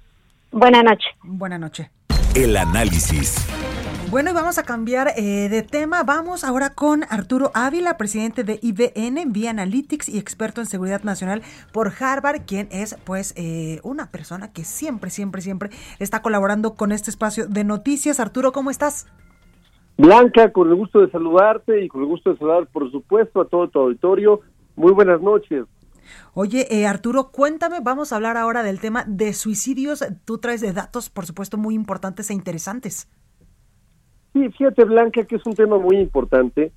Buenas 0.53 0.85
noches. 0.85 1.11
Buenas 1.23 1.59
noches. 1.59 1.91
El 2.37 2.57
análisis. 2.57 3.49
Bueno, 4.11 4.31
y 4.31 4.33
vamos 4.33 4.57
a 4.57 4.63
cambiar 4.63 5.13
eh, 5.19 5.51
de 5.51 5.63
tema. 5.63 6.03
Vamos 6.03 6.43
ahora 6.43 6.71
con 6.71 7.05
Arturo 7.11 7.51
Ávila, 7.53 7.99
presidente 7.99 8.43
de 8.43 8.59
IBN, 8.63 9.31
Vía 9.35 9.51
Analytics 9.51 10.09
y 10.09 10.19
experto 10.19 10.63
en 10.63 10.67
seguridad 10.67 11.03
nacional 11.03 11.43
por 11.75 11.93
Harvard, 12.01 12.47
quien 12.47 12.69
es 12.71 12.97
pues 13.05 13.35
eh, 13.37 13.81
una 13.83 14.11
persona 14.11 14.51
que 14.51 14.65
siempre, 14.65 15.11
siempre, 15.11 15.43
siempre 15.43 15.69
está 15.99 16.23
colaborando 16.23 16.75
con 16.75 16.91
este 16.91 17.11
espacio 17.11 17.49
de 17.49 17.65
noticias. 17.65 18.19
Arturo, 18.19 18.51
¿cómo 18.51 18.71
estás? 18.71 19.07
Blanca, 19.99 20.53
con 20.53 20.71
el 20.71 20.77
gusto 20.77 21.01
de 21.01 21.11
saludarte 21.11 21.85
y 21.85 21.89
con 21.89 22.01
el 22.01 22.07
gusto 22.07 22.33
de 22.33 22.39
saludar, 22.39 22.67
por 22.69 22.91
supuesto, 22.91 23.43
a 23.43 23.45
todo 23.47 23.69
tu 23.69 23.79
auditorio. 23.79 24.41
Muy 24.75 24.93
buenas 24.93 25.21
noches. 25.21 25.67
Oye, 26.33 26.67
eh, 26.71 26.87
Arturo, 26.87 27.31
cuéntame, 27.31 27.81
vamos 27.83 28.13
a 28.13 28.17
hablar 28.17 28.39
ahora 28.39 28.63
del 28.63 28.81
tema 28.81 29.05
de 29.07 29.35
suicidios. 29.35 30.03
Tú 30.25 30.39
traes 30.39 30.63
de 30.63 30.73
datos, 30.73 31.11
por 31.11 31.27
supuesto, 31.27 31.59
muy 31.59 31.75
importantes 31.75 32.31
e 32.31 32.33
interesantes. 32.33 33.07
Sí, 34.33 34.49
fíjate, 34.51 34.85
Blanca, 34.85 35.25
que 35.25 35.37
es 35.37 35.47
un 35.47 35.55
tema 35.55 35.79
muy 35.79 35.97
importante. 35.97 36.73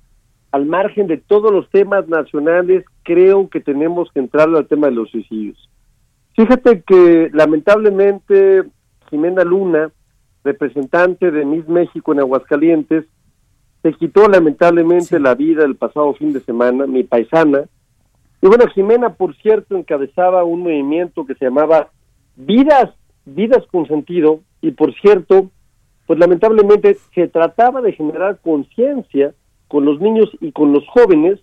Al 0.50 0.66
margen 0.66 1.06
de 1.06 1.16
todos 1.16 1.52
los 1.52 1.68
temas 1.70 2.08
nacionales, 2.08 2.84
creo 3.02 3.48
que 3.48 3.60
tenemos 3.60 4.10
que 4.12 4.20
entrar 4.20 4.48
al 4.48 4.66
tema 4.66 4.88
de 4.88 4.94
los 4.94 5.10
suicidios. 5.10 5.68
Fíjate 6.36 6.82
que 6.82 7.30
lamentablemente 7.32 8.64
Jimena 9.10 9.44
Luna, 9.44 9.90
representante 10.44 11.30
de 11.30 11.44
Miss 11.44 11.68
México 11.68 12.12
en 12.12 12.20
Aguascalientes, 12.20 13.04
se 13.82 13.92
quitó 13.94 14.28
lamentablemente 14.28 15.18
la 15.20 15.34
vida 15.34 15.64
el 15.64 15.76
pasado 15.76 16.14
fin 16.14 16.32
de 16.32 16.40
semana, 16.40 16.86
mi 16.86 17.02
paisana, 17.02 17.64
y 18.42 18.48
bueno, 18.48 18.66
Jimena, 18.74 19.14
por 19.14 19.36
cierto, 19.36 19.76
encabezaba 19.76 20.42
un 20.42 20.64
movimiento 20.64 21.24
que 21.24 21.36
se 21.36 21.44
llamaba 21.44 21.90
Vidas, 22.34 22.90
Vidas 23.24 23.64
con 23.70 23.86
Sentido, 23.86 24.40
y 24.60 24.72
por 24.72 24.92
cierto, 24.94 25.48
pues 26.12 26.20
lamentablemente 26.20 26.98
se 27.14 27.26
trataba 27.26 27.80
de 27.80 27.94
generar 27.94 28.38
conciencia 28.42 29.32
con 29.66 29.86
los 29.86 29.98
niños 29.98 30.28
y 30.42 30.52
con 30.52 30.70
los 30.70 30.86
jóvenes 30.88 31.40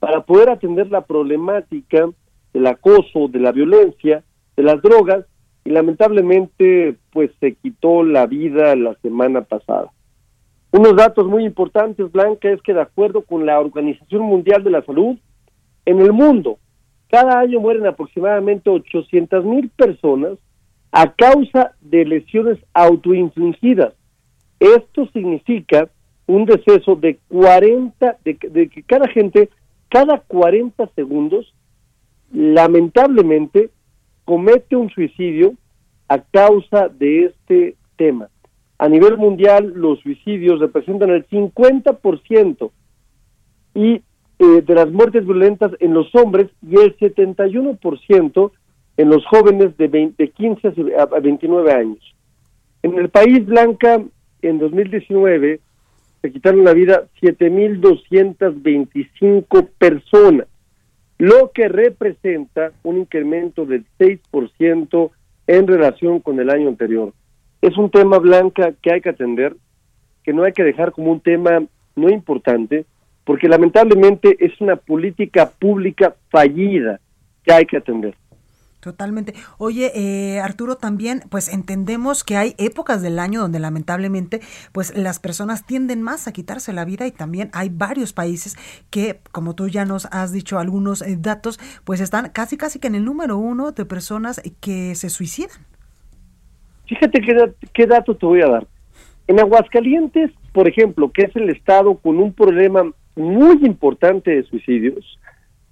para 0.00 0.22
poder 0.22 0.50
atender 0.50 0.90
la 0.90 1.02
problemática 1.02 2.10
del 2.52 2.66
acoso, 2.66 3.28
de 3.28 3.38
la 3.38 3.52
violencia, 3.52 4.24
de 4.56 4.62
las 4.64 4.82
drogas, 4.82 5.26
y 5.64 5.70
lamentablemente 5.70 6.96
pues 7.12 7.30
se 7.38 7.54
quitó 7.54 8.02
la 8.02 8.26
vida 8.26 8.74
la 8.74 8.96
semana 8.96 9.42
pasada. 9.42 9.92
Unos 10.72 10.96
datos 10.96 11.28
muy 11.28 11.44
importantes, 11.44 12.10
Blanca, 12.10 12.50
es 12.50 12.60
que 12.62 12.74
de 12.74 12.80
acuerdo 12.80 13.22
con 13.22 13.46
la 13.46 13.60
Organización 13.60 14.22
Mundial 14.22 14.64
de 14.64 14.70
la 14.70 14.82
Salud, 14.82 15.18
en 15.84 16.00
el 16.00 16.12
mundo, 16.12 16.58
cada 17.08 17.38
año 17.38 17.60
mueren 17.60 17.86
aproximadamente 17.86 18.70
800 18.70 19.44
mil 19.44 19.68
personas 19.68 20.36
a 20.90 21.12
causa 21.12 21.76
de 21.80 22.04
lesiones 22.04 22.58
autoinfligidas. 22.74 23.94
Esto 24.60 25.08
significa 25.12 25.88
un 26.26 26.44
deceso 26.44 26.94
de 26.94 27.18
40, 27.28 28.18
de, 28.24 28.38
de 28.50 28.68
que 28.68 28.82
cada 28.84 29.08
gente, 29.08 29.48
cada 29.88 30.20
40 30.20 30.86
segundos, 30.94 31.52
lamentablemente, 32.32 33.70
comete 34.24 34.76
un 34.76 34.90
suicidio 34.90 35.54
a 36.08 36.18
causa 36.18 36.88
de 36.88 37.24
este 37.24 37.76
tema. 37.96 38.28
A 38.78 38.88
nivel 38.88 39.18
mundial, 39.18 39.72
los 39.74 40.00
suicidios 40.00 40.60
representan 40.60 41.10
el 41.10 41.26
50% 41.28 42.70
y 43.74 44.02
eh, 44.38 44.62
de 44.62 44.74
las 44.74 44.90
muertes 44.90 45.26
violentas 45.26 45.72
en 45.80 45.92
los 45.92 46.14
hombres 46.14 46.48
y 46.66 46.76
el 46.76 46.96
71% 46.96 48.50
en 48.96 49.08
los 49.08 49.26
jóvenes 49.26 49.76
de, 49.76 49.86
20, 49.86 50.30
15 50.30 50.72
a 50.98 51.04
29 51.20 51.72
años. 51.72 52.14
En 52.82 52.98
el 52.98 53.10
país 53.10 53.44
Blanca, 53.44 54.02
en 54.42 54.58
2019, 54.58 55.60
se 56.22 56.32
quitaron 56.32 56.64
la 56.64 56.74
vida 56.74 57.04
7.225 57.20 59.68
personas, 59.78 60.48
lo 61.18 61.50
que 61.52 61.68
representa 61.68 62.72
un 62.82 62.98
incremento 62.98 63.64
del 63.66 63.84
6% 63.98 65.10
en 65.46 65.66
relación 65.66 66.20
con 66.20 66.38
el 66.40 66.50
año 66.50 66.68
anterior. 66.68 67.12
Es 67.62 67.76
un 67.76 67.90
tema 67.90 68.18
blanca 68.18 68.72
que 68.82 68.92
hay 68.92 69.00
que 69.00 69.10
atender, 69.10 69.56
que 70.22 70.32
no 70.32 70.44
hay 70.44 70.52
que 70.52 70.64
dejar 70.64 70.92
como 70.92 71.12
un 71.12 71.20
tema 71.20 71.62
no 71.96 72.08
importante, 72.08 72.84
porque 73.24 73.48
lamentablemente 73.48 74.36
es 74.38 74.60
una 74.60 74.76
política 74.76 75.50
pública 75.50 76.14
fallida 76.30 77.00
que 77.44 77.52
hay 77.52 77.66
que 77.66 77.76
atender. 77.76 78.14
Totalmente. 78.80 79.34
Oye, 79.58 79.92
eh, 79.94 80.40
Arturo, 80.40 80.76
también, 80.76 81.20
pues 81.28 81.52
entendemos 81.52 82.24
que 82.24 82.38
hay 82.38 82.54
épocas 82.56 83.02
del 83.02 83.18
año 83.18 83.42
donde 83.42 83.58
lamentablemente, 83.58 84.40
pues 84.72 84.96
las 84.96 85.18
personas 85.18 85.66
tienden 85.66 86.00
más 86.02 86.26
a 86.26 86.32
quitarse 86.32 86.72
la 86.72 86.86
vida 86.86 87.06
y 87.06 87.12
también 87.12 87.50
hay 87.52 87.68
varios 87.68 88.14
países 88.14 88.56
que, 88.88 89.20
como 89.32 89.54
tú 89.54 89.68
ya 89.68 89.84
nos 89.84 90.06
has 90.06 90.32
dicho 90.32 90.58
algunos 90.58 91.02
eh, 91.02 91.16
datos, 91.18 91.60
pues 91.84 92.00
están 92.00 92.30
casi, 92.30 92.56
casi 92.56 92.78
que 92.78 92.88
en 92.88 92.94
el 92.94 93.04
número 93.04 93.36
uno 93.36 93.72
de 93.72 93.84
personas 93.84 94.40
que 94.60 94.94
se 94.94 95.10
suicidan. 95.10 95.58
Fíjate 96.86 97.20
qué, 97.20 97.52
qué 97.74 97.86
dato 97.86 98.16
te 98.16 98.24
voy 98.24 98.40
a 98.40 98.48
dar. 98.48 98.66
En 99.28 99.38
Aguascalientes, 99.38 100.30
por 100.52 100.66
ejemplo, 100.66 101.12
que 101.12 101.22
es 101.22 101.36
el 101.36 101.50
estado 101.50 101.98
con 101.98 102.18
un 102.18 102.32
problema 102.32 102.90
muy 103.14 103.64
importante 103.64 104.30
de 104.30 104.42
suicidios. 104.44 105.18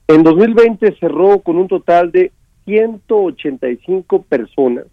En 0.07 0.23
2020 0.23 0.97
cerró 1.01 1.41
con 1.41 1.57
un 1.57 1.69
total 1.69 2.13
de 2.13 2.33
185 2.69 4.23
personas 4.25 4.85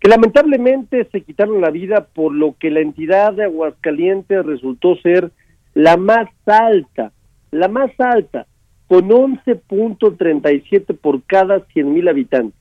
que 0.00 0.08
lamentablemente 0.08 1.06
se 1.12 1.20
quitaron 1.20 1.60
la 1.60 1.70
vida 1.70 2.06
por 2.14 2.32
lo 2.32 2.56
que 2.58 2.70
la 2.70 2.80
entidad 2.80 3.34
de 3.34 3.44
Aguascalientes 3.44 4.46
resultó 4.46 4.96
ser 4.96 5.32
la 5.74 5.96
más 5.96 6.28
alta, 6.46 7.12
la 7.50 7.68
más 7.68 7.90
alta, 7.98 8.46
con 8.86 9.08
11.37 9.08 10.96
por 10.96 11.22
cada 11.24 11.60
100 11.60 11.92
mil 11.92 12.08
habitantes. 12.08 12.58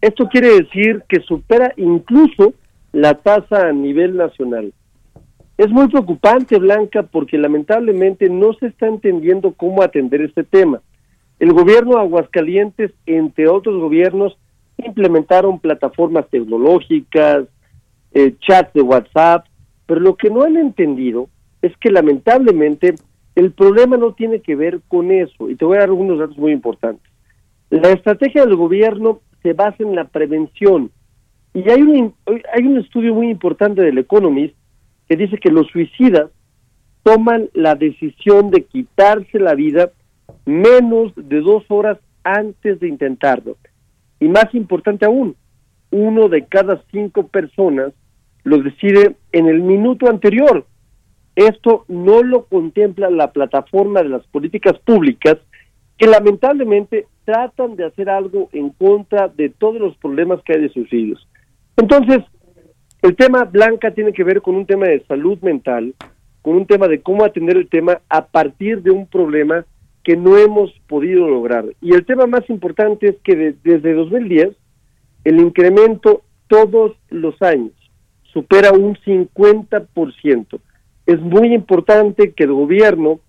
Esto 0.00 0.28
quiere 0.28 0.48
decir 0.62 1.02
que 1.08 1.20
supera 1.22 1.72
incluso 1.76 2.54
la 2.92 3.14
tasa 3.14 3.68
a 3.68 3.72
nivel 3.72 4.16
nacional. 4.16 4.72
Es 5.58 5.68
muy 5.70 5.88
preocupante, 5.88 6.58
Blanca, 6.58 7.02
porque 7.02 7.36
lamentablemente 7.36 8.30
no 8.30 8.52
se 8.54 8.68
está 8.68 8.86
entendiendo 8.86 9.52
cómo 9.52 9.82
atender 9.82 10.22
este 10.22 10.44
tema. 10.44 10.80
El 11.40 11.54
gobierno 11.54 11.96
de 11.96 12.02
Aguascalientes, 12.02 12.92
entre 13.06 13.48
otros 13.48 13.80
gobiernos, 13.80 14.36
implementaron 14.76 15.58
plataformas 15.58 16.28
tecnológicas, 16.28 17.46
eh, 18.12 18.34
chats 18.40 18.74
de 18.74 18.82
WhatsApp, 18.82 19.46
pero 19.86 20.00
lo 20.00 20.16
que 20.16 20.28
no 20.28 20.42
han 20.42 20.58
entendido 20.58 21.30
es 21.62 21.74
que 21.78 21.90
lamentablemente 21.90 22.94
el 23.34 23.52
problema 23.52 23.96
no 23.96 24.12
tiene 24.12 24.40
que 24.40 24.54
ver 24.54 24.80
con 24.86 25.10
eso. 25.10 25.48
Y 25.48 25.56
te 25.56 25.64
voy 25.64 25.78
a 25.78 25.80
dar 25.80 25.88
algunos 25.88 26.18
datos 26.18 26.36
muy 26.36 26.52
importantes. 26.52 27.10
La 27.70 27.90
estrategia 27.90 28.44
del 28.44 28.56
gobierno 28.56 29.20
se 29.42 29.54
basa 29.54 29.76
en 29.78 29.94
la 29.94 30.04
prevención. 30.04 30.90
Y 31.54 31.68
hay 31.70 31.80
un, 31.80 32.14
hay 32.26 32.66
un 32.66 32.78
estudio 32.78 33.14
muy 33.14 33.30
importante 33.30 33.82
del 33.82 33.96
Economist 33.96 34.54
que 35.08 35.16
dice 35.16 35.38
que 35.38 35.50
los 35.50 35.66
suicidas 35.68 36.30
toman 37.02 37.48
la 37.54 37.76
decisión 37.76 38.50
de 38.50 38.64
quitarse 38.64 39.38
la 39.38 39.54
vida 39.54 39.90
menos 40.50 41.12
de 41.16 41.40
dos 41.40 41.64
horas 41.68 41.98
antes 42.24 42.80
de 42.80 42.88
intentarlo. 42.88 43.56
Y 44.18 44.28
más 44.28 44.54
importante 44.54 45.06
aún, 45.06 45.36
uno 45.90 46.28
de 46.28 46.44
cada 46.46 46.82
cinco 46.90 47.26
personas 47.26 47.92
lo 48.44 48.58
decide 48.58 49.16
en 49.32 49.46
el 49.46 49.60
minuto 49.60 50.08
anterior. 50.08 50.66
Esto 51.36 51.84
no 51.88 52.22
lo 52.22 52.44
contempla 52.46 53.10
la 53.10 53.32
plataforma 53.32 54.02
de 54.02 54.10
las 54.10 54.26
políticas 54.26 54.78
públicas 54.80 55.38
que 55.96 56.06
lamentablemente 56.06 57.06
tratan 57.24 57.76
de 57.76 57.84
hacer 57.84 58.08
algo 58.10 58.48
en 58.52 58.70
contra 58.70 59.28
de 59.28 59.50
todos 59.50 59.80
los 59.80 59.96
problemas 59.98 60.42
que 60.42 60.54
hay 60.54 60.62
de 60.62 60.70
suicidios. 60.70 61.26
Entonces, 61.76 62.18
el 63.02 63.16
tema 63.16 63.44
blanca 63.44 63.92
tiene 63.92 64.12
que 64.12 64.24
ver 64.24 64.42
con 64.42 64.54
un 64.56 64.66
tema 64.66 64.86
de 64.86 65.04
salud 65.06 65.38
mental, 65.40 65.94
con 66.42 66.56
un 66.56 66.66
tema 66.66 66.88
de 66.88 67.00
cómo 67.00 67.24
atender 67.24 67.56
el 67.56 67.68
tema 67.68 68.00
a 68.08 68.26
partir 68.26 68.82
de 68.82 68.90
un 68.90 69.06
problema 69.06 69.64
que 70.10 70.16
no 70.16 70.36
hemos 70.36 70.72
podido 70.88 71.28
lograr. 71.28 71.66
Y 71.80 71.94
el 71.94 72.04
tema 72.04 72.26
más 72.26 72.42
importante 72.50 73.10
es 73.10 73.16
que 73.22 73.54
desde 73.62 73.94
2010 73.94 74.56
el 75.22 75.38
incremento 75.38 76.22
todos 76.48 76.96
los 77.10 77.40
años 77.40 77.70
supera 78.32 78.72
un 78.72 78.96
50%. 78.96 80.60
Es 81.06 81.20
muy 81.20 81.54
importante 81.54 82.32
que 82.32 82.42
el 82.42 82.52
gobierno 82.52 83.20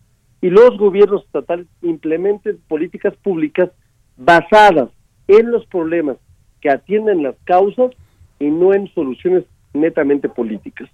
y 0.42 0.50
los 0.50 0.76
gobiernos 0.80 1.24
estatales 1.24 1.68
implementen 1.84 2.58
políticas 2.68 3.16
públicas 3.18 3.70
basadas 4.18 4.90
en 5.28 5.52
los 5.52 5.64
problemas 5.68 6.18
que 6.62 6.72
atienden 6.72 7.22
las 7.22 7.36
causas 7.44 7.92
y 8.40 8.46
no 8.48 8.74
en 8.74 8.92
soluciones 8.96 9.44
netamente 9.76 10.30
políticas. 10.30 10.90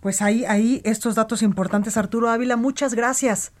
Pues 0.00 0.22
ahí, 0.22 0.46
ahí 0.46 0.80
estos 0.84 1.14
datos 1.14 1.42
importantes, 1.42 1.98
Arturo 1.98 2.30
Ávila, 2.30 2.56
muchas 2.56 2.94
gracias. 2.94 3.52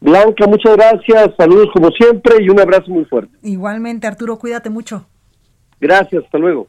Blanca, 0.00 0.46
muchas 0.46 0.76
gracias, 0.76 1.30
saludos 1.36 1.68
como 1.72 1.90
siempre 1.90 2.36
y 2.40 2.48
un 2.48 2.60
abrazo 2.60 2.90
muy 2.90 3.04
fuerte. 3.04 3.36
Igualmente, 3.42 4.06
Arturo, 4.06 4.38
cuídate 4.38 4.70
mucho. 4.70 5.06
Gracias, 5.80 6.24
hasta 6.24 6.38
luego. 6.38 6.68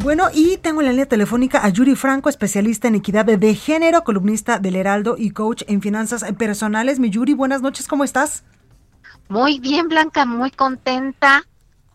Bueno, 0.00 0.28
y 0.34 0.58
tengo 0.58 0.80
en 0.80 0.86
la 0.86 0.92
línea 0.92 1.06
telefónica 1.06 1.64
a 1.64 1.70
Yuri 1.70 1.96
Franco, 1.96 2.28
especialista 2.28 2.88
en 2.88 2.96
equidad 2.96 3.24
de 3.24 3.54
género, 3.54 4.04
columnista 4.04 4.58
del 4.58 4.76
Heraldo 4.76 5.16
y 5.18 5.30
coach 5.30 5.62
en 5.66 5.80
finanzas 5.80 6.24
personales. 6.34 7.00
Mi 7.00 7.10
Yuri, 7.10 7.34
buenas 7.34 7.62
noches, 7.62 7.88
¿cómo 7.88 8.04
estás? 8.04 8.44
Muy 9.28 9.58
bien, 9.58 9.88
Blanca, 9.88 10.26
muy 10.26 10.50
contenta. 10.50 11.44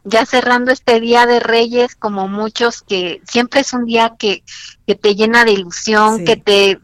Ya 0.06 0.26
cerrando 0.26 0.72
este 0.72 1.00
Día 1.00 1.28
de 1.28 1.40
Reyes, 1.40 1.96
como 1.96 2.28
muchos, 2.28 2.82
que 2.82 3.22
siempre 3.28 3.62
es 3.62 3.74
un 3.74 3.86
día 3.86 4.16
que, 4.18 4.44
que 4.88 4.96
te 4.96 5.14
llena 5.14 5.46
de 5.46 5.52
ilusión, 5.52 6.26
que 6.26 6.36
te, 6.36 6.80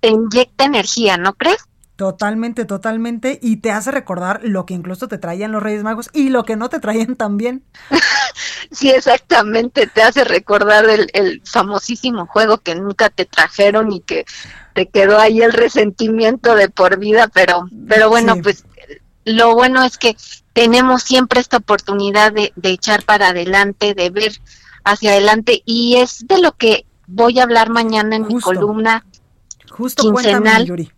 te 0.00 0.08
inyecta 0.08 0.64
energía, 0.64 1.16
¿no 1.16 1.32
crees? 1.32 1.66
Totalmente, 1.96 2.64
totalmente. 2.64 3.38
Y 3.42 3.58
te 3.58 3.70
hace 3.70 3.90
recordar 3.90 4.40
lo 4.42 4.64
que 4.64 4.74
incluso 4.74 5.08
te 5.08 5.18
traían 5.18 5.52
los 5.52 5.62
Reyes 5.62 5.82
Magos 5.82 6.10
y 6.12 6.30
lo 6.30 6.44
que 6.44 6.56
no 6.56 6.68
te 6.68 6.80
traían 6.80 7.16
también. 7.16 7.64
sí, 8.70 8.90
exactamente. 8.90 9.86
Te 9.86 10.02
hace 10.02 10.24
recordar 10.24 10.88
el, 10.88 11.10
el, 11.12 11.42
famosísimo 11.44 12.26
juego 12.26 12.58
que 12.58 12.74
nunca 12.74 13.10
te 13.10 13.26
trajeron 13.26 13.92
y 13.92 14.00
que 14.00 14.24
te 14.74 14.88
quedó 14.88 15.18
ahí 15.18 15.42
el 15.42 15.52
resentimiento 15.52 16.54
de 16.54 16.70
por 16.70 16.98
vida. 16.98 17.28
Pero, 17.28 17.68
pero 17.86 18.08
bueno, 18.08 18.36
pues 18.42 18.64
lo 19.24 19.54
bueno 19.54 19.84
es 19.84 19.98
que 19.98 20.16
tenemos 20.54 21.02
siempre 21.02 21.40
esta 21.40 21.58
oportunidad 21.58 22.32
de, 22.32 22.52
de 22.56 22.70
echar 22.70 23.04
para 23.04 23.28
adelante, 23.28 23.94
de 23.94 24.08
ver 24.08 24.32
hacia 24.82 25.10
adelante. 25.10 25.62
Y 25.66 25.96
es 25.96 26.26
de 26.26 26.40
lo 26.40 26.52
que 26.52 26.86
voy 27.06 27.38
a 27.38 27.42
hablar 27.42 27.68
mañana 27.68 28.16
en 28.16 28.26
mi 28.26 28.40
columna 28.40 29.04
Justo 29.70 30.02
quincenal. 30.02 30.64
Yuri 30.64 30.90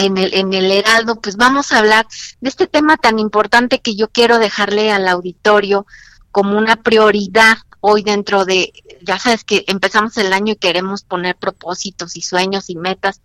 en 0.00 0.16
el, 0.16 0.34
en 0.34 0.52
el 0.54 0.70
Heraldo, 0.70 1.20
pues 1.20 1.36
vamos 1.36 1.72
a 1.72 1.78
hablar 1.78 2.06
de 2.40 2.48
este 2.48 2.66
tema 2.66 2.96
tan 2.96 3.18
importante 3.18 3.80
que 3.80 3.94
yo 3.94 4.08
quiero 4.08 4.38
dejarle 4.38 4.90
al 4.90 5.06
auditorio 5.08 5.86
como 6.30 6.56
una 6.56 6.76
prioridad 6.76 7.58
hoy 7.80 8.02
dentro 8.02 8.44
de, 8.44 8.72
ya 9.02 9.18
sabes 9.18 9.44
que 9.44 9.64
empezamos 9.66 10.16
el 10.16 10.32
año 10.32 10.54
y 10.54 10.56
queremos 10.56 11.02
poner 11.02 11.36
propósitos 11.36 12.16
y 12.16 12.22
sueños 12.22 12.70
y 12.70 12.76
metas, 12.76 13.20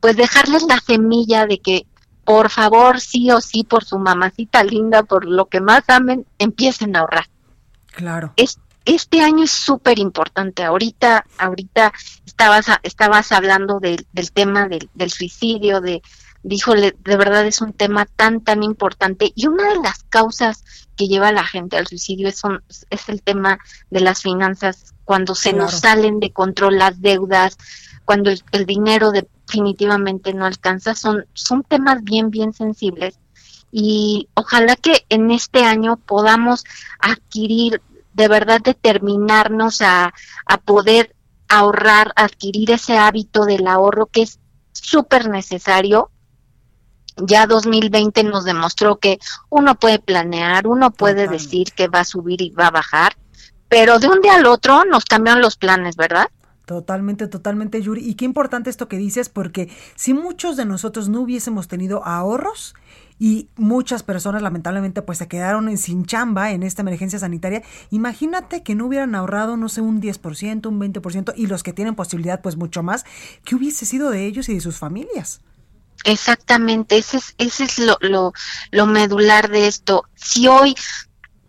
pues 0.00 0.16
dejarles 0.16 0.62
la 0.64 0.80
semilla 0.80 1.46
de 1.46 1.58
que 1.58 1.86
por 2.24 2.50
favor, 2.50 3.00
sí 3.00 3.30
o 3.30 3.40
sí, 3.40 3.64
por 3.64 3.84
su 3.84 3.98
mamacita 3.98 4.62
linda, 4.62 5.02
por 5.02 5.24
lo 5.24 5.46
que 5.46 5.60
más 5.60 5.82
amen, 5.88 6.26
empiecen 6.38 6.94
a 6.94 7.00
ahorrar. 7.00 7.26
Claro. 7.92 8.32
Es, 8.36 8.58
este 8.84 9.20
año 9.20 9.44
es 9.44 9.50
súper 9.50 9.98
importante. 9.98 10.64
Ahorita, 10.64 11.24
ahorita 11.38 11.92
estabas, 12.26 12.66
estabas 12.82 13.32
hablando 13.32 13.80
del 13.80 14.06
tema 14.32 14.68
del, 14.68 14.88
del 14.94 15.10
suicidio, 15.10 15.80
de, 15.80 16.02
díjole, 16.42 16.96
de 17.04 17.16
verdad 17.16 17.46
es 17.46 17.60
un 17.60 17.72
tema 17.72 18.06
tan, 18.06 18.40
tan 18.42 18.62
importante. 18.62 19.32
Y 19.34 19.46
una 19.46 19.68
de 19.68 19.80
las 19.80 20.04
causas 20.04 20.64
que 20.96 21.06
lleva 21.06 21.28
a 21.28 21.32
la 21.32 21.44
gente 21.44 21.76
al 21.76 21.86
suicidio 21.86 22.28
es, 22.28 22.42
es 22.90 23.08
el 23.08 23.22
tema 23.22 23.58
de 23.90 24.00
las 24.00 24.22
finanzas, 24.22 24.94
cuando 25.04 25.34
se 25.34 25.52
nos 25.52 25.80
salen 25.80 26.20
de 26.20 26.32
control 26.32 26.78
las 26.78 27.00
deudas, 27.00 27.58
cuando 28.04 28.30
el, 28.30 28.42
el, 28.52 28.66
dinero 28.66 29.10
definitivamente 29.12 30.32
no 30.34 30.46
alcanza, 30.46 30.94
son, 30.94 31.26
son 31.34 31.62
temas 31.64 32.02
bien, 32.04 32.30
bien 32.30 32.52
sensibles. 32.52 33.18
Y 33.72 34.28
ojalá 34.34 34.76
que 34.76 35.04
en 35.08 35.30
este 35.30 35.64
año 35.64 35.96
podamos 35.96 36.64
adquirir 36.98 37.80
de 38.12 38.28
verdad 38.28 38.60
determinarnos 38.62 39.82
a, 39.82 40.12
a 40.46 40.56
poder 40.58 41.14
ahorrar, 41.48 42.12
adquirir 42.16 42.70
ese 42.70 42.96
hábito 42.96 43.44
del 43.44 43.66
ahorro 43.66 44.06
que 44.06 44.22
es 44.22 44.38
súper 44.72 45.28
necesario. 45.28 46.10
Ya 47.16 47.46
2020 47.46 48.24
nos 48.24 48.44
demostró 48.44 48.98
que 48.98 49.18
uno 49.50 49.74
puede 49.74 49.98
planear, 49.98 50.66
uno 50.66 50.90
puede 50.90 51.28
decir 51.28 51.72
que 51.72 51.88
va 51.88 52.00
a 52.00 52.04
subir 52.04 52.40
y 52.40 52.50
va 52.50 52.68
a 52.68 52.70
bajar, 52.70 53.16
pero 53.68 53.98
de 53.98 54.08
un 54.08 54.20
día 54.20 54.36
al 54.36 54.46
otro 54.46 54.84
nos 54.84 55.04
cambian 55.04 55.40
los 55.40 55.56
planes, 55.56 55.96
¿verdad? 55.96 56.28
Totalmente, 56.64 57.26
totalmente, 57.26 57.82
Yuri. 57.82 58.08
Y 58.08 58.14
qué 58.14 58.24
importante 58.24 58.70
esto 58.70 58.86
que 58.86 58.96
dices, 58.96 59.28
porque 59.28 59.68
si 59.96 60.14
muchos 60.14 60.56
de 60.56 60.64
nosotros 60.64 61.08
no 61.08 61.20
hubiésemos 61.20 61.66
tenido 61.66 62.06
ahorros, 62.06 62.74
y 63.20 63.50
muchas 63.56 64.02
personas 64.02 64.40
lamentablemente 64.40 65.02
pues 65.02 65.18
se 65.18 65.28
quedaron 65.28 65.76
sin 65.76 66.06
chamba 66.06 66.52
en 66.52 66.62
esta 66.62 66.80
emergencia 66.80 67.18
sanitaria. 67.18 67.62
Imagínate 67.90 68.62
que 68.62 68.74
no 68.74 68.86
hubieran 68.86 69.14
ahorrado, 69.14 69.58
no 69.58 69.68
sé, 69.68 69.82
un 69.82 70.00
10%, 70.00 70.66
un 70.66 70.80
20% 70.80 71.34
y 71.36 71.46
los 71.46 71.62
que 71.62 71.74
tienen 71.74 71.94
posibilidad 71.94 72.40
pues 72.40 72.56
mucho 72.56 72.82
más, 72.82 73.04
¿qué 73.44 73.54
hubiese 73.54 73.84
sido 73.84 74.10
de 74.10 74.26
ellos 74.26 74.48
y 74.48 74.54
de 74.54 74.60
sus 74.62 74.78
familias? 74.78 75.42
Exactamente, 76.04 76.96
ese 76.96 77.18
es, 77.18 77.34
ese 77.36 77.64
es 77.64 77.78
lo, 77.78 77.98
lo, 78.00 78.32
lo 78.70 78.86
medular 78.86 79.50
de 79.50 79.66
esto. 79.66 80.04
Si 80.14 80.48
hoy, 80.48 80.74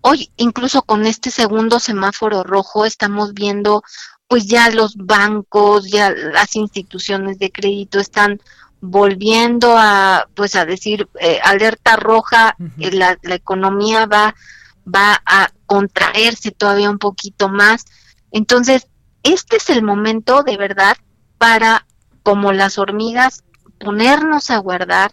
hoy 0.01 0.29
incluso 0.35 0.81
con 0.81 1.05
este 1.05 1.31
segundo 1.31 1.79
semáforo 1.79 2.43
rojo 2.43 2.85
estamos 2.85 3.33
viendo 3.33 3.81
pues 4.27 4.45
ya 4.45 4.69
los 4.69 4.97
bancos, 4.97 5.89
ya 5.89 6.11
las 6.11 6.57
instituciones 6.57 7.39
de 7.39 7.49
crédito 7.49 7.99
están 7.99 8.41
volviendo 8.81 9.77
a 9.77 10.27
pues 10.33 10.55
a 10.55 10.65
decir 10.65 11.07
eh, 11.19 11.39
alerta 11.43 11.95
roja 11.95 12.55
eh, 12.79 12.91
la, 12.91 13.17
la, 13.21 13.35
economía 13.35 14.07
va 14.07 14.35
va 14.83 15.21
a 15.25 15.51
contraerse 15.67 16.51
todavía 16.51 16.89
un 16.89 16.97
poquito 16.97 17.47
más. 17.47 17.85
Entonces 18.31 18.87
este 19.23 19.57
es 19.57 19.69
el 19.69 19.83
momento 19.83 20.43
de 20.43 20.57
verdad 20.57 20.97
para 21.37 21.85
como 22.23 22.51
las 22.53 22.77
hormigas 22.77 23.43
ponernos 23.79 24.49
a 24.49 24.57
guardar 24.57 25.11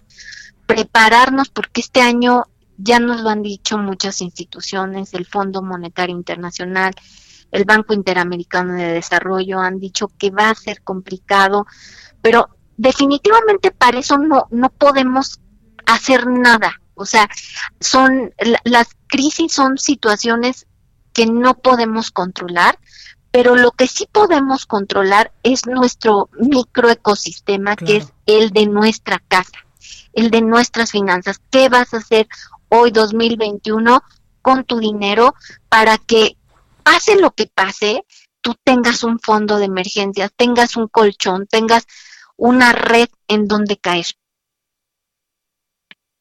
prepararnos 0.66 1.48
porque 1.48 1.80
este 1.80 2.00
año 2.00 2.44
ya 2.76 3.00
nos 3.00 3.20
lo 3.20 3.30
han 3.30 3.42
dicho 3.42 3.78
muchas 3.78 4.20
instituciones 4.20 5.14
el 5.14 5.26
Fondo 5.26 5.62
Monetario 5.62 6.14
Internacional 6.14 6.94
el 7.50 7.64
Banco 7.64 7.94
Interamericano 7.94 8.74
de 8.74 8.92
Desarrollo 8.92 9.58
han 9.60 9.80
dicho 9.80 10.10
que 10.18 10.30
va 10.30 10.50
a 10.50 10.54
ser 10.54 10.82
complicado 10.82 11.66
pero 12.20 12.48
definitivamente 12.78 13.70
para 13.70 13.98
eso 13.98 14.16
no, 14.16 14.46
no 14.50 14.70
podemos 14.70 15.40
hacer 15.84 16.26
nada. 16.26 16.80
O 16.94 17.04
sea, 17.04 17.28
son 17.80 18.32
las 18.64 18.88
crisis 19.06 19.52
son 19.52 19.76
situaciones 19.76 20.66
que 21.12 21.26
no 21.26 21.54
podemos 21.54 22.10
controlar, 22.10 22.78
pero 23.30 23.56
lo 23.56 23.72
que 23.72 23.86
sí 23.86 24.08
podemos 24.10 24.66
controlar 24.66 25.32
es 25.42 25.66
nuestro 25.66 26.30
microecosistema, 26.38 27.76
que 27.76 27.98
es 27.98 28.12
el 28.26 28.50
de 28.50 28.66
nuestra 28.66 29.18
casa, 29.28 29.58
el 30.12 30.30
de 30.30 30.40
nuestras 30.40 30.90
finanzas. 30.90 31.40
¿Qué 31.50 31.68
vas 31.68 31.92
a 31.94 31.98
hacer 31.98 32.26
hoy 32.68 32.90
2021 32.90 34.02
con 34.42 34.64
tu 34.64 34.78
dinero 34.78 35.34
para 35.68 35.98
que 35.98 36.36
pase 36.82 37.16
lo 37.16 37.32
que 37.32 37.46
pase, 37.46 38.04
tú 38.40 38.54
tengas 38.64 39.04
un 39.04 39.18
fondo 39.20 39.58
de 39.58 39.66
emergencia, 39.66 40.28
tengas 40.28 40.76
un 40.76 40.88
colchón, 40.88 41.46
tengas 41.46 41.86
una 42.38 42.72
red 42.72 43.08
en 43.28 43.46
donde 43.46 43.76
caer. 43.76 44.06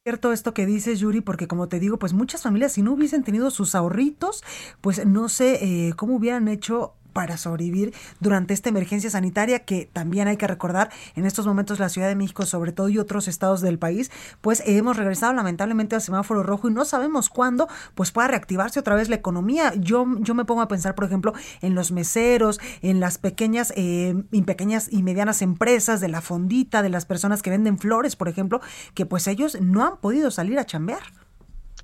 Cierto 0.04 0.32
esto 0.32 0.54
que 0.54 0.66
dices, 0.66 1.00
Yuri, 1.00 1.22
porque 1.22 1.48
como 1.48 1.68
te 1.68 1.80
digo, 1.80 2.00
pues 2.00 2.14
muchas 2.14 2.42
familias 2.42 2.72
si 2.74 2.82
no 2.82 2.94
hubiesen 2.94 3.24
tenido 3.24 3.52
sus 3.52 3.76
ahorritos, 3.76 4.44
pues 4.82 5.06
no 5.06 5.30
sé 5.30 5.60
eh, 5.62 5.94
cómo 5.96 6.16
hubieran 6.16 6.48
hecho 6.48 6.94
para 7.18 7.36
sobrevivir 7.36 7.96
durante 8.20 8.54
esta 8.54 8.70
emergencia 8.70 9.10
sanitaria 9.10 9.66
que 9.66 9.90
también 9.92 10.28
hay 10.28 10.38
que 10.38 10.46
recordar 10.46 10.92
en 11.16 11.26
estos 11.26 11.48
momentos 11.48 11.80
la 11.80 11.90
Ciudad 11.90 12.08
de 12.08 12.16
México 12.16 12.46
sobre 12.46 12.74
todo 12.74 12.90
y 12.90 13.00
otros 13.00 13.28
estados 13.28 13.60
del 13.62 13.80
país 13.80 14.12
pues 14.42 14.62
hemos 14.68 14.98
regresado 14.98 15.34
lamentablemente 15.34 15.96
al 15.96 16.02
semáforo 16.04 16.44
rojo 16.44 16.70
y 16.70 16.74
no 16.74 16.86
sabemos 16.86 17.30
cuándo 17.30 17.68
pues 17.96 18.12
pueda 18.12 18.28
reactivarse 18.28 18.80
otra 18.80 18.94
vez 18.94 19.10
la 19.10 19.16
economía. 19.16 19.74
Yo 19.74 20.06
yo 20.20 20.36
me 20.36 20.46
pongo 20.46 20.62
a 20.62 20.68
pensar 20.68 20.94
por 20.94 21.06
ejemplo 21.06 21.34
en 21.62 21.74
los 21.74 21.92
meseros 21.92 22.60
en 22.84 23.00
las 23.00 23.18
pequeñas 23.18 23.74
eh, 23.76 24.14
y 24.32 24.44
pequeñas 24.44 24.88
y 24.92 25.02
medianas 25.02 25.42
empresas 25.42 26.00
de 26.00 26.10
la 26.10 26.22
fondita 26.22 26.84
de 26.84 26.90
las 26.90 27.08
personas 27.08 27.42
que 27.42 27.50
venden 27.50 27.80
flores 27.80 28.16
por 28.16 28.30
ejemplo 28.30 28.62
que 28.94 29.08
pues 29.08 29.26
ellos 29.26 29.60
no 29.60 29.84
han 29.84 29.98
podido 29.98 30.30
salir 30.30 30.60
a 30.60 30.68
chambear 30.68 31.02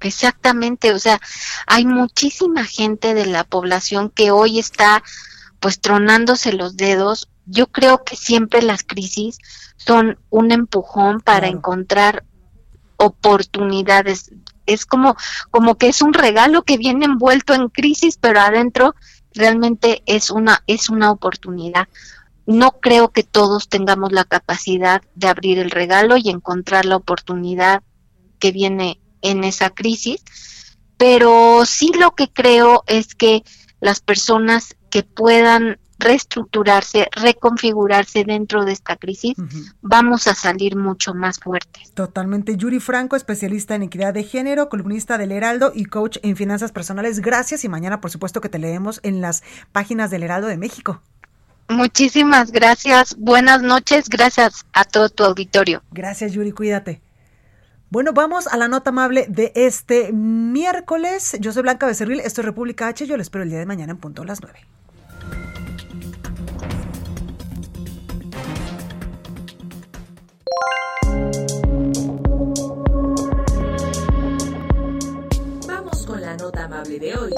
Exactamente, 0.04 0.92
o 0.94 1.00
sea, 1.00 1.20
hay 1.66 1.86
muchísima 1.86 2.66
gente 2.66 3.14
de 3.14 3.26
la 3.26 3.46
población 3.46 4.10
que 4.10 4.32
hoy 4.32 4.60
está 4.60 5.02
pues 5.62 5.80
tronándose 5.80 6.52
los 6.52 6.76
dedos. 6.76 7.30
Yo 7.46 7.68
creo 7.68 8.04
que 8.04 8.18
siempre 8.18 8.62
las 8.62 8.84
crisis 8.84 9.38
son 9.78 10.20
un 10.30 10.52
empujón 10.52 11.22
para 11.22 11.48
encontrar 11.48 12.26
oportunidades. 12.98 14.32
Es 14.66 14.86
como 14.86 15.16
como 15.52 15.76
que 15.76 15.88
es 15.88 16.02
un 16.02 16.14
regalo 16.14 16.64
que 16.64 16.78
viene 16.78 17.06
envuelto 17.06 17.54
en 17.54 17.70
crisis, 17.70 18.18
pero 18.20 18.42
adentro 18.42 18.96
realmente 19.34 20.04
es 20.06 20.30
una 20.30 20.64
es 20.68 20.90
una 20.90 21.12
oportunidad. 21.12 21.88
No 22.46 22.72
creo 22.82 23.12
que 23.12 23.24
todos 23.24 23.70
tengamos 23.70 24.12
la 24.12 24.26
capacidad 24.26 25.02
de 25.16 25.28
abrir 25.30 25.60
el 25.60 25.72
regalo 25.72 26.18
y 26.18 26.30
encontrar 26.30 26.84
la 26.84 26.98
oportunidad 26.98 27.84
que 28.38 28.52
viene 28.52 29.00
en 29.24 29.44
esa 29.44 29.72
crisis, 29.72 30.24
pero 30.98 31.66
sí 31.66 31.92
lo 32.00 32.12
que 32.12 32.30
creo 32.30 32.84
es 32.86 33.16
que 33.16 33.44
las 33.80 34.00
personas 34.00 34.76
que 34.92 35.02
puedan 35.02 35.80
reestructurarse, 36.04 37.08
reconfigurarse 37.12 38.24
dentro 38.26 38.66
de 38.66 38.74
esta 38.74 38.98
crisis, 38.98 39.36
vamos 39.82 40.28
a 40.28 40.36
salir 40.36 40.76
mucho 40.76 41.14
más 41.14 41.40
fuertes. 41.40 41.92
Totalmente. 41.94 42.58
Yuri 42.58 42.80
Franco, 42.80 43.16
especialista 43.16 43.76
en 43.76 43.84
equidad 43.84 44.14
de 44.14 44.24
género, 44.24 44.70
columnista 44.70 45.18
del 45.18 45.32
Heraldo 45.32 45.72
y 45.74 45.86
coach 45.86 46.18
en 46.22 46.36
finanzas 46.36 46.72
personales. 46.72 47.22
Gracias 47.22 47.64
y 47.64 47.70
mañana, 47.70 48.02
por 48.02 48.12
supuesto, 48.12 48.42
que 48.42 48.50
te 48.50 48.60
leemos 48.60 49.00
en 49.04 49.22
las 49.22 49.44
páginas 49.72 50.12
del 50.12 50.24
Heraldo 50.24 50.48
de 50.48 50.58
México. 50.58 51.02
Muchísimas 51.70 52.52
gracias. 52.52 53.16
Buenas 53.18 53.62
noches. 53.62 54.10
Gracias 54.10 54.66
a 54.74 54.84
todo 54.84 55.10
tu 55.10 55.24
auditorio. 55.24 55.82
Gracias, 55.92 56.34
Yuri. 56.34 56.52
Cuídate. 56.52 57.02
Bueno, 57.94 58.12
vamos 58.12 58.48
a 58.48 58.58
la 58.58 58.68
nota 58.68 58.90
amable 58.90 59.28
de 59.30 59.52
este 59.54 60.12
miércoles. 60.12 61.38
Yo 61.40 61.52
soy 61.52 61.62
Blanca 61.62 61.86
Becerril, 61.86 62.22
esto 62.22 62.42
es 62.42 62.46
República 62.46 62.88
H. 62.88 63.06
Yo 63.06 63.18
les 63.18 63.26
espero 63.28 63.44
el 63.44 63.52
día 63.52 63.60
de 63.60 63.68
mañana 63.68 63.92
en 63.92 64.00
punto 64.00 64.24
a 64.24 64.26
las 64.26 64.42
9. 64.42 64.60
Vamos 75.68 76.08
con 76.08 76.20
la 76.20 76.36
nota 76.36 76.64
amable 76.64 76.98
de 76.98 77.16
hoy. 77.16 77.32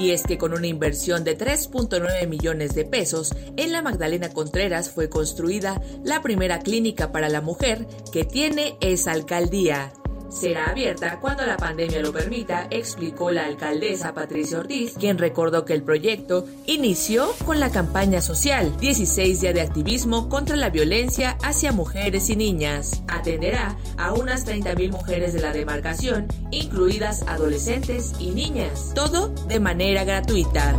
Y 0.00 0.12
es 0.12 0.22
que 0.22 0.38
con 0.38 0.54
una 0.54 0.66
inversión 0.66 1.24
de 1.24 1.36
3.9 1.36 2.26
millones 2.26 2.74
de 2.74 2.86
pesos, 2.86 3.34
en 3.58 3.70
la 3.70 3.82
Magdalena 3.82 4.30
Contreras 4.30 4.90
fue 4.90 5.10
construida 5.10 5.82
la 6.02 6.22
primera 6.22 6.60
clínica 6.60 7.12
para 7.12 7.28
la 7.28 7.42
mujer 7.42 7.86
que 8.10 8.24
tiene 8.24 8.78
esa 8.80 9.12
alcaldía. 9.12 9.92
Será 10.30 10.70
abierta 10.70 11.18
cuando 11.20 11.44
la 11.44 11.56
pandemia 11.56 12.00
lo 12.00 12.12
permita, 12.12 12.68
explicó 12.70 13.32
la 13.32 13.44
alcaldesa 13.46 14.14
Patricia 14.14 14.60
Ortiz, 14.60 14.94
quien 14.98 15.18
recordó 15.18 15.64
que 15.64 15.74
el 15.74 15.82
proyecto 15.82 16.46
inició 16.66 17.32
con 17.44 17.58
la 17.58 17.70
campaña 17.70 18.20
social 18.20 18.76
16 18.78 19.40
días 19.40 19.54
de 19.54 19.60
activismo 19.60 20.28
contra 20.28 20.56
la 20.56 20.70
violencia 20.70 21.36
hacia 21.42 21.72
mujeres 21.72 22.30
y 22.30 22.36
niñas. 22.36 23.02
Atenderá 23.08 23.76
a 23.98 24.12
unas 24.12 24.46
30.000 24.46 24.92
mujeres 24.92 25.32
de 25.32 25.40
la 25.40 25.52
demarcación, 25.52 26.28
incluidas 26.52 27.22
adolescentes 27.22 28.12
y 28.20 28.30
niñas, 28.30 28.92
todo 28.94 29.28
de 29.48 29.58
manera 29.58 30.04
gratuita. 30.04 30.78